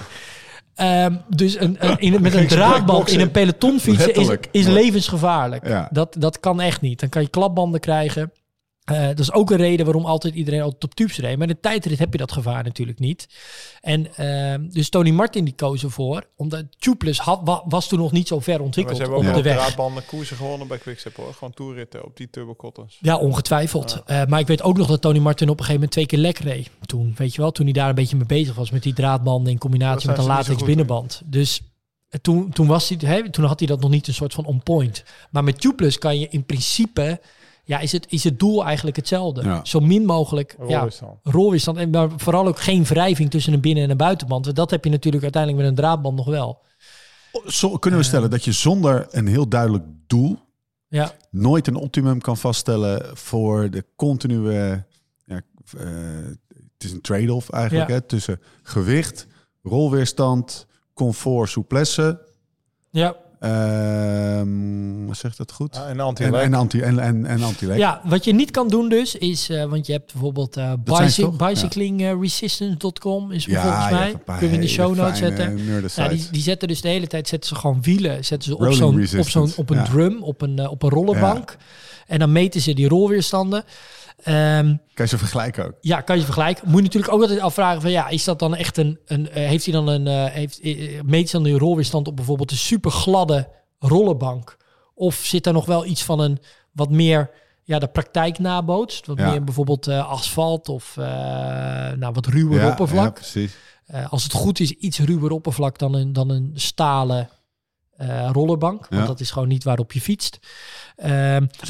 Ehm, 0.76 1.16
dus 1.30 1.60
een, 1.60 1.76
een, 1.80 1.98
in, 1.98 2.22
met 2.22 2.34
een 2.34 2.48
draadband 2.48 3.10
in 3.10 3.20
een 3.20 3.32
peloton 3.32 3.80
fietsen 3.80 4.14
is, 4.14 4.30
is 4.52 4.68
levensgevaarlijk. 4.68 5.68
Ja. 5.68 5.90
Dat, 5.92 6.16
dat 6.20 6.40
kan 6.40 6.62
echt 6.62 6.82
niet. 6.82 7.00
Dan 7.00 7.10
kan 7.10 7.22
je 7.22 7.28
klapbanden 7.28 7.80
krijgen. 7.80 8.32
Eh, 8.88 9.08
dat 9.08 9.20
is 9.20 9.32
ook 9.32 9.52
een 9.52 9.58
reden 9.58 9.86
waarom 9.86 10.06
altijd 10.06 10.34
iedereen 10.36 10.62
altijd 10.62 10.84
op 10.84 10.96
tubes 10.96 11.18
reed. 11.18 11.38
Maar 11.38 11.48
in 11.48 11.54
de 11.54 11.60
tijdrit 11.60 12.00
heb 12.00 12.12
je 12.12 12.18
dat 12.18 12.32
gevaar 12.32 12.64
natuurlijk 12.64 13.00
niet. 13.00 13.28
En 13.82 14.16
ehm, 14.16 14.70
dus 14.70 14.90
Tony 14.90 15.10
Martin 15.12 15.44
die 15.46 15.54
koos 15.56 15.84
ervoor. 15.84 16.24
Omdat 16.36 16.66
Tubeless 16.80 17.20
had, 17.20 17.42
wa- 17.44 17.64
was 17.66 17.88
toen 17.88 18.00
nog 18.00 18.12
niet 18.12 18.28
zo 18.28 18.40
ver 18.40 18.62
ontwikkeld 18.62 18.98
ze 18.98 19.04
hebben 19.04 19.20
op 19.22 19.28
ook 19.28 19.34
de 19.36 19.42
weg. 19.42 19.58
draadbanden 19.58 20.06
koersen 20.06 20.38
gewonnen 20.38 20.68
bij 20.68 20.78
Quickstep 20.78 21.16
hoor. 21.16 21.34
Gewoon 21.34 21.54
toerritten 21.54 22.06
op 22.06 22.18
die 22.18 22.30
Turbo 22.30 22.56
Cottons. 22.56 22.98
Ja, 23.02 23.18
ongetwijfeld. 23.18 24.02
Eh, 24.06 24.26
maar 24.26 24.40
ik 24.40 24.48
weet 24.48 24.62
ook 24.62 24.78
nog 24.78 24.88
dat 24.88 25.02
Tony 25.02 25.20
Martin 25.20 25.50
op 25.50 25.60
een 25.60 25.66
gegeven 25.66 25.74
moment 25.74 25.92
twee 25.92 26.06
keer 26.06 26.20
lek 26.20 26.38
reed. 26.40 26.70
Toen, 26.86 27.14
weet 27.18 27.36
je 27.36 27.42
wel, 27.42 27.52
toen 27.52 27.66
hij 27.66 27.74
daar 27.74 27.90
een 27.90 27.96
beetje 27.96 28.16
mee 28.16 28.26
bezig 28.26 28.56
was 28.56 28.72
met 28.72 28.84
die 28.84 28.94
draadbanden 28.94 29.52
in 29.52 29.58
combinatie 29.58 30.10
met 30.10 30.18
een 30.18 30.26
latex 30.26 30.64
binnenband. 30.64 31.22
Dus 31.26 31.62
eh, 32.10 32.20
toen, 32.22 32.50
toen, 32.50 32.68
was 32.68 32.90
hij, 32.90 32.98
hè, 33.10 33.30
toen 33.32 33.46
had 33.46 33.60
hij 33.60 33.68
dat 33.68 33.80
nog 33.82 33.90
niet 33.90 34.08
een 34.08 34.14
soort 34.14 34.34
van 34.34 34.46
on 34.46 34.64
point. 34.64 35.04
Maar 35.32 35.44
met 35.44 35.62
Tubeless 35.62 35.98
kan 35.98 36.20
je 36.20 36.28
in 36.30 36.46
principe, 36.46 37.20
ja, 37.68 37.80
is 37.80 37.92
het, 37.92 38.06
is 38.10 38.24
het 38.24 38.40
doel 38.40 38.66
eigenlijk 38.66 38.96
hetzelfde. 38.96 39.44
Ja. 39.44 39.66
Zo 39.66 39.80
min 39.80 40.06
mogelijk 40.06 40.56
ja, 40.60 40.66
Rolweerstand. 40.76 41.20
rolweerstand. 41.24 41.78
En 41.78 41.90
maar 41.90 42.10
vooral 42.18 42.48
ook 42.48 42.60
geen 42.60 42.84
wrijving 42.84 43.30
tussen 43.30 43.54
een 43.54 43.62
binnen- 43.62 43.84
en 43.84 43.90
een 43.90 43.98
buitenband. 43.98 44.46
Want 44.46 44.58
dat 44.58 44.72
heb 44.72 44.84
je 44.84 44.90
natuurlijk 44.90 45.24
uiteindelijk 45.24 45.64
met 45.64 45.72
een 45.72 45.78
draadband 45.84 46.16
nog 46.16 46.26
wel. 46.26 46.62
Zo, 47.48 47.78
kunnen 47.78 48.00
we 48.00 48.06
stellen 48.06 48.30
dat 48.30 48.44
je 48.44 48.52
zonder 48.52 49.08
een 49.10 49.28
heel 49.28 49.48
duidelijk 49.48 49.84
doel 50.08 50.38
Ja, 50.88 51.12
nooit 51.32 51.68
een 51.68 51.76
optimum 51.76 52.22
kan 52.22 52.38
vaststellen 52.38 53.18
voor 53.18 53.70
de 53.70 53.86
continue. 53.96 54.84
Ja, 55.26 55.42
eh, 55.78 55.86
het 56.74 56.84
is 56.86 56.92
een 56.92 57.02
trade-off 57.02 57.50
eigenlijk 57.50 57.90
Ja. 57.90 57.96
hè, 57.96 58.02
tussen 58.02 58.42
gewicht, 58.64 59.28
rolweerstand, 59.64 60.66
comfort, 60.94 61.50
souplesse. 61.50 62.22
ja. 62.90 63.16
Ehm 63.40 64.98
zeg 65.18 65.32
ik 65.32 65.38
dat 65.38 65.52
goed? 65.52 65.76
Ah, 65.76 65.84
en 65.84 65.90
en, 65.90 66.00
anti-lek. 66.00 66.42
en 66.42 66.54
anti 66.54 66.82
en, 66.82 67.00
en, 67.00 67.26
en 67.26 67.44
anti-lek. 67.44 67.78
Ja, 67.78 68.02
wat 68.04 68.24
je 68.24 68.34
niet 68.34 68.52
kan 68.52 68.68
doen 68.68 68.90
dus 68.90 69.16
is, 69.16 69.50
eh, 69.50 69.66
want 69.66 69.86
je 69.86 69.94
hebt 69.94 70.12
bijvoorbeeld 70.12 70.58
eh 70.58 70.74
bicy- 70.84 71.22
toch? 71.22 71.36
bicyclingresistance.com 71.36 73.32
is 73.32 73.46
Ja, 73.46 73.62
volgens 73.62 73.90
mij. 73.92 74.16
Kunnen 74.26 74.50
we 74.50 74.56
in 74.56 74.62
de 74.62 74.68
show 74.68 74.96
notes 74.96 75.18
zetten. 75.18 75.60
Ja, 75.96 76.08
die, 76.08 76.28
die 76.32 76.42
zetten 76.42 76.68
dus 76.68 76.82
de 76.82 76.88
hele 76.88 77.08
tijd 77.08 77.28
zetten 77.28 77.50
ze 77.50 77.56
gewoon 77.56 77.82
wielen, 77.82 78.26
zetten 78.26 78.50
ze 78.50 78.58
op 78.58 78.74
zo'n 78.74 79.08
op 79.20 79.30
zo'n 79.30 79.52
op 79.56 79.70
een 79.70 79.78
ja. 79.78 79.84
drum, 79.84 80.24
op 80.24 80.42
een 80.42 80.60
eh, 80.60 80.72
op 80.72 80.84
een 80.84 80.90
rollerbank. 80.90 81.58
En 82.08 82.20
dan 82.20 82.32
meten 82.32 82.62
ze 82.62 82.74
die 82.74 82.88
rolweerstanden. 82.88 83.64
Ehm, 84.24 84.66
Kan 84.68 85.06
je 85.06 85.08
ze 85.08 85.18
vergelijken 85.18 85.66
ook? 85.66 85.74
ja, 85.82 86.02
kan 86.02 86.18
je 86.18 86.24
vergelijken. 86.24 86.68
Moet 86.68 86.78
je 86.78 86.84
natuurlijk 86.84 87.14
ook 87.14 87.22
altijd 87.22 87.40
afvragen 87.40 87.82
van 87.82 87.92
ja, 87.92 88.08
is 88.08 88.24
dat 88.24 88.40
dan 88.40 88.56
echt 88.56 88.78
een, 88.78 89.00
een 89.06 89.30
eh, 89.30 89.48
heeft 89.48 89.66
hij 89.66 89.74
dan 89.74 89.88
een, 89.88 90.08
eh, 90.08 90.26
heeft, 90.34 90.60
eh, 90.60 91.02
meet 91.02 91.32
dan 91.32 91.44
die 91.44 91.58
rolweerstand 91.58 92.08
op 92.08 92.16
bijvoorbeeld 92.16 92.52
een 92.52 92.58
super 92.58 92.92
gladde 92.92 93.50
rollerbank? 93.80 94.58
Of 94.94 95.16
zit 95.16 95.46
er 95.46 95.54
nog 95.54 95.66
wel 95.66 95.86
iets 95.86 96.04
van 96.04 96.20
een 96.20 96.40
wat 96.72 96.90
meer 96.90 97.30
ja, 97.64 97.80
de 97.80 97.88
praktijk 97.88 98.40
nabootst? 98.40 99.06
Wat 99.08 99.18
Ja. 99.18 99.30
meer 99.30 99.44
bijvoorbeeld 99.44 99.88
asfalt 99.88 100.70
of 100.70 100.94
nou, 101.96 102.14
wat 102.14 102.26
ruwer 102.26 102.60
ja, 102.62 102.70
oppervlak? 102.70 103.14
precies. 103.14 103.56
Eh, 103.86 104.12
als 104.12 104.24
het 104.24 104.32
goed 104.34 104.60
is, 104.60 104.72
iets 104.72 105.00
ruwer 105.00 105.32
oppervlak 105.32 105.78
dan 105.78 105.94
een, 105.94 106.14
dan 106.14 106.30
een 106.30 106.52
stalen 106.54 107.30
eh, 107.98 108.30
rollerbank. 108.32 108.88
Want 108.90 109.02
Ja. 109.02 109.08
dat 109.08 109.20
is 109.20 109.32
gewoon 109.32 109.48
niet 109.48 109.64
waarop 109.64 109.92
je 109.92 110.02
fietst. 110.02 110.40
Ehm, 110.96 111.12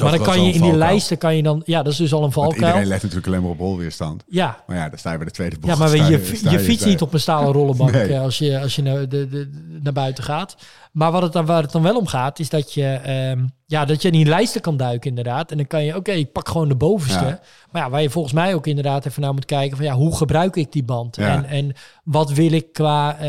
maar 0.00 0.10
dan 0.10 0.22
kan 0.22 0.34
je 0.34 0.44
in 0.46 0.50
die 0.52 0.58
valkuil. 0.60 0.78
lijsten 0.78 1.18
kan 1.18 1.36
je 1.36 1.42
dan, 1.42 1.62
ja, 1.64 1.82
dat 1.82 1.92
is 1.92 1.98
dus 1.98 2.12
al 2.12 2.18
een 2.18 2.22
Want 2.22 2.34
valkuil. 2.34 2.66
iedereen 2.66 2.86
let 2.88 3.00
natuurlijk 3.02 3.26
alleen 3.26 3.42
maar 3.42 3.50
op 3.50 3.58
rolweerstand. 3.58 4.24
Ja, 4.28 4.62
Maar 4.66 4.76
ja, 4.76 4.88
dan 4.88 4.98
sta 4.98 5.10
je 5.10 5.16
bij 5.16 5.26
de 5.26 5.32
tweede 5.32 5.58
bocht. 5.58 5.72
ja, 5.72 5.78
maar 5.78 5.96
je, 5.96 6.04
je, 6.50 6.58
fietst 6.60 6.86
niet 6.86 7.02
op 7.02 7.12
een 7.12 7.20
stalen 7.20 7.52
rollenbank 7.52 7.92
Nee. 7.92 8.12
eh, 8.14 8.20
als 8.20 8.38
je, 8.38 8.60
als 8.60 8.76
je 8.76 8.82
naar, 8.82 9.08
de, 9.08 9.28
de, 9.28 9.50
naar 9.82 9.92
buiten 9.92 10.24
gaat. 10.24 10.56
Maar 10.98 11.12
wat 11.12 11.22
het 11.22 11.32
dan, 11.32 11.46
waar 11.46 11.62
het 11.62 11.72
dan 11.72 11.82
wel 11.82 11.96
om 11.96 12.06
gaat, 12.06 12.38
is 12.38 12.48
dat 12.48 12.74
je, 12.74 12.86
ehm, 12.86 13.46
ja, 13.66 13.84
dat 13.84 14.02
je 14.02 14.08
in 14.08 14.14
die 14.14 14.26
lijsten 14.26 14.60
kan 14.60 14.76
duiken 14.76 15.08
inderdaad. 15.08 15.50
En 15.50 15.56
dan 15.56 15.66
kan 15.66 15.84
je, 15.84 15.96
oké, 15.96 16.10
ik 16.12 16.32
pak 16.32 16.48
gewoon 16.48 16.68
de 16.68 16.76
bovenste. 16.76 17.24
Ja. 17.24 17.40
Maar 17.70 17.82
ja, 17.82 17.90
waar 17.90 18.02
je 18.02 18.10
volgens 18.10 18.34
mij 18.34 18.54
ook 18.54 18.66
inderdaad 18.66 19.06
even 19.06 19.22
naar 19.22 19.34
moet 19.34 19.44
kijken 19.44 19.76
van 19.76 19.86
ja, 19.86 19.94
hoe 19.94 20.16
gebruik 20.16 20.56
ik 20.56 20.72
die 20.72 20.84
band? 20.84 21.16
Ja. 21.16 21.34
En, 21.34 21.44
en 21.44 21.72
wat 22.04 22.30
wil 22.32 22.52
ik 22.52 22.72
qua, 22.72 23.16
ehm, 23.18 23.26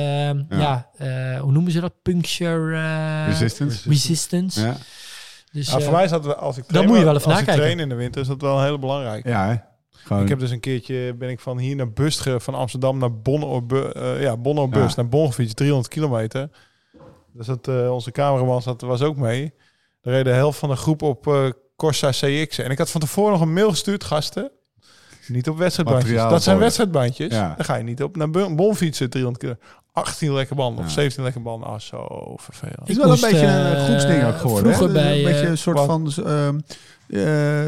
Ja. 0.50 0.58
ja, 0.60 0.90
eh, 0.98 1.40
hoe 1.42 1.52
noemen 1.52 1.72
ze 1.72 1.80
dat? 1.80 1.94
Puncture 2.02 2.76
eh, 2.76 3.28
Resistance. 3.28 3.90
resistance. 3.90 4.62
Ja, 4.62 4.76
Dus, 5.52 5.68
Nou, 5.68 5.80
voor 5.80 5.90
eh, 5.92 5.96
mij 5.96 6.04
is 6.06 6.12
dat, 6.12 6.38
als 6.38 6.58
ik 6.58 6.64
Daar 6.68 6.84
moet 6.84 6.98
je 6.98 7.04
wel 7.04 7.16
even 7.16 7.32
als 7.32 7.40
ik 7.40 7.46
nakijken. 7.48 7.64
train 7.64 7.80
in 7.80 7.90
de 7.90 7.96
winter, 7.96 8.22
is 8.22 8.28
dat 8.28 8.42
wel 8.42 8.64
heel 8.64 8.80
belangrijk. 8.80 9.28
ja 9.28 9.48
hè? 9.48 9.56
Gewoon, 9.92 10.24
Ik 10.24 10.30
heb 10.30 10.40
dus 10.40 10.52
een 10.52 10.60
keertje, 10.60 11.16
ben 11.16 11.30
ik 11.30 11.40
van 11.40 11.58
hier 11.58 11.76
naar 11.76 11.92
Bustge, 11.92 12.40
van 12.40 12.54
Amsterdam 12.56 12.98
naar 12.98 13.14
Bonn, 13.14 13.66
eh, 13.70 14.22
ja, 14.22 14.38
Bonn 14.38 14.60
op 14.60 14.72
Bus, 14.72 14.90
Ja. 14.90 15.02
naar 15.02 15.10
Bonn 15.10 15.28
gefietst, 15.28 15.56
300 15.56 15.88
kilometer. 15.94 16.50
Dus 17.34 17.46
dat, 17.46 17.68
eh, 17.68 17.94
onze 17.94 18.12
cameraman 18.12 18.62
zat, 18.62 18.82
was 18.82 19.02
ook 19.02 19.16
mee. 19.18 19.54
Er 20.02 20.12
reed 20.12 20.24
de 20.26 20.32
helft 20.32 20.60
van 20.60 20.70
de 20.70 20.76
groep 20.76 21.02
op 21.02 21.28
eh, 21.28 21.50
Corsa 21.76 22.10
CX. 22.10 22.58
En 22.58 22.72
ik 22.72 22.78
had 22.78 22.90
van 22.90 23.02
tevoren 23.02 23.32
nog 23.32 23.42
een 23.42 23.54
mail 23.54 23.70
gestuurd, 23.70 24.04
gasten. 24.04 24.52
Niet 25.28 25.50
op 25.50 25.58
wedstrijdbandjes. 25.58 26.10
Materiaal 26.10 26.32
dat 26.32 26.44
zijn 26.44 26.56
voor- 26.56 26.64
wedstrijdbandjes. 26.64 27.34
Ja. 27.34 27.54
Dan 27.56 27.66
ga 27.66 27.76
je 27.76 27.84
niet 27.84 28.04
op 28.04 28.16
naar 28.16 28.30
Bu- 28.30 28.56
Bonn 28.56 28.76
fietsen, 28.76 29.10
300 29.10 29.44
kilometer. 29.44 29.68
18 29.92 30.34
lekker 30.34 30.56
banden 30.56 30.80
of 30.84 30.90
Ja. 30.90 30.94
17 30.96 31.24
lekker 31.24 31.42
banden. 31.42 31.70
Ah, 31.70 31.80
zo 31.80 32.08
vervelend. 32.38 32.80
Het 32.80 32.90
is 32.90 32.98
wel 32.98 33.08
moest, 33.08 33.24
een 33.24 33.32
beetje 33.32 33.46
een 33.46 33.76
eh, 33.76 33.84
groepsding 33.86 34.24
ook 34.26 34.38
geworden. 34.38 34.74
vroeger 34.74 34.94
bij, 34.94 35.18
een 35.18 35.24
beetje 35.24 35.44
eh, 35.44 35.50
een 35.50 35.58
soort 35.58 35.78
wat? 35.78 35.86
van 35.86 36.12
ehm, 36.26 36.60
eh, 37.10 37.18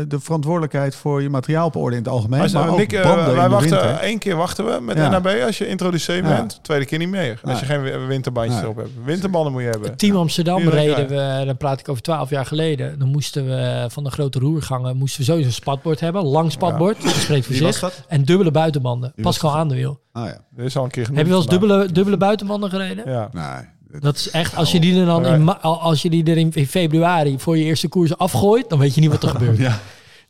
de 0.07 0.19
verantwoordelijkheid 0.19 0.95
voor 0.95 1.21
je 1.21 1.29
materiaal 1.29 1.65
op 1.65 1.75
orde 1.75 1.95
in 1.95 2.01
het 2.01 2.11
algemeen. 2.11 2.41
Als, 2.41 2.51
maar 2.53 2.75
Nick, 2.75 2.93
eh, 2.93 3.03
wij 3.03 3.25
in 3.27 3.33
de 3.33 3.49
wachten 3.49 3.59
winter. 3.69 3.89
één 3.97 4.17
keer 4.19 4.35
wachten 4.35 4.65
we 4.65 4.81
met 4.81 4.97
Ja. 4.97 5.09
NAB 5.09 5.27
als 5.45 5.57
je 5.57 5.67
introduceer 5.67 6.15
Ja. 6.15 6.35
bent. 6.35 6.59
Tweede 6.63 6.85
keer 6.85 6.97
niet 6.97 7.09
meer. 7.09 7.39
Als 7.43 7.59
je 7.59 7.65
geen 7.65 7.81
wi- 7.81 7.97
winterbandjes 8.07 8.61
erop 8.61 8.75
hebt. 8.75 8.89
Winterbanden 9.03 9.51
moet 9.51 9.61
je 9.61 9.67
hebben. 9.69 9.97
Team 9.97 10.15
Amsterdam 10.15 10.67
reden 10.67 11.07
we, 11.07 11.43
dan 11.45 11.57
praat 11.57 11.79
ik 11.79 11.89
over 11.89 12.01
twaalf 12.01 12.29
jaar 12.29 12.45
geleden. 12.45 12.99
Dan 12.99 13.07
moesten 13.07 13.45
we 13.45 13.85
van 13.89 14.03
de 14.03 14.11
grote 14.11 14.39
roergangen 14.39 14.97
moesten 14.97 15.19
we 15.19 15.25
sowieso 15.25 15.47
een 15.47 15.53
spatbord 15.53 15.99
hebben. 15.99 16.23
Lang 16.23 16.51
spatbord, 16.51 17.03
dat 17.03 17.11
spreekt 17.13 17.45
voor 17.45 17.55
zich. 17.55 18.03
En 18.07 18.23
dubbele 18.23 18.51
buitenbanden. 18.51 19.11
Was 19.15 19.23
Pascal 19.25 19.49
dat? 19.51 19.59
Aandewiel. 19.59 19.99
Ah 20.11 20.25
ja. 20.25 20.37
Er 20.57 20.63
is 20.63 20.77
al 20.77 20.83
een 20.83 20.89
keer 20.89 21.05
genoemd 21.05 21.17
Heb 21.17 21.25
je 21.25 21.31
wel 21.33 21.41
eens 21.41 21.51
dubbele, 21.51 21.91
dubbele 21.91 22.17
buitenbanden 22.17 22.69
gereden? 22.69 23.11
Ja. 23.11 23.29
Nee. 23.31 23.69
Dat 23.99 24.15
is 24.15 24.29
echt, 24.29 24.55
als 24.55 24.71
je 24.71 24.79
die 24.79 24.99
er 24.99 25.05
dan 25.05 25.25
in, 25.25 25.61
als 25.61 26.01
je 26.01 26.09
die 26.09 26.23
er 26.25 26.37
in, 26.37 26.51
in 26.53 26.67
februari 26.67 27.39
voor 27.39 27.57
je 27.57 27.63
eerste 27.63 27.87
koers 27.87 28.17
afgooit, 28.17 28.69
dan 28.69 28.79
weet 28.79 28.95
je 28.95 29.01
niet 29.01 29.09
wat 29.09 29.23
er 29.23 29.29
gebeurt. 29.37 29.57
Ja. 29.57 29.79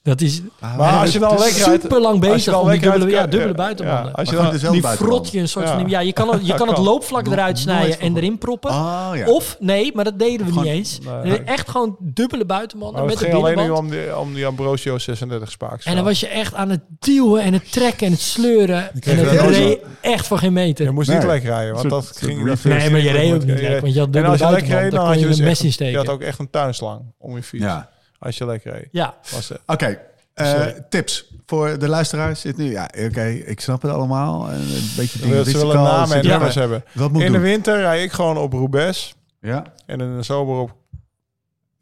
Dat 0.03 0.21
is 0.21 0.41
Maar 0.77 0.99
als 0.99 1.11
je 1.13 1.19
dan 1.19 1.29
lekker 1.37 1.63
rijdt- 1.65 1.81
super 1.81 2.01
lang 2.01 2.19
bezig 2.19 2.59
om 2.59 2.69
die 2.71 2.79
dubbele, 2.79 3.09
ja, 3.09 3.27
dubbele 3.27 3.53
buitenbanden. 3.53 4.05
ja, 4.05 4.11
als 4.11 4.29
je 4.29 4.35
dan, 4.35 4.49
die 4.51 4.59
buitenband. 4.61 4.97
frot 4.97 5.31
je 5.31 5.39
een 5.39 5.47
soort 5.47 5.67
Ja. 5.67 5.79
van... 5.79 5.89
Ja, 5.89 5.99
je 5.99 6.13
kan, 6.13 6.29
het- 6.31 6.41
je 6.41 6.47
Dat 6.47 6.57
kan 6.57 6.67
het 6.67 6.77
loopvlak 6.77 7.27
eruit 7.27 7.59
snijden 7.59 7.99
en 7.99 8.17
erin 8.17 8.37
proppen. 8.37 8.69
Ah 8.71 9.09
ja. 9.13 9.25
Of, 9.27 9.57
nee, 9.59 9.91
maar 9.95 10.03
dat 10.03 10.19
deden 10.19 10.45
we 10.45 10.51
Gewoon- 10.51 10.63
niet 10.63 10.73
eens. 10.73 10.99
Echt 11.45 11.69
gewoon 11.69 11.95
dubbele 11.99 12.45
buitenbanden 12.45 13.05
met 13.05 13.17
ging 13.17 13.33
alleen 13.33 13.57
nu 13.57 13.69
om 13.69 13.89
die, 13.89 14.17
om 14.17 14.33
die 14.33 14.45
Ambrosio 14.45 14.97
36 14.97 15.51
spaaks. 15.51 15.85
En 15.85 15.95
dan 15.95 16.03
was 16.03 16.19
je 16.19 16.27
echt 16.27 16.53
aan 16.53 16.69
het 16.69 16.81
duwen 16.99 17.41
en 17.41 17.53
het 17.53 17.71
trekken 17.71 18.05
en 18.05 18.11
het 18.11 18.21
sleuren. 18.21 18.77
En 19.01 19.17
het 19.17 19.41
nooit 19.41 19.55
reed 19.55 19.79
echt 20.01 20.27
voor 20.27 20.37
geen 20.37 20.53
meter. 20.53 20.85
Je 20.85 20.91
moest 20.91 21.09
Nee. 21.09 21.17
niet 21.17 21.27
lekker 21.27 21.49
rijden, 21.49 21.73
want 21.75 21.89
dat 21.89 22.11
ging... 22.17 22.47
dat 22.47 22.63
Nee, 22.63 22.89
maar 22.89 22.99
je 23.01 23.11
reed 23.11 23.33
ook 23.33 23.45
niet 23.45 23.59
lekker, 23.59 23.81
want 23.81 23.93
je 23.93 23.99
had 23.99 24.07
En 24.07 24.11
dubbele 24.13 24.27
als 24.27 24.39
je 24.39 24.49
lekker 24.49 24.69
buitenband. 24.69 24.81
reed, 24.81 24.91
Dan 24.91 24.99
kon 24.99 25.09
had 25.09 25.19
je 25.19 25.27
dus 25.27 25.37
een 25.37 25.43
mes 25.43 25.53
echt, 25.53 25.63
insteken. 25.63 25.91
je 25.91 25.97
had 25.97 26.09
ook 26.09 26.21
echt 26.21 26.39
een 26.39 26.49
tuinslang 26.49 27.01
om 27.17 27.35
je 27.35 27.43
fiets. 27.43 27.63
Ja. 27.63 27.89
Als 28.21 28.37
je 28.37 28.45
lekker 28.45 28.71
reed. 28.73 28.87
Ja, 28.91 29.15
Was, 29.31 29.51
eh, 29.51 29.57
Oké, 29.65 29.99
eh, 30.33 30.45
Sorry. 30.49 30.85
tips 30.89 31.33
voor 31.45 31.79
de 31.79 31.87
luisteraars. 31.89 32.41
Zit 32.41 32.57
nu, 32.57 32.71
ja, 32.71 32.89
oké, 33.05 33.25
ik 33.27 33.59
snap 33.59 33.81
het 33.81 33.91
allemaal. 33.91 34.49
En 34.49 34.59
Een 34.59 34.89
beetje 34.97 35.27
wist 35.27 35.49
ze 35.51 35.57
willen 35.57 35.75
namen 35.83 36.17
en 36.17 36.25
nummers 36.27 36.55
hebben. 36.55 36.83
Wat 36.93 37.11
moet 37.11 37.21
ik 37.21 37.27
In 37.27 37.33
de 37.33 37.37
doen? 37.39 37.47
winter 37.47 37.77
rijd 37.79 38.03
ik 38.03 38.11
gewoon 38.11 38.37
op 38.37 38.53
Roubaix. 38.53 39.15
Ja, 39.41 39.63
En 39.85 40.01
in 40.01 40.15
de 40.17 40.23
zomer 40.23 40.57
op 40.59 40.75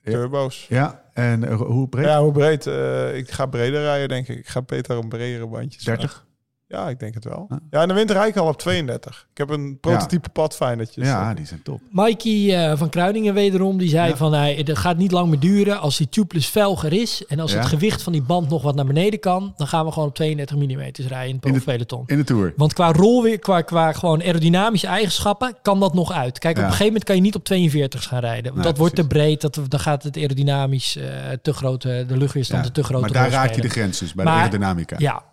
Ja. 0.01 0.11
turbo's. 0.11 0.65
ja. 0.69 1.01
En 1.13 1.43
eh, 1.43 1.55
hoe 1.61 1.87
breed? 1.89 2.05
Ja, 2.05 2.21
hoe 2.21 2.31
breed? 2.31 2.67
Eh, 2.67 3.15
ik 3.17 3.31
ga 3.31 3.45
breder 3.45 3.81
rijden, 3.81 4.07
denk 4.07 4.27
ik. 4.27 4.37
Ik 4.37 4.47
ga 4.47 4.61
beter 4.61 4.97
een 4.97 5.09
bredere 5.09 5.47
bandjes. 5.47 5.83
30? 5.83 6.25
Ja, 6.71 6.89
ik 6.89 6.99
denk 6.99 7.13
het 7.13 7.23
wel. 7.23 7.45
Huh? 7.49 7.57
Ja, 7.69 7.81
in 7.81 7.87
de 7.87 7.93
winter 7.93 8.15
rijd 8.15 8.29
ik 8.29 8.37
al 8.41 8.47
op 8.47 8.57
32. 8.57 9.27
Ik 9.31 9.37
heb 9.37 9.49
een 9.49 9.77
prototype 9.81 10.29
padfindertjes. 10.29 11.05
Ja, 11.07 11.33
die 11.33 11.45
zijn 11.45 11.61
top. 11.63 11.81
Mikey 11.91 12.55
eh, 12.71 12.77
van 12.77 12.89
Kruiningen 12.89 13.33
wederom, 13.33 13.77
die 13.77 13.89
zei 13.89 14.09
Ja. 14.09 14.15
van 14.15 14.33
hey, 14.33 14.53
het 14.65 14.77
gaat 14.77 14.97
niet 14.97 15.11
lang 15.11 15.29
meer 15.29 15.39
duren 15.39 15.79
als 15.79 15.97
die 15.97 16.09
tubeless 16.09 16.47
velg 16.49 16.83
er 16.85 16.93
is. 16.93 17.25
En 17.27 17.39
als 17.39 17.51
Ja. 17.51 17.57
het 17.57 17.67
gewicht 17.67 18.03
van 18.03 18.13
die 18.13 18.21
band 18.21 18.49
nog 18.49 18.61
wat 18.61 18.75
naar 18.75 18.85
beneden 18.85 19.19
kan, 19.19 19.53
dan 19.57 19.67
gaan 19.67 19.85
we 19.85 19.91
gewoon 19.91 20.07
op 20.07 20.15
32 20.15 20.55
mm 20.55 20.69
rijden 20.79 20.99
in 20.99 21.07
het 21.07 21.21
In 21.27 21.39
de- 21.39 21.49
profpeloton. 21.51 22.03
In 22.05 22.17
de 22.17 22.23
Tour. 22.23 22.53
Want 22.55 22.73
qua 22.73 22.91
rolweer, 22.91 23.39
qua, 23.39 23.61
qua 23.61 23.91
gewoon 23.93 24.21
aerodynamische 24.21 24.87
eigenschappen, 24.87 25.55
kan 25.61 25.79
dat 25.79 25.93
nog 25.93 26.11
uit. 26.11 26.39
Kijk, 26.39 26.55
Ja. 26.55 26.61
op 26.61 26.67
een 26.67 26.71
gegeven 26.75 26.85
moment 26.85 27.03
kan 27.03 27.15
je 27.15 27.21
niet 27.21 27.35
op 27.35 27.43
42 27.43 28.03
gaan 28.03 28.19
rijden. 28.19 28.43
Want 28.43 28.55
Nee, 28.55 28.65
dat 28.65 28.77
wordt 28.77 28.95
te 28.95 29.07
breed, 29.07 29.41
dat, 29.41 29.59
dan 29.67 29.79
gaat 29.79 30.03
het 30.03 30.17
aerodynamisch 30.17 30.95
eh, 30.95 31.05
te 31.41 31.53
groot, 31.53 31.83
eh, 31.85 32.07
de 32.07 32.17
luchtweerstand 32.17 32.65
Ja, 32.65 32.71
te 32.71 32.83
grote 32.83 33.01
maar 33.01 33.11
daar 33.11 33.23
rol 33.23 33.33
raak 33.33 33.53
je 33.55 33.61
de 33.61 33.69
grens 33.69 33.99
dus, 33.99 34.13
bij 34.13 34.25
Maar- 34.25 34.33
de 34.33 34.39
aerodynamica. 34.39 34.95
Ja, 34.99 35.23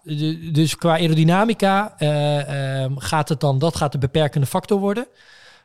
dus 0.52 0.76
qua 0.76 0.90
aerodynamica 0.90 1.24
eh, 1.28 2.82
ehm, 2.82 2.96
gaat 2.96 3.28
het 3.28 3.40
dan, 3.40 3.58
dat 3.58 3.76
gaat 3.76 3.92
de 3.92 3.98
beperkende 3.98 4.46
factor 4.46 4.78
worden. 4.80 5.06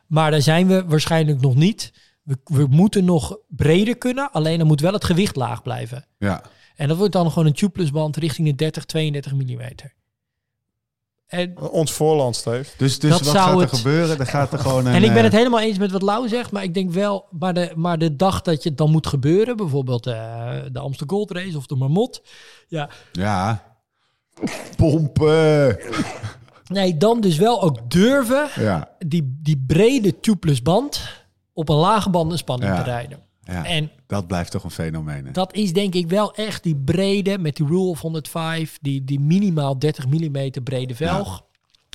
Maar 0.06 0.30
daar 0.30 0.42
zijn 0.42 0.66
we 0.66 0.84
waarschijnlijk 0.86 1.40
nog 1.40 1.54
niet. 1.54 1.92
We, 2.22 2.38
we 2.44 2.66
moeten 2.70 3.04
nog 3.04 3.38
breder 3.48 3.96
kunnen, 3.96 4.30
alleen 4.32 4.58
dan 4.58 4.66
moet 4.66 4.80
wel 4.80 4.92
het 4.92 5.04
gewicht 5.04 5.36
laag 5.36 5.62
blijven. 5.62 6.06
Ja. 6.18 6.42
En 6.76 6.88
dat 6.88 6.96
wordt 6.96 7.12
dan 7.12 7.28
gewoon 7.28 7.46
een 7.46 7.52
tubeless 7.54 7.90
band 7.90 8.16
richting 8.16 8.48
de 8.48 8.54
30, 8.54 8.84
32 8.84 9.32
mm. 9.32 9.60
En, 11.26 11.58
Ons 11.70 11.92
voorland, 11.92 12.36
Steve. 12.36 12.70
Dus, 12.76 12.98
dus 12.98 13.10
Dat 13.10 13.20
wat 13.20 13.34
zou 13.34 13.48
gaat 13.48 13.54
er 13.54 13.60
het- 13.60 13.76
gebeuren? 13.78 14.18
Er 14.18 14.26
gaat 14.26 14.52
er 14.52 14.58
gewoon 14.58 14.86
een... 14.86 14.94
en 14.94 15.02
ik 15.02 15.08
ben 15.08 15.16
eh, 15.16 15.22
het 15.24 15.32
helemaal 15.32 15.60
eens 15.60 15.78
met 15.78 15.90
wat 15.90 16.02
Lau 16.02 16.28
zegt, 16.28 16.50
maar 16.50 16.62
ik 16.62 16.74
denk 16.74 16.90
wel, 16.90 17.26
maar 17.30 17.54
de, 17.54 17.72
maar 17.74 17.98
de 17.98 18.16
dag 18.16 18.42
dat 18.42 18.62
je 18.62 18.68
het 18.68 18.78
dan 18.78 18.90
moet 18.90 19.06
gebeuren, 19.06 19.56
bijvoorbeeld 19.56 20.06
eh, 20.06 20.14
de 20.72 20.78
Amsterdam 20.78 21.16
Gold 21.16 21.30
Race 21.30 21.56
of 21.56 21.66
de 21.66 21.74
Marmot, 21.74 22.22
ja, 22.68 22.88
Ja. 23.12 23.71
Pompen. 24.76 25.78
nee, 26.66 26.96
dan 26.96 27.20
dus 27.20 27.36
wel 27.38 27.62
ook 27.62 27.90
durven 27.90 28.48
Ja. 28.62 28.88
die, 29.06 29.38
die 29.42 29.64
brede 29.66 30.20
tubeless 30.20 30.62
band 30.62 31.00
op 31.52 31.68
een 31.68 31.76
lage 31.76 32.10
band 32.10 32.32
een 32.32 32.38
spanning 32.38 32.70
Ja. 32.72 32.78
te 32.82 32.90
rijden. 32.90 33.18
ja. 33.44 33.64
En 33.66 33.90
Dat 34.06 34.26
blijft 34.26 34.50
toch 34.50 34.64
een 34.64 34.70
fenomeen. 34.70 35.24
hè? 35.26 35.30
dat 35.32 35.54
is 35.54 35.72
denk 35.72 35.94
ik 35.94 36.08
wel 36.08 36.34
echt 36.34 36.62
die 36.62 36.76
brede 36.76 37.38
met 37.38 37.56
die 37.56 37.66
rule 37.66 37.88
of 37.88 38.00
105, 38.00 38.78
die, 38.80 39.04
die 39.04 39.20
minimaal 39.20 39.78
30 39.78 40.06
mm 40.06 40.50
brede 40.64 40.94
velg. 40.94 41.44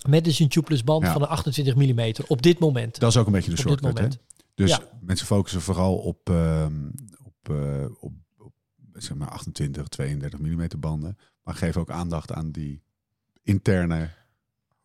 Met 0.10 0.24
dus 0.24 0.40
een 0.40 0.48
tubeless 0.50 0.84
band 0.84 1.08
van 1.08 1.22
een 1.22 1.28
28 1.28 1.76
mm 1.76 2.12
op 2.28 2.42
dit 2.42 2.60
moment. 2.60 3.00
Dat 3.00 3.10
is 3.10 3.18
ook 3.18 3.26
een 3.26 3.32
beetje 3.32 3.50
de 3.56 3.64
dit. 3.64 3.80
Hè? 3.82 3.88
moment. 3.88 4.18
Dus 4.56 4.80
mensen 5.02 5.28
focussen 5.28 5.62
vooral 5.62 5.96
op, 5.96 6.30
ehm, 6.30 6.74
op, 7.24 7.50
eh, 7.56 7.86
op, 8.00 8.12
op 8.38 8.54
zeg 8.94 9.18
maar 9.18 9.30
28, 9.30 9.88
32 9.88 10.40
mm 10.40 10.68
banden. 10.80 11.18
Maar 11.48 11.56
geef 11.56 11.78
ook 11.78 11.90
aandacht 11.90 12.34
aan 12.34 12.52
die 12.52 12.82
interne... 13.44 14.10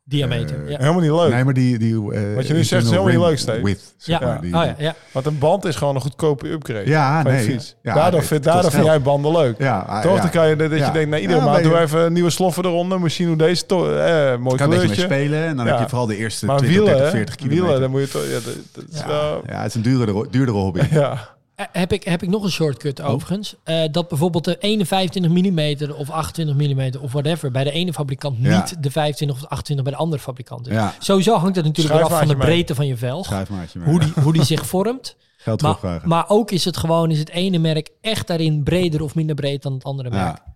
Diameter. 0.04 0.62
Eh, 0.64 0.70
ja. 0.70 0.78
Helemaal 0.78 1.00
niet 1.00 1.10
leuk. 1.10 1.30
Nee, 1.32 1.44
maar 1.44 1.54
die... 1.54 1.78
die 1.78 2.12
eh, 2.12 2.34
Wat 2.34 2.46
je 2.46 2.52
nu 2.54 2.64
zegt 2.64 2.82
is 2.84 2.90
helemaal 2.90 3.10
niet 3.12 3.20
leuk, 3.20 3.38
Steve. 3.38 3.62
width, 3.62 3.94
zeg 3.96 4.20
Ja. 4.20 4.26
maar. 4.26 4.40
Die- 4.40 4.54
Oh, 4.56 4.64
ja, 4.64 4.74
ja. 4.78 4.94
Want 5.12 5.26
een 5.26 5.38
band 5.38 5.64
is 5.64 5.76
gewoon 5.76 5.94
een 5.94 6.00
goedkope 6.00 6.48
upgrade. 6.50 6.86
Ja, 6.86 7.22
van 7.22 7.30
je 7.32 7.36
nee. 7.38 7.46
fiets. 7.46 7.76
Ja, 7.82 7.94
daardoor 7.94 8.18
het 8.20 8.28
vind, 8.28 8.44
daardoor 8.44 8.70
vind 8.70 8.84
jij 8.84 9.02
banden 9.02 9.32
leuk. 9.32 9.58
Ja, 9.58 9.78
ah, 9.78 10.02
Toch? 10.02 10.14
ja. 10.16 10.20
Dan 10.20 10.30
kan 10.30 10.48
je 10.48 10.56
dat 10.56 10.70
Ja. 10.70 10.86
je 10.86 10.92
denkt, 10.92 11.08
nou, 11.10 11.22
iedere 11.22 11.38
Ja, 11.40 11.44
maand 11.44 11.62
doe 11.62 11.72
je- 11.72 11.78
even 11.80 12.12
nieuwe 12.12 12.30
sloffen 12.30 12.64
eronder. 12.64 13.00
Misschien 13.00 13.26
hoe 13.26 13.36
deze 13.36 13.66
to 13.66 13.92
eh, 13.96 14.36
mooi 14.38 14.56
kan 14.56 14.68
kleurtje. 14.70 15.02
spelen. 15.02 15.44
En 15.44 15.56
dan 15.56 15.66
Ja. 15.66 15.72
heb 15.72 15.80
je 15.82 15.88
vooral 15.88 16.06
de 16.06 16.16
eerste 16.16 16.46
Maar 16.46 16.56
20, 16.56 16.76
wielen, 16.78 16.92
30, 16.94 17.10
hè? 17.12 17.16
40 17.16 17.34
kilometer. 17.34 17.64
wielen, 17.64 17.80
dan 17.80 17.90
moet 17.90 18.00
je 18.00 18.08
toch... 18.08 18.24
Ja, 18.24 18.32
dat, 18.32 18.54
dat 18.72 18.84
is 18.90 18.98
ja, 18.98 19.06
wel... 19.06 19.42
ja, 19.46 19.56
het 19.60 19.68
is 19.68 19.74
een 19.74 19.82
duurdere, 19.82 20.26
duurdere 20.30 20.58
hobby. 20.58 20.80
Ja. 20.90 21.28
Eh, 21.54 21.66
Heb 21.72 21.92
ik, 21.92 22.04
heb 22.04 22.22
ik 22.22 22.28
nog 22.28 22.42
een 22.44 22.50
shortcut 22.50 23.00
Oh. 23.00 23.08
overigens. 23.08 23.56
Eh, 23.64 23.82
dat 23.90 24.08
bijvoorbeeld 24.08 24.44
de 24.44 24.58
ene 24.58 24.86
25 24.86 25.32
mm 25.32 25.90
of 25.92 26.10
28 26.10 26.56
mm 26.56 27.00
of 27.02 27.12
whatever 27.12 27.50
bij 27.50 27.64
de 27.64 27.70
ene 27.70 27.92
fabrikant 27.92 28.36
Ja. 28.40 28.56
niet 28.58 28.82
de 28.82 28.90
25 28.90 29.36
of 29.36 29.48
28 29.48 29.84
bij 29.84 29.94
de 29.94 30.00
andere 30.00 30.22
fabrikant 30.22 30.66
is. 30.66 30.72
Ja, 30.72 30.94
Sowieso 30.98 31.36
hangt 31.36 31.56
het 31.56 31.64
natuurlijk 31.64 31.94
weer 31.96 32.04
af 32.04 32.18
van 32.18 32.28
de 32.28 32.36
mee. 32.36 32.46
breedte 32.46 32.74
van 32.74 32.86
je 32.86 32.96
velg. 32.96 33.28
Hoe 33.28 33.92
ja. 33.92 33.98
die, 33.98 34.12
hoe 34.22 34.32
die 34.32 34.44
zich 34.44 34.66
vormt. 34.66 35.16
Geld 35.36 35.62
Maar, 35.62 36.00
maar 36.04 36.24
ook 36.28 36.50
is 36.50 36.64
het 36.64 36.76
gewoon, 36.76 37.10
is 37.10 37.18
het 37.18 37.28
ene 37.30 37.58
merk 37.58 37.88
echt 38.00 38.26
daarin 38.26 38.62
breder 38.62 39.02
of 39.02 39.14
minder 39.14 39.34
breed 39.34 39.62
dan 39.62 39.72
het 39.72 39.84
andere 39.84 40.10
merk. 40.10 40.36
ja. 40.36 40.54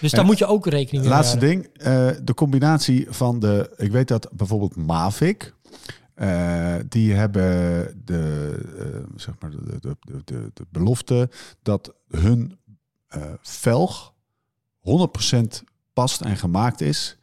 Dus 0.00 0.10
daar 0.10 0.20
En- 0.20 0.26
moet 0.26 0.38
je 0.38 0.46
ook 0.46 0.66
rekening 0.66 1.04
mee 1.04 1.12
Laatste 1.14 1.38
houden. 1.38 1.62
ding, 1.72 1.76
eh, 1.86 2.08
de 2.24 2.34
combinatie 2.34 3.06
van 3.08 3.38
de... 3.40 3.74
Ik 3.76 3.90
weet 3.90 4.08
dat 4.08 4.28
bijvoorbeeld 4.32 4.76
Mavic... 4.76 5.54
eh, 6.16 6.74
die 6.88 7.12
hebben 7.14 7.42
de, 8.04 8.52
eh, 8.78 8.84
zeg 9.16 9.34
maar 9.40 9.50
de, 9.50 9.78
de, 9.80 9.96
de, 10.00 10.20
de, 10.24 10.50
de 10.54 10.66
belofte 10.70 11.28
dat 11.62 11.94
hun 12.10 12.58
eh, 13.08 13.22
velg 13.42 14.12
100% 15.34 15.40
past 15.92 16.20
en 16.20 16.36
gemaakt 16.36 16.80
is 16.80 17.18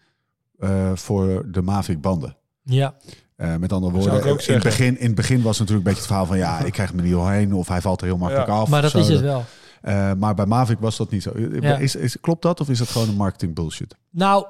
eh, 0.60 0.92
voor 0.96 1.52
de 1.52 1.62
Mavic 1.62 2.02
banden. 2.02 2.38
Ja, 2.64 2.96
Eh, 3.36 3.56
met 3.56 3.74
andere 3.74 3.94
woorden, 3.94 4.24
in 4.48 4.54
het, 4.54 4.64
begin, 4.64 5.00
in 5.00 5.06
het 5.06 5.16
begin 5.16 5.42
was 5.42 5.60
het 5.60 5.70
natuurlijk 5.70 5.88
een 5.88 5.94
beetje 5.94 6.00
het 6.00 6.08
verhaal 6.08 6.26
van 6.26 6.38
ja, 6.38 6.60
ik 6.66 6.72
krijg 6.74 6.90
hem 6.90 6.98
er 6.98 7.04
niet 7.04 7.14
doorheen 7.14 7.54
of 7.54 7.68
hij 7.68 7.82
valt 7.82 8.02
er 8.02 8.08
heel 8.08 8.18
makkelijk 8.18 8.48
Ja. 8.48 8.54
af. 8.54 8.70
maar 8.70 8.82
dat 8.82 8.92
zo. 8.92 8.98
is 8.98 9.08
het 9.08 9.20
wel. 9.22 9.44
Eh, 9.82 10.14
maar 10.14 10.34
bij 10.36 10.46
Mavic 10.46 10.80
was 10.80 10.98
dat 10.98 11.12
niet 11.12 11.24
zo. 11.24 11.32
Ja. 11.62 11.78
Is, 11.78 11.96
is, 11.96 12.20
klopt 12.20 12.42
dat 12.42 12.60
of 12.60 12.70
is 12.70 12.78
dat 12.78 12.88
gewoon 12.90 13.10
een 13.10 13.16
marketing 13.16 13.56
bullshit? 13.56 13.96
Nou, 14.10 14.46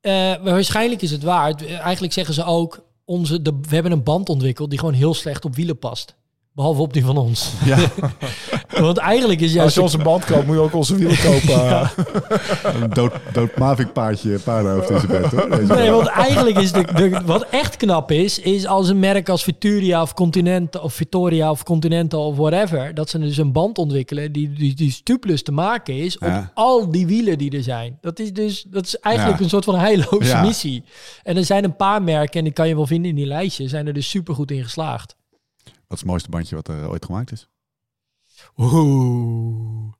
eh, 0.00 0.34
waarschijnlijk 0.42 1.02
is 1.02 1.10
het 1.10 1.22
waar. 1.22 1.54
Eigenlijk 1.62 2.12
zeggen 2.12 2.34
ze 2.34 2.44
ook, 2.44 2.84
onze, 3.08 3.42
de, 3.42 3.58
we 3.68 3.74
hebben 3.74 3.92
een 3.92 4.02
band 4.02 4.28
ontwikkeld 4.28 4.70
die 4.70 4.78
gewoon 4.78 4.94
heel 4.94 5.14
slecht 5.14 5.44
op 5.44 5.54
wielen 5.54 5.78
past. 5.78 6.16
Behalve 6.52 6.80
op 6.80 6.92
die 6.92 7.04
van 7.04 7.16
ons. 7.16 7.52
Ja, 7.64 7.78
Want 8.68 8.98
eigenlijk 8.98 9.40
is 9.40 9.46
Als 9.46 9.54
juist... 9.56 9.74
je 9.74 9.82
onze 9.82 9.98
band 9.98 10.24
koopt, 10.24 10.46
moet 10.46 10.54
je 10.54 10.60
ook 10.62 10.74
onze 10.74 10.96
wielen 10.96 11.18
kopen. 11.18 11.64
Ja. 11.64 11.90
een 12.82 12.90
dood, 12.90 13.12
dood 13.32 13.56
Mavic 13.56 13.92
paardje, 13.92 14.38
paardenhoofd 14.38 14.90
in 14.90 14.98
zijn 15.00 15.22
bed. 15.22 15.30
Hoor. 15.30 15.48
Nee, 15.48 15.66
man. 15.66 15.90
want 15.90 16.06
eigenlijk 16.06 16.58
is 16.58 16.72
de, 16.72 16.84
de, 16.94 17.20
wat 17.24 17.46
echt 17.50 17.76
knap 17.76 18.10
is, 18.10 18.38
is 18.38 18.66
als 18.66 18.88
een 18.88 18.98
merk 18.98 19.28
als 19.28 19.42
Vituria 19.44 20.02
of 20.02 20.14
Continental 20.14 20.82
of 20.82 20.94
Victoria 20.94 21.50
of 21.50 21.62
Continental 21.62 22.26
of 22.26 22.36
whatever, 22.36 22.94
dat 22.94 23.08
ze 23.10 23.18
dus 23.18 23.36
een 23.36 23.52
band 23.52 23.78
ontwikkelen 23.78 24.32
die, 24.32 24.52
die, 24.52 24.74
die 24.74 24.90
stuplus 24.90 25.42
te 25.42 25.52
maken 25.52 25.96
is 25.96 26.18
op 26.18 26.26
Ja. 26.28 26.50
al 26.54 26.90
die 26.90 27.06
wielen 27.06 27.38
die 27.38 27.56
er 27.56 27.62
zijn. 27.62 27.98
Dat 28.00 28.18
is 28.18 28.32
dus, 28.32 28.64
dat 28.68 28.86
is 28.86 28.98
eigenlijk 28.98 29.38
Ja. 29.38 29.44
een 29.44 29.50
soort 29.50 29.64
van 29.64 29.78
heilloze 29.78 30.24
Ja. 30.28 30.42
missie. 30.42 30.84
En 31.22 31.36
er 31.36 31.44
zijn 31.44 31.64
een 31.64 31.76
paar 31.76 32.02
merken, 32.02 32.38
en 32.38 32.44
die 32.44 32.52
kan 32.52 32.68
je 32.68 32.74
wel 32.74 32.86
vinden 32.86 33.10
in 33.10 33.16
die 33.16 33.26
lijstje, 33.26 33.68
zijn 33.68 33.86
er 33.86 33.92
dus 33.92 34.08
super 34.10 34.34
goed 34.34 34.50
in 34.50 34.62
geslaagd. 34.62 35.16
Wat 35.64 35.96
is 35.96 35.98
het 35.98 36.04
mooiste 36.04 36.30
bandje 36.30 36.54
wat 36.54 36.68
er 36.68 36.88
ooit 36.90 37.04
gemaakt 37.04 37.32
is? 37.32 37.48
Oeh. 38.56 39.92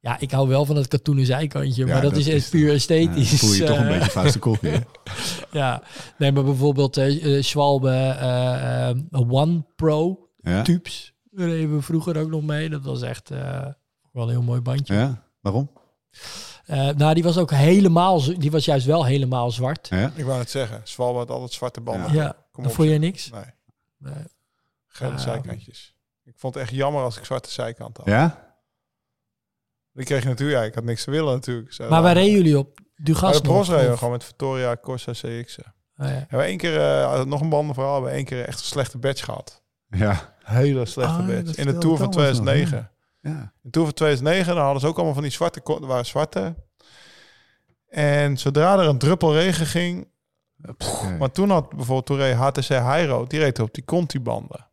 Ja, 0.00 0.18
ik 0.18 0.30
hou 0.30 0.48
wel 0.48 0.64
van 0.64 0.76
het 0.76 0.88
katoenen 0.88 1.26
zijkantje, 1.26 1.86
Ja, 1.86 1.92
maar 1.92 2.02
dat, 2.02 2.10
dat 2.10 2.20
is 2.20 2.26
is 2.26 2.34
echt 2.42 2.50
puur 2.50 2.66
Ja, 2.68 2.72
esthetisch. 2.74 3.28
dan 3.30 3.38
voel 3.38 3.52
je 3.52 3.64
toch 3.64 3.76
een 3.78 3.86
Eh, 3.86 3.98
beetje 3.98 4.10
vuist 4.10 4.32
de 4.32 4.38
koffie. 4.38 4.68
hè? 4.70 4.78
Ja, 5.58 5.82
nee, 6.18 6.32
maar 6.32 6.44
bijvoorbeeld 6.44 6.96
eh 6.96 7.36
eh, 7.36 7.42
Schwalbe 7.42 7.90
eh, 7.90 8.88
eh, 8.90 8.96
One 9.30 9.64
Pro 9.76 10.28
Ja? 10.40 10.62
tubes. 10.62 11.12
Daar 11.30 11.48
reden 11.48 11.74
we 11.76 11.82
vroeger 11.82 12.16
ook 12.16 12.28
nog 12.28 12.42
mee. 12.42 12.68
Dat 12.68 12.82
was 12.84 13.02
echt 13.02 13.30
eh, 13.30 13.66
wel 14.12 14.22
een 14.24 14.30
heel 14.30 14.42
mooi 14.42 14.60
bandje. 14.60 14.94
ja? 14.94 15.22
Waarom? 15.40 15.70
Eh, 16.64 16.88
nou, 16.90 17.14
die 17.14 17.22
was 17.22 17.38
ook 17.38 17.50
helemaal, 17.50 18.38
die 18.38 18.50
was 18.50 18.64
juist 18.64 18.86
wel 18.86 19.04
helemaal 19.04 19.50
zwart. 19.50 19.88
Ja? 19.88 20.12
Ik 20.14 20.24
wou 20.24 20.38
het 20.38 20.50
zeggen. 20.50 20.80
Zwalbe 20.84 21.18
had 21.18 21.30
altijd 21.30 21.52
zwarte 21.52 21.80
banden. 21.80 22.12
Ja, 22.12 22.36
Kom 22.52 22.62
dan 22.62 22.72
op, 22.72 22.78
vond 22.78 22.88
je 22.88 22.98
niks. 22.98 23.30
Nee, 23.30 23.42
Nee. 23.98 24.24
gele 24.86 25.10
Ah. 25.12 25.18
zijkantjes. 25.18 25.96
Ik 26.38 26.44
vond 26.44 26.54
het 26.56 26.62
echt 26.64 26.72
jammer 26.72 27.02
als 27.02 27.18
ik 27.18 27.24
zwarte 27.24 27.50
zijkant 27.50 27.96
had. 27.96 28.06
Ja? 28.06 28.54
Die 29.92 30.04
kreeg 30.04 30.22
je 30.22 30.28
natuurlijk, 30.28 30.58
ja, 30.58 30.64
ik 30.64 30.74
had 30.74 30.84
niks 30.84 31.04
te 31.04 31.10
willen 31.10 31.32
natuurlijk. 31.34 31.72
Zo, 31.72 31.88
Maar 31.88 32.02
waar 32.02 32.12
reden 32.14 32.32
jullie 32.32 32.58
op? 32.58 32.74
Bij 32.74 32.84
Dugas 32.96 33.36
de 33.36 33.42
Bros 33.42 33.68
reden 33.68 33.90
we 33.90 33.96
gewoon 33.96 34.12
met 34.12 34.24
Victoria 34.24 34.76
Corsa 34.82 35.12
CX. 35.12 35.58
Oh, 35.58 35.64
ja. 35.96 36.04
Hebben 36.06 36.38
we 36.38 36.44
één 36.44 36.56
keer, 36.56 36.80
eh, 36.80 37.24
nog 37.24 37.40
een 37.40 37.48
bandenverhaal, 37.48 37.92
hebben 37.92 38.10
we 38.10 38.16
één 38.16 38.24
keer 38.26 38.44
echt 38.44 38.58
een 38.58 38.64
slechte 38.66 38.98
badge 38.98 39.24
gehad. 39.24 39.62
Ja. 39.88 40.34
Hele 40.42 40.86
slechte 40.86 41.12
Ah, 41.12 41.26
badge. 41.26 41.60
In 41.60 41.66
de 41.66 41.78
Tour 41.78 41.96
van 41.96 42.10
Thomas 42.10 42.28
nog, 42.38 42.44
2009. 42.44 42.90
ja. 43.20 43.30
In 43.30 43.50
de 43.62 43.70
Tour 43.70 43.86
van 43.86 43.94
2009, 43.94 44.54
dan 44.54 44.64
hadden 44.64 44.80
ze 44.80 44.86
ook 44.86 44.94
allemaal 44.96 45.14
van 45.14 45.22
die 45.22 45.32
zwarte, 45.32 45.60
waren 45.64 46.06
zwarte. 46.06 46.54
En 47.88 48.36
zodra 48.36 48.78
er 48.78 48.86
een 48.86 48.98
druppel 48.98 49.32
regen 49.34 49.66
ging, 49.66 50.08
maar 51.18 51.30
toen 51.30 51.50
had 51.50 51.68
bijvoorbeeld 51.68 52.20
reed 52.20 52.34
HTC 52.34 52.68
Hyro, 52.68 53.26
die 53.26 53.38
reed 53.38 53.58
op 53.58 53.74
die 53.74 53.84
Conti-banden. 53.84 54.66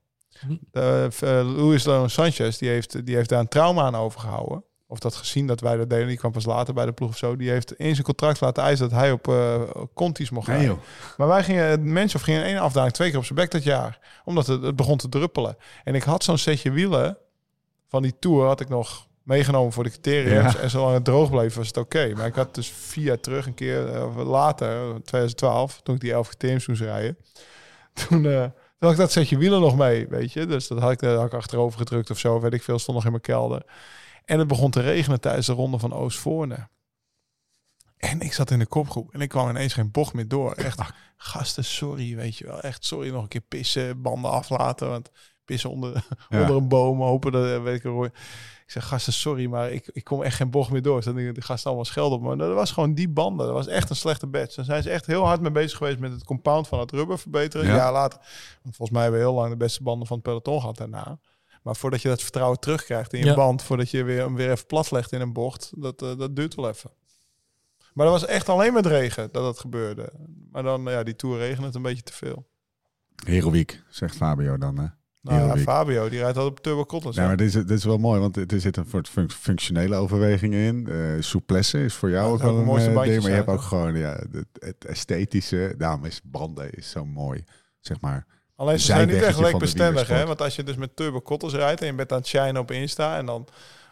Eh, 0.71 1.07
Luis 1.55 1.83
Leon 1.83 2.09
Sanchez, 2.09 2.57
die 2.57 2.69
heeft, 2.69 3.05
die 3.05 3.15
heeft 3.15 3.29
daar 3.29 3.39
een 3.39 3.47
trauma 3.47 3.83
aan 3.83 3.95
overgehouden. 3.95 4.63
Of 4.87 4.99
dat 4.99 5.15
gezien 5.15 5.47
dat 5.47 5.59
wij 5.59 5.77
dat 5.77 5.89
deden, 5.89 6.07
die 6.07 6.17
kwam 6.17 6.31
pas 6.31 6.45
later 6.45 6.73
bij 6.73 6.85
de 6.85 6.91
ploeg 6.91 7.09
of 7.09 7.17
zo. 7.17 7.35
Die 7.35 7.49
heeft 7.49 7.73
in 7.73 7.93
zijn 7.93 8.05
contract 8.05 8.41
laten 8.41 8.63
eisen 8.63 8.89
dat 8.89 8.99
hij 8.99 9.11
op 9.11 9.27
eh 9.27 9.61
Conti's 9.93 10.29
mocht 10.29 10.47
Nee, 10.47 10.65
joh. 10.65 10.79
Maar 11.17 11.27
wij 11.27 11.43
gingen, 11.43 11.93
mensen 11.93 12.19
of 12.19 12.25
gingen 12.25 12.41
in 12.41 12.47
één 12.47 12.57
afdaling 12.57 12.93
twee 12.93 13.09
keer 13.09 13.17
op 13.17 13.25
zijn 13.25 13.39
bek 13.39 13.51
dat 13.51 13.63
jaar. 13.63 13.99
Omdat 14.25 14.47
het, 14.47 14.61
het 14.61 14.75
begon 14.75 14.97
te 14.97 15.09
druppelen. 15.09 15.57
En 15.83 15.95
ik 15.95 16.03
had 16.03 16.23
zo'n 16.23 16.37
setje 16.37 16.71
wielen 16.71 17.17
van 17.87 18.01
die 18.01 18.15
Tour, 18.19 18.45
had 18.45 18.59
ik 18.59 18.69
nog 18.69 19.07
meegenomen 19.23 19.73
voor 19.73 19.83
de 19.83 19.89
criteriums. 19.89 20.53
Ja. 20.53 20.59
En 20.59 20.69
zolang 20.69 20.93
het 20.93 21.05
droog 21.05 21.29
bleef, 21.29 21.55
was 21.55 21.67
het 21.67 21.77
oké. 21.77 22.13
Maar 22.15 22.27
ik 22.27 22.35
had 22.35 22.55
dus 22.55 22.69
vier 22.69 23.05
jaar 23.05 23.19
terug 23.19 23.45
een 23.45 23.53
keer, 23.53 23.93
eh, 23.93 24.27
later, 24.27 25.01
2012, 25.03 25.81
toen 25.81 25.95
ik 25.95 26.01
die 26.01 26.13
11 26.13 26.27
criteriums 26.27 26.67
moest 26.67 26.81
rijden. 26.81 27.17
Toen, 27.93 28.51
toen 28.79 28.91
ik 28.91 28.97
dat 28.97 29.11
setje 29.11 29.37
wielen 29.37 29.61
nog 29.61 29.75
mee, 29.77 30.07
weet 30.07 30.33
je. 30.33 30.45
Dus 30.45 30.67
dat 30.67 30.79
had 30.79 30.91
ik, 30.91 30.99
dat 30.99 31.17
had 31.17 31.25
ik 31.25 31.33
achterover 31.33 31.79
gedrukt 31.79 32.09
of 32.09 32.19
zo, 32.19 32.39
weet 32.39 32.53
ik 32.53 32.63
veel, 32.63 32.79
stond 32.79 32.97
nog 32.97 33.05
in 33.05 33.11
mijn 33.11 33.23
kelder. 33.23 33.63
En 34.25 34.39
het 34.39 34.47
begon 34.47 34.71
te 34.71 34.81
regenen 34.81 35.21
tijdens 35.21 35.45
de 35.45 35.53
ronde 35.53 35.79
van 35.79 35.93
Oostvoorne. 35.93 36.67
En 37.97 38.19
ik 38.19 38.33
zat 38.33 38.51
in 38.51 38.59
de 38.59 38.65
kopgroep 38.65 39.13
en 39.13 39.21
ik 39.21 39.29
kwam 39.29 39.49
ineens 39.49 39.73
geen 39.73 39.91
bocht 39.91 40.13
meer 40.13 40.27
door. 40.27 40.53
Echt, 40.53 40.81
gasten, 41.17 41.65
sorry, 41.65 42.15
weet 42.15 42.37
je 42.37 42.45
wel. 42.45 42.61
Echt, 42.61 42.85
sorry, 42.85 43.09
nog 43.09 43.21
een 43.21 43.27
keer 43.27 43.41
pissen, 43.41 44.01
banden 44.01 44.31
aflaten. 44.31 44.89
Want 44.89 45.11
pissen 45.45 45.69
onder, 45.69 45.93
Ja. 46.29 46.41
onder 46.41 46.55
een 46.55 46.67
boom, 46.67 47.01
hopen 47.01 47.31
dat, 47.31 47.45
eh, 47.45 47.63
weet 47.63 47.75
ik 47.75 47.83
wel. 47.83 48.05
Ik 48.05 48.71
zeg, 48.71 48.87
gasten, 48.87 49.13
sorry, 49.13 49.45
maar 49.47 49.71
ik, 49.71 49.89
ik 49.93 50.03
kom 50.03 50.21
echt 50.23 50.35
geen 50.35 50.49
bocht 50.49 50.71
meer 50.71 50.81
door. 50.81 50.95
Dus 50.95 51.05
dan 51.05 51.15
de 51.15 51.41
gasten 51.41 51.65
allemaal 51.65 51.85
schelden 51.85 52.17
op 52.17 52.23
me. 52.23 52.35
Dat 52.35 52.53
was 52.53 52.71
gewoon 52.71 52.93
die 52.93 53.09
banden. 53.09 53.45
Dat 53.45 53.55
was 53.55 53.67
echt 53.67 53.89
een 53.89 53.95
slechte 53.95 54.27
badge. 54.27 54.55
Dan 54.55 54.65
zijn 54.65 54.83
ze 54.83 54.89
echt 54.89 55.05
heel 55.05 55.25
hard 55.25 55.41
mee 55.41 55.51
bezig 55.51 55.77
geweest 55.77 55.99
met 55.99 56.11
het 56.11 56.23
compound 56.23 56.67
van 56.67 56.79
het 56.79 56.91
rubber 56.91 57.19
verbeteren. 57.19 57.65
Ja. 57.65 57.71
Een 57.71 57.77
jaar 57.77 57.91
later. 57.91 58.19
Want 58.63 58.75
volgens 58.75 58.89
mij 58.89 59.01
hebben 59.01 59.19
we 59.21 59.25
heel 59.27 59.35
lang 59.35 59.49
de 59.49 59.57
beste 59.57 59.83
banden 59.83 60.07
van 60.07 60.15
het 60.17 60.25
peloton 60.25 60.59
gehad 60.59 60.77
daarna. 60.77 61.19
Maar 61.63 61.75
voordat 61.75 62.01
je 62.01 62.07
dat 62.07 62.21
vertrouwen 62.21 62.59
terugkrijgt 62.59 63.13
in 63.13 63.19
je 63.19 63.25
Ja. 63.25 63.35
band, 63.35 63.63
voordat 63.63 63.89
je 63.89 64.03
weer, 64.03 64.21
hem 64.21 64.35
weer 64.35 64.51
even 64.51 64.65
platlegt 64.65 65.11
in 65.11 65.21
een 65.21 65.33
bocht, 65.33 65.71
dat, 65.75 66.01
eh, 66.01 66.17
dat 66.17 66.35
duurt 66.35 66.55
wel 66.55 66.69
even. 66.69 66.91
Maar 67.93 68.05
dat 68.05 68.19
was 68.19 68.29
echt 68.29 68.49
alleen 68.49 68.73
met 68.73 68.85
regen 68.85 69.29
dat 69.31 69.43
dat 69.43 69.59
gebeurde. 69.59 70.11
Maar 70.51 70.63
dan, 70.63 70.83
ja, 70.83 71.03
die 71.03 71.15
Tour 71.15 71.37
regent 71.37 71.65
het 71.65 71.75
een 71.75 71.81
beetje 71.81 72.03
te 72.03 72.13
veel. 72.13 72.47
Heroïek, 73.25 73.83
zegt 73.89 74.15
Fabio 74.15 74.57
dan. 74.57 74.77
Hè? 74.79 74.85
Nou 75.33 75.47
ja. 75.47 75.63
Fabio, 75.63 76.09
die 76.09 76.19
rijdt 76.19 76.37
altijd 76.37 76.57
op 76.57 76.63
Turbo 76.63 76.85
Cotton. 76.85 77.11
Ja, 77.15 77.25
maar 77.27 77.37
dit 77.37 77.47
is, 77.47 77.53
dit 77.53 77.69
is 77.69 77.83
wel 77.83 77.97
mooi, 77.97 78.19
want 78.19 78.51
er 78.51 78.59
zit 78.59 78.77
een 78.77 78.85
soort 78.89 79.09
func- 79.09 79.31
functionele 79.31 79.95
overweging 79.95 80.53
in. 80.53 80.87
Eh 80.89 80.97
souplesse 81.21 81.83
is 81.83 81.93
voor 81.93 82.09
jou 82.09 82.25
Ja, 82.27 82.33
ook 82.33 82.41
wel 82.41 82.57
een 82.57 82.63
mooiste 82.65 82.89
eh, 82.89 83.01
ding, 83.01 83.21
maar 83.21 83.29
je 83.31 83.35
hebt 83.35 83.47
ook 83.49 83.61
gewoon 83.61 83.95
ja, 83.97 84.19
het, 84.31 84.45
het 84.59 84.85
esthetische. 84.85 85.75
Daarom 85.77 86.05
is 86.05 86.21
banden 86.23 86.69
is 86.71 86.89
zo 86.89 87.05
mooi, 87.05 87.43
zeg 87.79 88.01
maar. 88.01 88.25
Alleen 88.55 88.79
ze 88.79 88.85
zijn 88.85 89.07
niet 89.07 89.21
echt 89.21 89.39
lekbestendig, 89.39 90.07
hè? 90.07 90.25
Want 90.25 90.41
als 90.41 90.55
je 90.55 90.63
dus 90.63 90.75
met 90.75 90.95
Turbo 90.95 91.21
Cottons 91.21 91.53
rijdt 91.53 91.81
en 91.81 91.87
je 91.87 91.93
bent 91.93 92.11
aan 92.11 92.17
het 92.17 92.27
shinen 92.27 92.57
op 92.57 92.71
Insta 92.71 93.17
en 93.17 93.25
dan 93.25 93.47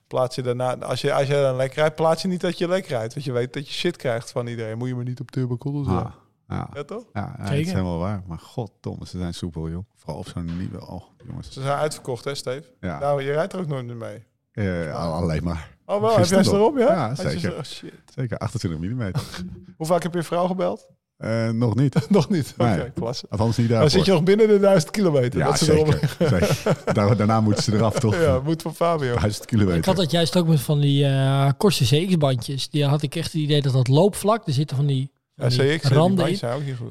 plaats 0.08 0.36
je 0.36 0.42
daarna, 0.42 0.78
als 0.78 1.02
je, 1.02 1.14
als 1.14 1.28
je 1.28 1.34
dan 1.34 1.56
lek 1.56 1.74
rijdt, 1.74 1.96
plaats 1.96 2.22
je 2.22 2.28
niet 2.28 2.42
dat 2.42 2.58
je 2.58 2.68
lek 2.68 2.86
rijdt. 2.86 3.14
Want 3.14 3.26
je 3.26 3.32
weet 3.32 3.54
dat 3.54 3.68
je 3.68 3.74
shit 3.74 3.96
krijgt 3.98 4.32
van 4.32 4.48
iedereen. 4.48 4.78
Moet 4.78 4.88
je 4.88 4.96
maar 4.96 5.04
niet 5.04 5.20
op 5.20 5.32
Turbo 5.32 5.58
Cottons 5.58 5.88
Ah, 5.88 5.94
rijden. 5.94 6.14
Ja, 6.54 6.70
Ja, 6.74 6.84
toch? 6.84 7.04
ja, 7.14 7.36
het 7.40 7.52
is 7.60 7.72
helemaal 7.72 7.98
waar. 8.00 8.24
Maar 8.28 8.40
goddomme, 8.40 9.06
ze 9.08 9.18
zijn 9.18 9.34
soepel, 9.34 9.70
joh. 9.70 9.84
Vooral 9.96 10.18
op 10.20 10.28
zo'n 10.28 10.58
nieuwe... 10.58 10.88
Oh, 10.88 11.04
jongens. 11.28 11.52
Ze 11.52 11.62
zijn 11.62 11.78
uitverkocht, 11.78 12.24
hè, 12.26 12.36
Steve? 12.36 12.64
Ja, 12.80 13.00
Nou, 13.00 13.24
je 13.24 13.32
rijdt 13.32 13.54
er 13.54 13.60
ook 13.60 13.68
nooit 13.68 13.86
meer 13.86 13.96
mee. 13.96 14.92
al- 14.92 15.14
alleen 15.14 15.44
maar. 15.44 15.72
Oh, 15.86 16.02
wel? 16.02 16.18
Heb 16.18 16.26
jij 16.26 16.44
ze 16.44 16.52
erop, 16.54 16.78
ja? 16.78 16.86
Ja, 16.94 17.16
zeker. 17.16 17.56
oh, 17.58 17.64
shit. 17.64 17.94
Zeker 18.16 18.38
28 18.38 18.80
mm. 18.90 19.12
Hoe 19.78 19.88
vaak 19.88 20.04
heb 20.04 20.12
je 20.14 20.18
je 20.20 20.24
vrouw 20.26 20.48
gebeld? 20.48 20.88
Eh, 21.18 21.50
nog 21.50 21.76
niet. 21.76 22.08
Nog 22.10 22.30
niet. 22.30 22.54
Oké, 22.58 22.76
Nee. 22.76 22.92
klasse. 22.92 23.26
Althans 23.30 23.58
niet 23.58 23.68
Dan 23.70 23.80
daarvoor. 23.80 23.98
zit 23.98 24.06
je 24.06 24.12
nog 24.14 24.24
binnen 24.24 24.48
de 24.48 24.60
duizend 24.60 24.92
kilometer. 24.92 25.40
ja, 25.40 25.46
dat 25.46 25.58
ze 25.58 25.66
zeker. 25.66 26.16
zeker. 26.30 26.58
Daar- 26.94 27.18
daarna 27.18 27.42
moeten 27.42 27.64
ze 27.64 27.74
eraf, 27.74 28.00
toch? 28.00 28.16
Ja, 28.22 28.40
moet 28.44 28.62
van 28.62 28.76
Fabio. 28.76 29.16
1000 29.16 29.46
kilometer. 29.46 29.78
Ik 29.78 29.86
had 29.86 29.96
dat 29.96 30.12
juist 30.12 30.38
ook 30.38 30.48
met 30.48 30.60
van 30.62 30.80
die 30.80 31.06
eh 31.06 31.50
Corsa 31.58 31.86
CX-bandjes. 31.86 32.70
Die 32.70 32.86
had 32.86 33.02
ik 33.02 33.16
echt 33.16 33.32
het 33.32 33.42
idee 33.42 33.62
dat 33.62 33.74
dat 33.74 33.88
loopvlak, 33.88 34.48
er 34.48 34.54
zitten 34.54 34.78
van 34.78 34.86
die, 34.86 35.12
Ja, 35.36 35.48
CX, 35.48 35.84
randen 35.88 36.28
in. 36.30 36.40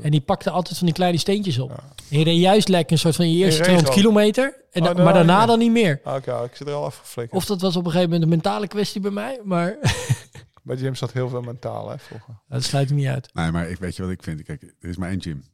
En 0.03 0.11
die 0.11 0.21
pakte 0.21 0.51
altijd 0.51 0.77
van 0.79 0.87
die 0.87 0.95
kleine 0.97 1.19
steentjes 1.19 1.59
op. 1.59 1.71
Ja. 1.71 1.77
En 2.11 2.19
je 2.19 2.25
reed 2.25 2.39
juist 2.41 2.69
lekker 2.69 2.93
een 2.93 2.99
soort 2.99 3.17
van 3.17 3.31
je 3.31 3.37
eerste 3.37 3.59
In 3.59 3.65
200 3.65 3.95
regen 3.95 4.03
kilometer. 4.11 4.55
En 4.71 4.83
Oh, 4.89 4.97
da- 4.97 5.03
maar 5.03 5.13
daarna 5.13 5.47
dan 5.47 5.59
niet 5.59 5.71
meer. 5.71 6.01
Ah, 6.05 6.15
Oké, 6.15 6.45
ik 6.45 6.57
zit 6.57 6.67
er 6.69 6.75
al 6.75 6.85
afgeflikkerd. 6.85 7.41
Of 7.41 7.47
dat 7.47 7.61
was 7.61 7.77
op 7.77 7.85
een 7.85 7.91
gegeven 7.91 8.11
moment 8.11 8.23
een 8.31 8.37
mentale 8.37 8.67
kwestie 8.67 9.01
bij 9.01 9.11
mij. 9.11 9.41
Maar 9.45 9.77
Bij 10.63 10.77
Jim 10.77 10.95
zat 10.95 11.13
heel 11.13 11.29
veel 11.29 11.41
mentaal, 11.43 11.91
hè, 11.91 11.99
vroeger. 11.99 12.35
dat 12.49 12.63
sluit 12.65 12.91
niet 12.91 13.07
uit. 13.07 13.29
Nee, 13.33 13.51
maar 13.51 13.69
ik 13.71 13.79
weet 13.79 13.97
je 13.97 14.03
wat 14.03 14.11
ik 14.11 14.23
vind. 14.23 14.43
Kijk, 14.43 14.63
er 14.81 14.89
is 14.89 14.97
maar 14.97 15.09
één 15.11 15.23
gym. 15.23 15.45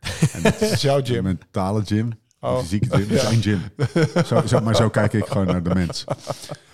En 0.32 0.42
dat 0.42 0.60
is 0.60 0.80
jouw 0.82 0.98
Een 0.98 1.06
gym. 1.06 1.22
mentale 1.22 1.82
gym. 1.84 2.10
Een 2.42 2.48
Oh. 2.48 2.58
fysieke 2.58 2.88
gym. 2.90 3.08
Dat 3.08 3.16
is 3.16 3.22
Ja. 3.22 3.28
één 3.30 3.42
gym. 3.42 3.60
Zo, 4.26 4.42
zo, 4.46 4.60
maar 4.60 4.76
zo 4.76 4.88
kijk 4.88 5.12
ik 5.12 5.26
gewoon 5.26 5.46
naar 5.46 5.62
de 5.62 5.74
mens. 5.74 6.04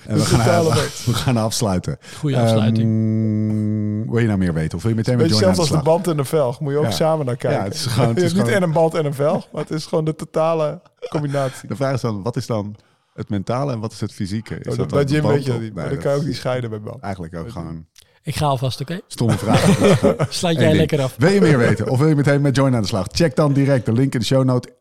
En 0.06 0.14
we 0.16 0.20
gaan, 0.20 0.38
totale 0.38 0.74
we 1.04 1.12
gaan 1.14 1.36
afsluiten. 1.36 1.98
Goeie 2.18 2.38
afsluiting. 2.38 2.86
Ehm, 2.88 4.10
wil 4.10 4.18
je 4.20 4.26
nou 4.26 4.38
meer 4.38 4.52
weten? 4.54 4.76
Of 4.76 4.82
wil 4.82 4.90
je 4.90 4.96
meteen 4.96 5.16
met 5.16 5.22
Beetje 5.22 5.38
Join 5.40 5.48
aan 5.48 5.54
zelfs 5.54 5.70
de 5.70 5.76
als 5.76 5.84
de 5.84 5.90
band 5.90 6.06
en 6.08 6.18
een 6.18 6.24
velg. 6.24 6.60
Moet 6.60 6.72
je 6.72 6.78
ook 6.78 6.84
Ja. 6.84 6.90
samen 6.90 7.26
naar 7.26 7.36
kijken. 7.36 7.58
Ja, 7.58 7.64
het 7.64 7.74
is 7.74 7.86
gewoon- 7.86 8.08
het 8.08 8.16
is 8.22 8.32
niet 8.32 8.42
gewoon- 8.42 8.56
en 8.56 8.62
een 8.62 8.72
band 8.72 8.94
en 8.94 9.04
een 9.04 9.14
velg, 9.14 9.48
maar 9.52 9.62
het 9.62 9.70
is 9.70 9.86
gewoon 9.86 10.04
de 10.04 10.14
totale 10.14 10.80
combinatie. 11.08 11.68
De 11.68 11.76
vraag 11.76 11.94
is 11.94 12.00
dan, 12.00 12.22
wat 12.22 12.36
is 12.36 12.46
dan 12.46 12.76
het 13.14 13.28
mentale 13.28 13.72
en 13.72 13.80
wat 13.80 13.92
is 13.92 14.00
het 14.00 14.12
fysieke? 14.12 14.54
Is 14.54 14.72
Oh, 14.72 14.78
dat 14.78 14.90
dan 14.90 15.04
Jim 15.04 15.26
weet 15.26 15.44
je 15.44 15.50
dat 15.50 15.60
niet. 15.60 15.60
Nee, 15.60 15.72
maar 15.74 15.84
dan 15.84 15.92
dat 15.94 16.02
kan 16.02 16.12
je 16.12 16.18
ook 16.18 16.24
niet 16.26 16.36
scheiden 16.36 16.70
bij 16.70 16.80
band. 16.80 17.00
Eigenlijk 17.00 17.36
ook 17.36 17.50
gewoon 17.50 17.86
Ik 18.22 18.36
ga 18.36 18.46
alvast, 18.46 18.80
oké? 18.80 19.00
stomme 19.06 19.38
vraag. 19.38 19.76
Sluit 20.28 20.58
jij 20.58 20.74
lekker 20.76 21.00
af. 21.02 21.14
Wil 21.18 21.30
je 21.30 21.40
meer 21.40 21.58
weten 21.58 21.88
of 21.88 21.98
wil 21.98 22.08
je 22.08 22.14
meteen 22.14 22.40
met 22.40 22.56
Join 22.56 22.74
aan 22.74 22.80
de 22.82 22.86
slag? 22.88 23.06
Check 23.12 23.36
dan 23.36 23.52
direct 23.52 23.86
de 23.86 23.92
link 23.92 24.12
in 24.14 24.20
de 24.20 24.26
show 24.26 24.44
note 24.44 24.76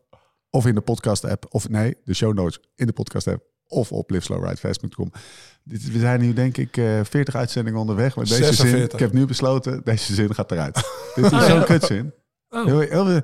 of 0.58 0.66
in 0.66 0.74
de 0.74 0.80
podcast 0.80 1.24
app. 1.24 1.46
Of 1.50 1.68
nee, 1.68 1.96
de 2.04 2.14
show 2.14 2.34
notes 2.34 2.60
in 2.74 2.86
de 2.86 2.92
podcast 2.92 3.26
app 3.26 3.44
of 3.66 3.92
op 3.92 4.10
liveslowridefast.com. 4.10 5.12
Dit- 5.64 5.92
We 5.92 5.98
zijn 5.98 6.20
nu 6.20 6.32
denk 6.32 6.56
ik 6.56 6.76
eh 6.76 7.00
40 7.04 7.34
uitzendingen 7.34 7.80
onderweg. 7.80 8.16
Maar 8.16 8.24
deze 8.24 8.36
zin, 8.42 8.52
46. 8.54 8.92
ik 8.92 8.98
heb 8.98 9.12
nu 9.12 9.26
besloten, 9.26 9.80
deze 9.84 10.14
zin 10.14 10.34
gaat 10.34 10.50
eruit. 10.52 10.74
Dit 11.14 11.32
is 11.32 11.46
zo'n 11.46 11.64
kutzin. 11.64 12.12
Oh, 12.48 12.64
Heel, 12.64 12.78
heel, 12.80 13.08
eh, 13.08 13.22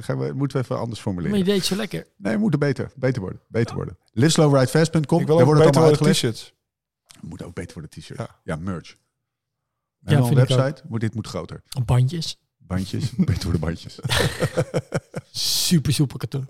gaan 0.00 0.18
we, 0.18 0.32
moeten 0.34 0.56
we 0.58 0.62
even 0.64 0.78
anders 0.78 1.04
maar 1.04 1.12
formuleren. 1.14 1.38
je 1.38 1.44
deed 1.44 1.64
zo 1.64 1.76
lekker. 1.76 2.06
Nee, 2.16 2.32
we 2.34 2.38
moeten 2.40 2.58
beter, 2.58 2.90
beter 2.96 3.20
worden. 3.22 3.40
Beter 3.48 3.74
worden. 3.74 3.98
Liveslowridefast.com. 4.12 5.00
Ik 5.00 5.08
wil 5.08 5.36
Daar 5.36 5.36
ook 5.36 5.44
wordt 5.44 5.48
het 5.64 5.72
beter 5.72 5.82
allemaal 5.82 5.98
worden 5.98 6.06
uitgelegd. 6.06 6.18
t-shirts. 6.36 6.54
Moet 7.20 7.42
ook 7.42 7.54
beter 7.54 7.72
worden 7.80 7.90
t-shirt. 8.00 8.18
Ja. 8.18 8.40
Ja, 8.44 8.56
merch. 8.56 8.96
We 9.98 10.10
Ja, 10.10 10.18
ik 10.18 10.24
ook. 10.24 10.32
website, 10.34 10.82
maar 10.88 10.98
dit 10.98 11.14
moet 11.14 11.26
groter. 11.26 11.62
Bandjes. 11.84 12.40
Bandjes, 12.66 13.12
bandjes. 13.60 13.98
Super 15.30 15.92
soepel 15.92 16.18
katoen. 16.18 16.48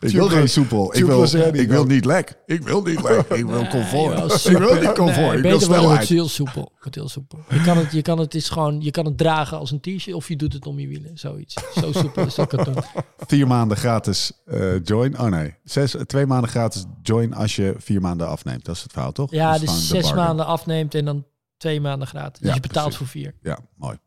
Ik 0.00 0.10
wil 0.10 0.28
geen 0.28 0.48
soepel. 0.48 0.96
Ik 0.96 1.04
wil, 1.04 1.24
ik 1.52 1.68
wil 1.68 1.84
niet 1.84 2.04
lek. 2.04 2.38
Ik 2.46 2.62
wil 2.62 2.82
niet 2.82 3.02
lek. 3.02 3.20
Ik 3.40 3.44
wil 3.44 3.66
comfort. 3.68 4.32
Ik 4.32 4.38
super. 4.38 4.60
wil 4.60 4.80
niet 4.80 4.92
comfort. 4.92 5.16
Nee, 5.16 5.36
ik 5.36 5.42
wil 5.42 5.52
het 5.52 5.62
snelheid. 5.62 6.02
is 6.02 6.08
heel 6.08 6.28
soepel. 6.28 6.72
Het 6.78 6.94
heel 6.94 7.08
soepel. 7.08 7.38
Je 7.48 7.62
kan 7.62 7.76
het, 7.76 7.92
je 7.92 8.02
kan 8.02 8.18
het, 8.18 8.34
is 8.34 8.48
gewoon, 8.48 8.80
je 8.80 8.90
kan 8.90 9.04
het 9.04 9.18
dragen 9.18 9.58
als 9.58 9.70
een 9.70 9.80
t-shirt 9.80 10.14
of 10.16 10.28
je 10.28 10.36
doet 10.36 10.52
het 10.52 10.66
om 10.66 10.78
je 10.78 10.88
wielen. 10.88 11.18
Zoiets. 11.18 11.54
Zo 11.74 11.92
soepel 11.92 12.26
is 12.26 12.34
dat 12.34 12.48
katoen. 12.48 12.82
Vier 13.18 13.46
maanden 13.46 13.76
gratis 13.76 14.32
eh, 14.44 14.84
join. 14.84 15.18
Oh 15.18 15.26
nee, 15.26 15.54
Zes, 15.64 15.96
twee 16.06 16.26
maanden 16.26 16.50
gratis 16.50 16.84
join 17.02 17.34
als 17.34 17.56
je 17.56 17.74
vier 17.78 18.00
maanden 18.00 18.28
afneemt. 18.28 18.64
Dat 18.64 18.76
is 18.76 18.82
het 18.82 18.92
verhaal, 18.92 19.12
toch? 19.12 19.30
Ja, 19.30 19.58
dus 19.58 19.88
zes 19.88 20.12
maanden 20.12 20.46
afneemt 20.46 20.94
en 20.94 21.04
dan 21.04 21.24
twee 21.56 21.80
maanden 21.80 22.08
gratis. 22.08 22.42
Dus 22.42 22.54
je 22.54 22.60
betaalt 22.60 22.96
precies. 22.96 23.10
voor 23.10 23.20
vier, 23.20 23.34
Ja, 23.42 23.58
mooi. 23.76 23.98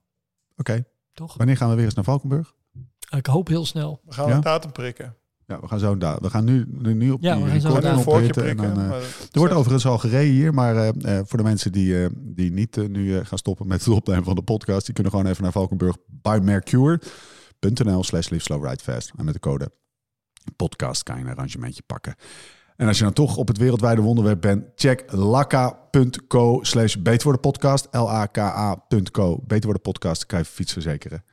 Oké, 0.57 0.83
toch? 1.13 1.37
wanneer 1.37 1.57
gaan 1.57 1.69
we 1.69 1.75
weer 1.75 1.85
eens 1.85 1.93
naar 1.93 2.03
Valkenburg? 2.03 2.53
Ik 3.09 3.25
hoop 3.25 3.47
heel 3.47 3.65
snel. 3.65 4.01
We 4.05 4.13
gaan 4.13 4.27
Ja? 4.27 4.35
een 4.35 4.41
datum 4.41 4.71
prikken. 4.71 5.15
Ja, 5.47 5.59
we 5.59 5.67
gaan 5.67 5.79
zo 5.79 5.97
daar. 5.97 6.17
We 6.21 6.29
gaan 6.29 6.43
nu, 6.45 6.65
nu, 6.67 6.93
nu 6.93 7.11
op 7.11 7.21
Ja, 7.21 7.35
die 7.35 7.43
we 7.43 7.49
gaan 7.49 7.61
zo 7.61 7.67
record 7.67 7.83
daar. 7.83 7.91
Een 7.93 8.01
knop 8.01 8.13
vorkje 8.13 8.25
hitten 8.25 8.47
en 8.47 8.55
prikken. 8.55 8.75
dan, 8.75 8.91
eh, 8.91 8.97
Er 9.31 9.39
wordt 9.39 9.53
overigens 9.53 9.85
al 9.85 9.97
gereden 9.97 10.33
hier, 10.33 10.53
maar 10.53 10.75
eh, 10.75 11.17
eh, 11.19 11.25
voor 11.25 11.37
de 11.37 11.43
mensen 11.43 11.71
die, 11.71 12.03
eh, 12.03 12.09
die 12.15 12.51
niet 12.51 12.87
nu 12.89 13.17
eh, 13.17 13.25
gaan 13.25 13.37
stoppen 13.37 13.67
met 13.67 13.79
het 13.85 13.93
opnemen 13.93 14.23
van 14.23 14.35
de 14.35 14.41
podcast, 14.41 14.85
die 14.85 14.93
kunnen 14.93 15.11
gewoon 15.11 15.27
even 15.27 15.43
naar 15.43 15.51
Valkenburg 15.51 15.95
by 16.07 16.39
Mercure.nl 16.43 18.03
slash 18.03 18.29
live 18.29 18.43
slow 18.43 18.65
ride 18.65 18.83
fast. 18.83 19.11
En 19.17 19.25
met 19.25 19.33
de 19.33 19.39
code 19.39 19.71
podcast 20.55 21.03
kan 21.03 21.17
je 21.17 21.23
een 21.23 21.29
arrangementje 21.29 21.81
pakken. 21.85 22.15
En 22.75 22.87
als 22.87 22.97
je 22.97 23.03
dan 23.03 23.13
toch 23.13 23.37
op 23.37 23.47
het 23.47 23.57
wereldwijde 23.57 24.01
wonderweb 24.01 24.41
bent, 24.41 24.65
check 24.75 25.03
laka.co 25.11 26.59
slash 26.61 26.95
beter 26.95 27.23
worden 27.23 27.41
podcast. 27.41 27.87
L-A-K-A.co. 27.91 29.39
Beter 29.47 29.63
worden 29.63 29.81
podcast, 29.81 30.25
kan 30.25 30.39
je 30.39 30.45
fiets 30.45 30.73
verzekeren. 30.73 31.23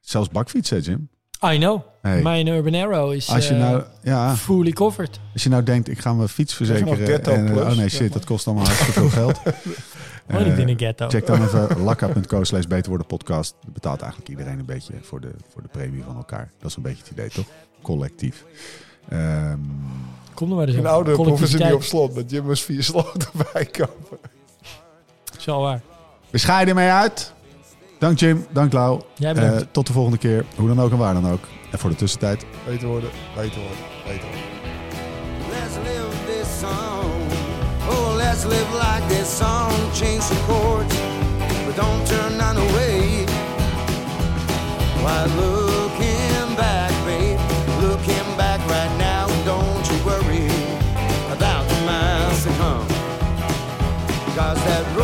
Zelfs 0.00 0.28
bakfietsen, 0.28 0.80
Jim. 0.80 1.08
I 1.44 1.58
know. 1.58 1.80
Hey. 2.02 2.22
Mijn 2.22 2.46
Urban 2.46 2.74
Arrow 2.74 3.12
is 3.12 3.30
Als 3.30 3.48
je 3.48 3.54
eh, 3.54 3.60
nou, 3.60 3.82
ja, 4.02 4.36
fully 4.36 4.72
covered. 4.72 5.20
als 5.32 5.42
je 5.42 5.48
nou 5.48 5.62
denkt, 5.62 5.88
ik 5.88 5.98
ga 5.98 6.12
mijn 6.12 6.28
fiets 6.28 6.54
verzekeren. 6.54 7.06
Ghetto 7.06 7.32
En, 7.32 7.46
eh, 7.46 7.52
Plus, 7.52 7.62
oh 7.62 7.76
nee, 7.76 7.88
shit, 7.88 8.00
maar. 8.00 8.10
dat 8.10 8.24
kost 8.24 8.46
allemaal 8.46 8.64
hartstikke 8.64 9.00
veel 9.00 9.08
geld. 9.08 9.40
Niet 9.44 9.54
Eh, 10.26 10.58
in 10.58 10.68
een 10.68 10.78
ghetto. 10.78 11.08
Check 11.08 11.26
dan 11.26 11.42
even 11.42 11.80
lakka.co 11.80 12.44
slash 12.44 12.64
beter 12.64 12.88
worden 12.88 13.06
podcast. 13.06 13.54
Dat 13.64 13.72
betaalt 13.72 14.00
eigenlijk 14.00 14.30
iedereen 14.30 14.58
een 14.58 14.64
beetje 14.66 14.92
voor 15.00 15.20
de, 15.20 15.30
voor 15.48 15.62
de 15.62 15.68
premie 15.68 16.02
van 16.02 16.16
elkaar. 16.16 16.50
Dat 16.58 16.70
is 16.70 16.76
een 16.76 16.82
beetje 16.82 17.02
het 17.02 17.10
idee, 17.10 17.28
toch? 17.28 17.46
Collectief. 17.82 18.44
Ehm, 19.08 19.58
Kom 20.40 20.50
er 20.50 20.56
maar 20.56 20.66
eens 20.66 20.76
Een 20.76 20.80
op. 20.82 20.86
oude 20.86 21.12
proeven 21.12 21.48
ze 21.48 21.58
niet 21.58 21.72
op 21.72 21.82
slot. 21.82 22.14
Met 22.14 22.30
Jim 22.30 22.44
moest 22.44 22.62
vier 22.62 22.82
sloten 22.82 23.28
bijkopen. 23.52 24.18
Zo 25.38 25.60
waar. 25.60 25.80
we 26.30 26.38
scheiden 26.38 26.76
ermee 26.76 26.90
uit. 26.90 27.32
Dank 27.98 28.18
Jim, 28.18 28.46
dank 28.50 28.72
Lau. 28.72 29.00
Jij 29.14 29.34
bedankt. 29.34 29.66
tot 29.72 29.86
de 29.86 29.92
volgende 29.92 30.18
keer. 30.18 30.44
Hoe 30.56 30.68
dan 30.68 30.80
ook 30.80 30.90
en 30.90 30.98
waar 30.98 31.14
dan 31.14 31.30
ook. 31.30 31.40
En 31.70 31.78
voor 31.78 31.90
de 31.90 31.96
tussentijd, 31.96 32.44
Beter 32.66 32.88
worden, 32.88 33.10
beter 33.36 33.60
worden, 33.60 33.84
beter 34.06 34.28
worden. 34.28 34.48
Let's 35.50 35.76
live 35.76 36.16
this 36.26 36.58
song. 36.60 37.10
Oh, 37.88 38.14
let's 38.16 38.44
live 38.44 38.72
like 38.72 39.06
this 39.14 39.36
song. 39.36 39.72
Change 39.94 40.20
some 40.20 40.40
chords, 40.46 40.94
but 41.66 41.76
don't 41.76 42.06
turn 42.06 42.36
none 42.36 42.58
away. 42.60 43.24
Why 45.02 45.24
looking 45.36 45.79
stars 54.54 54.64
that 54.64 54.99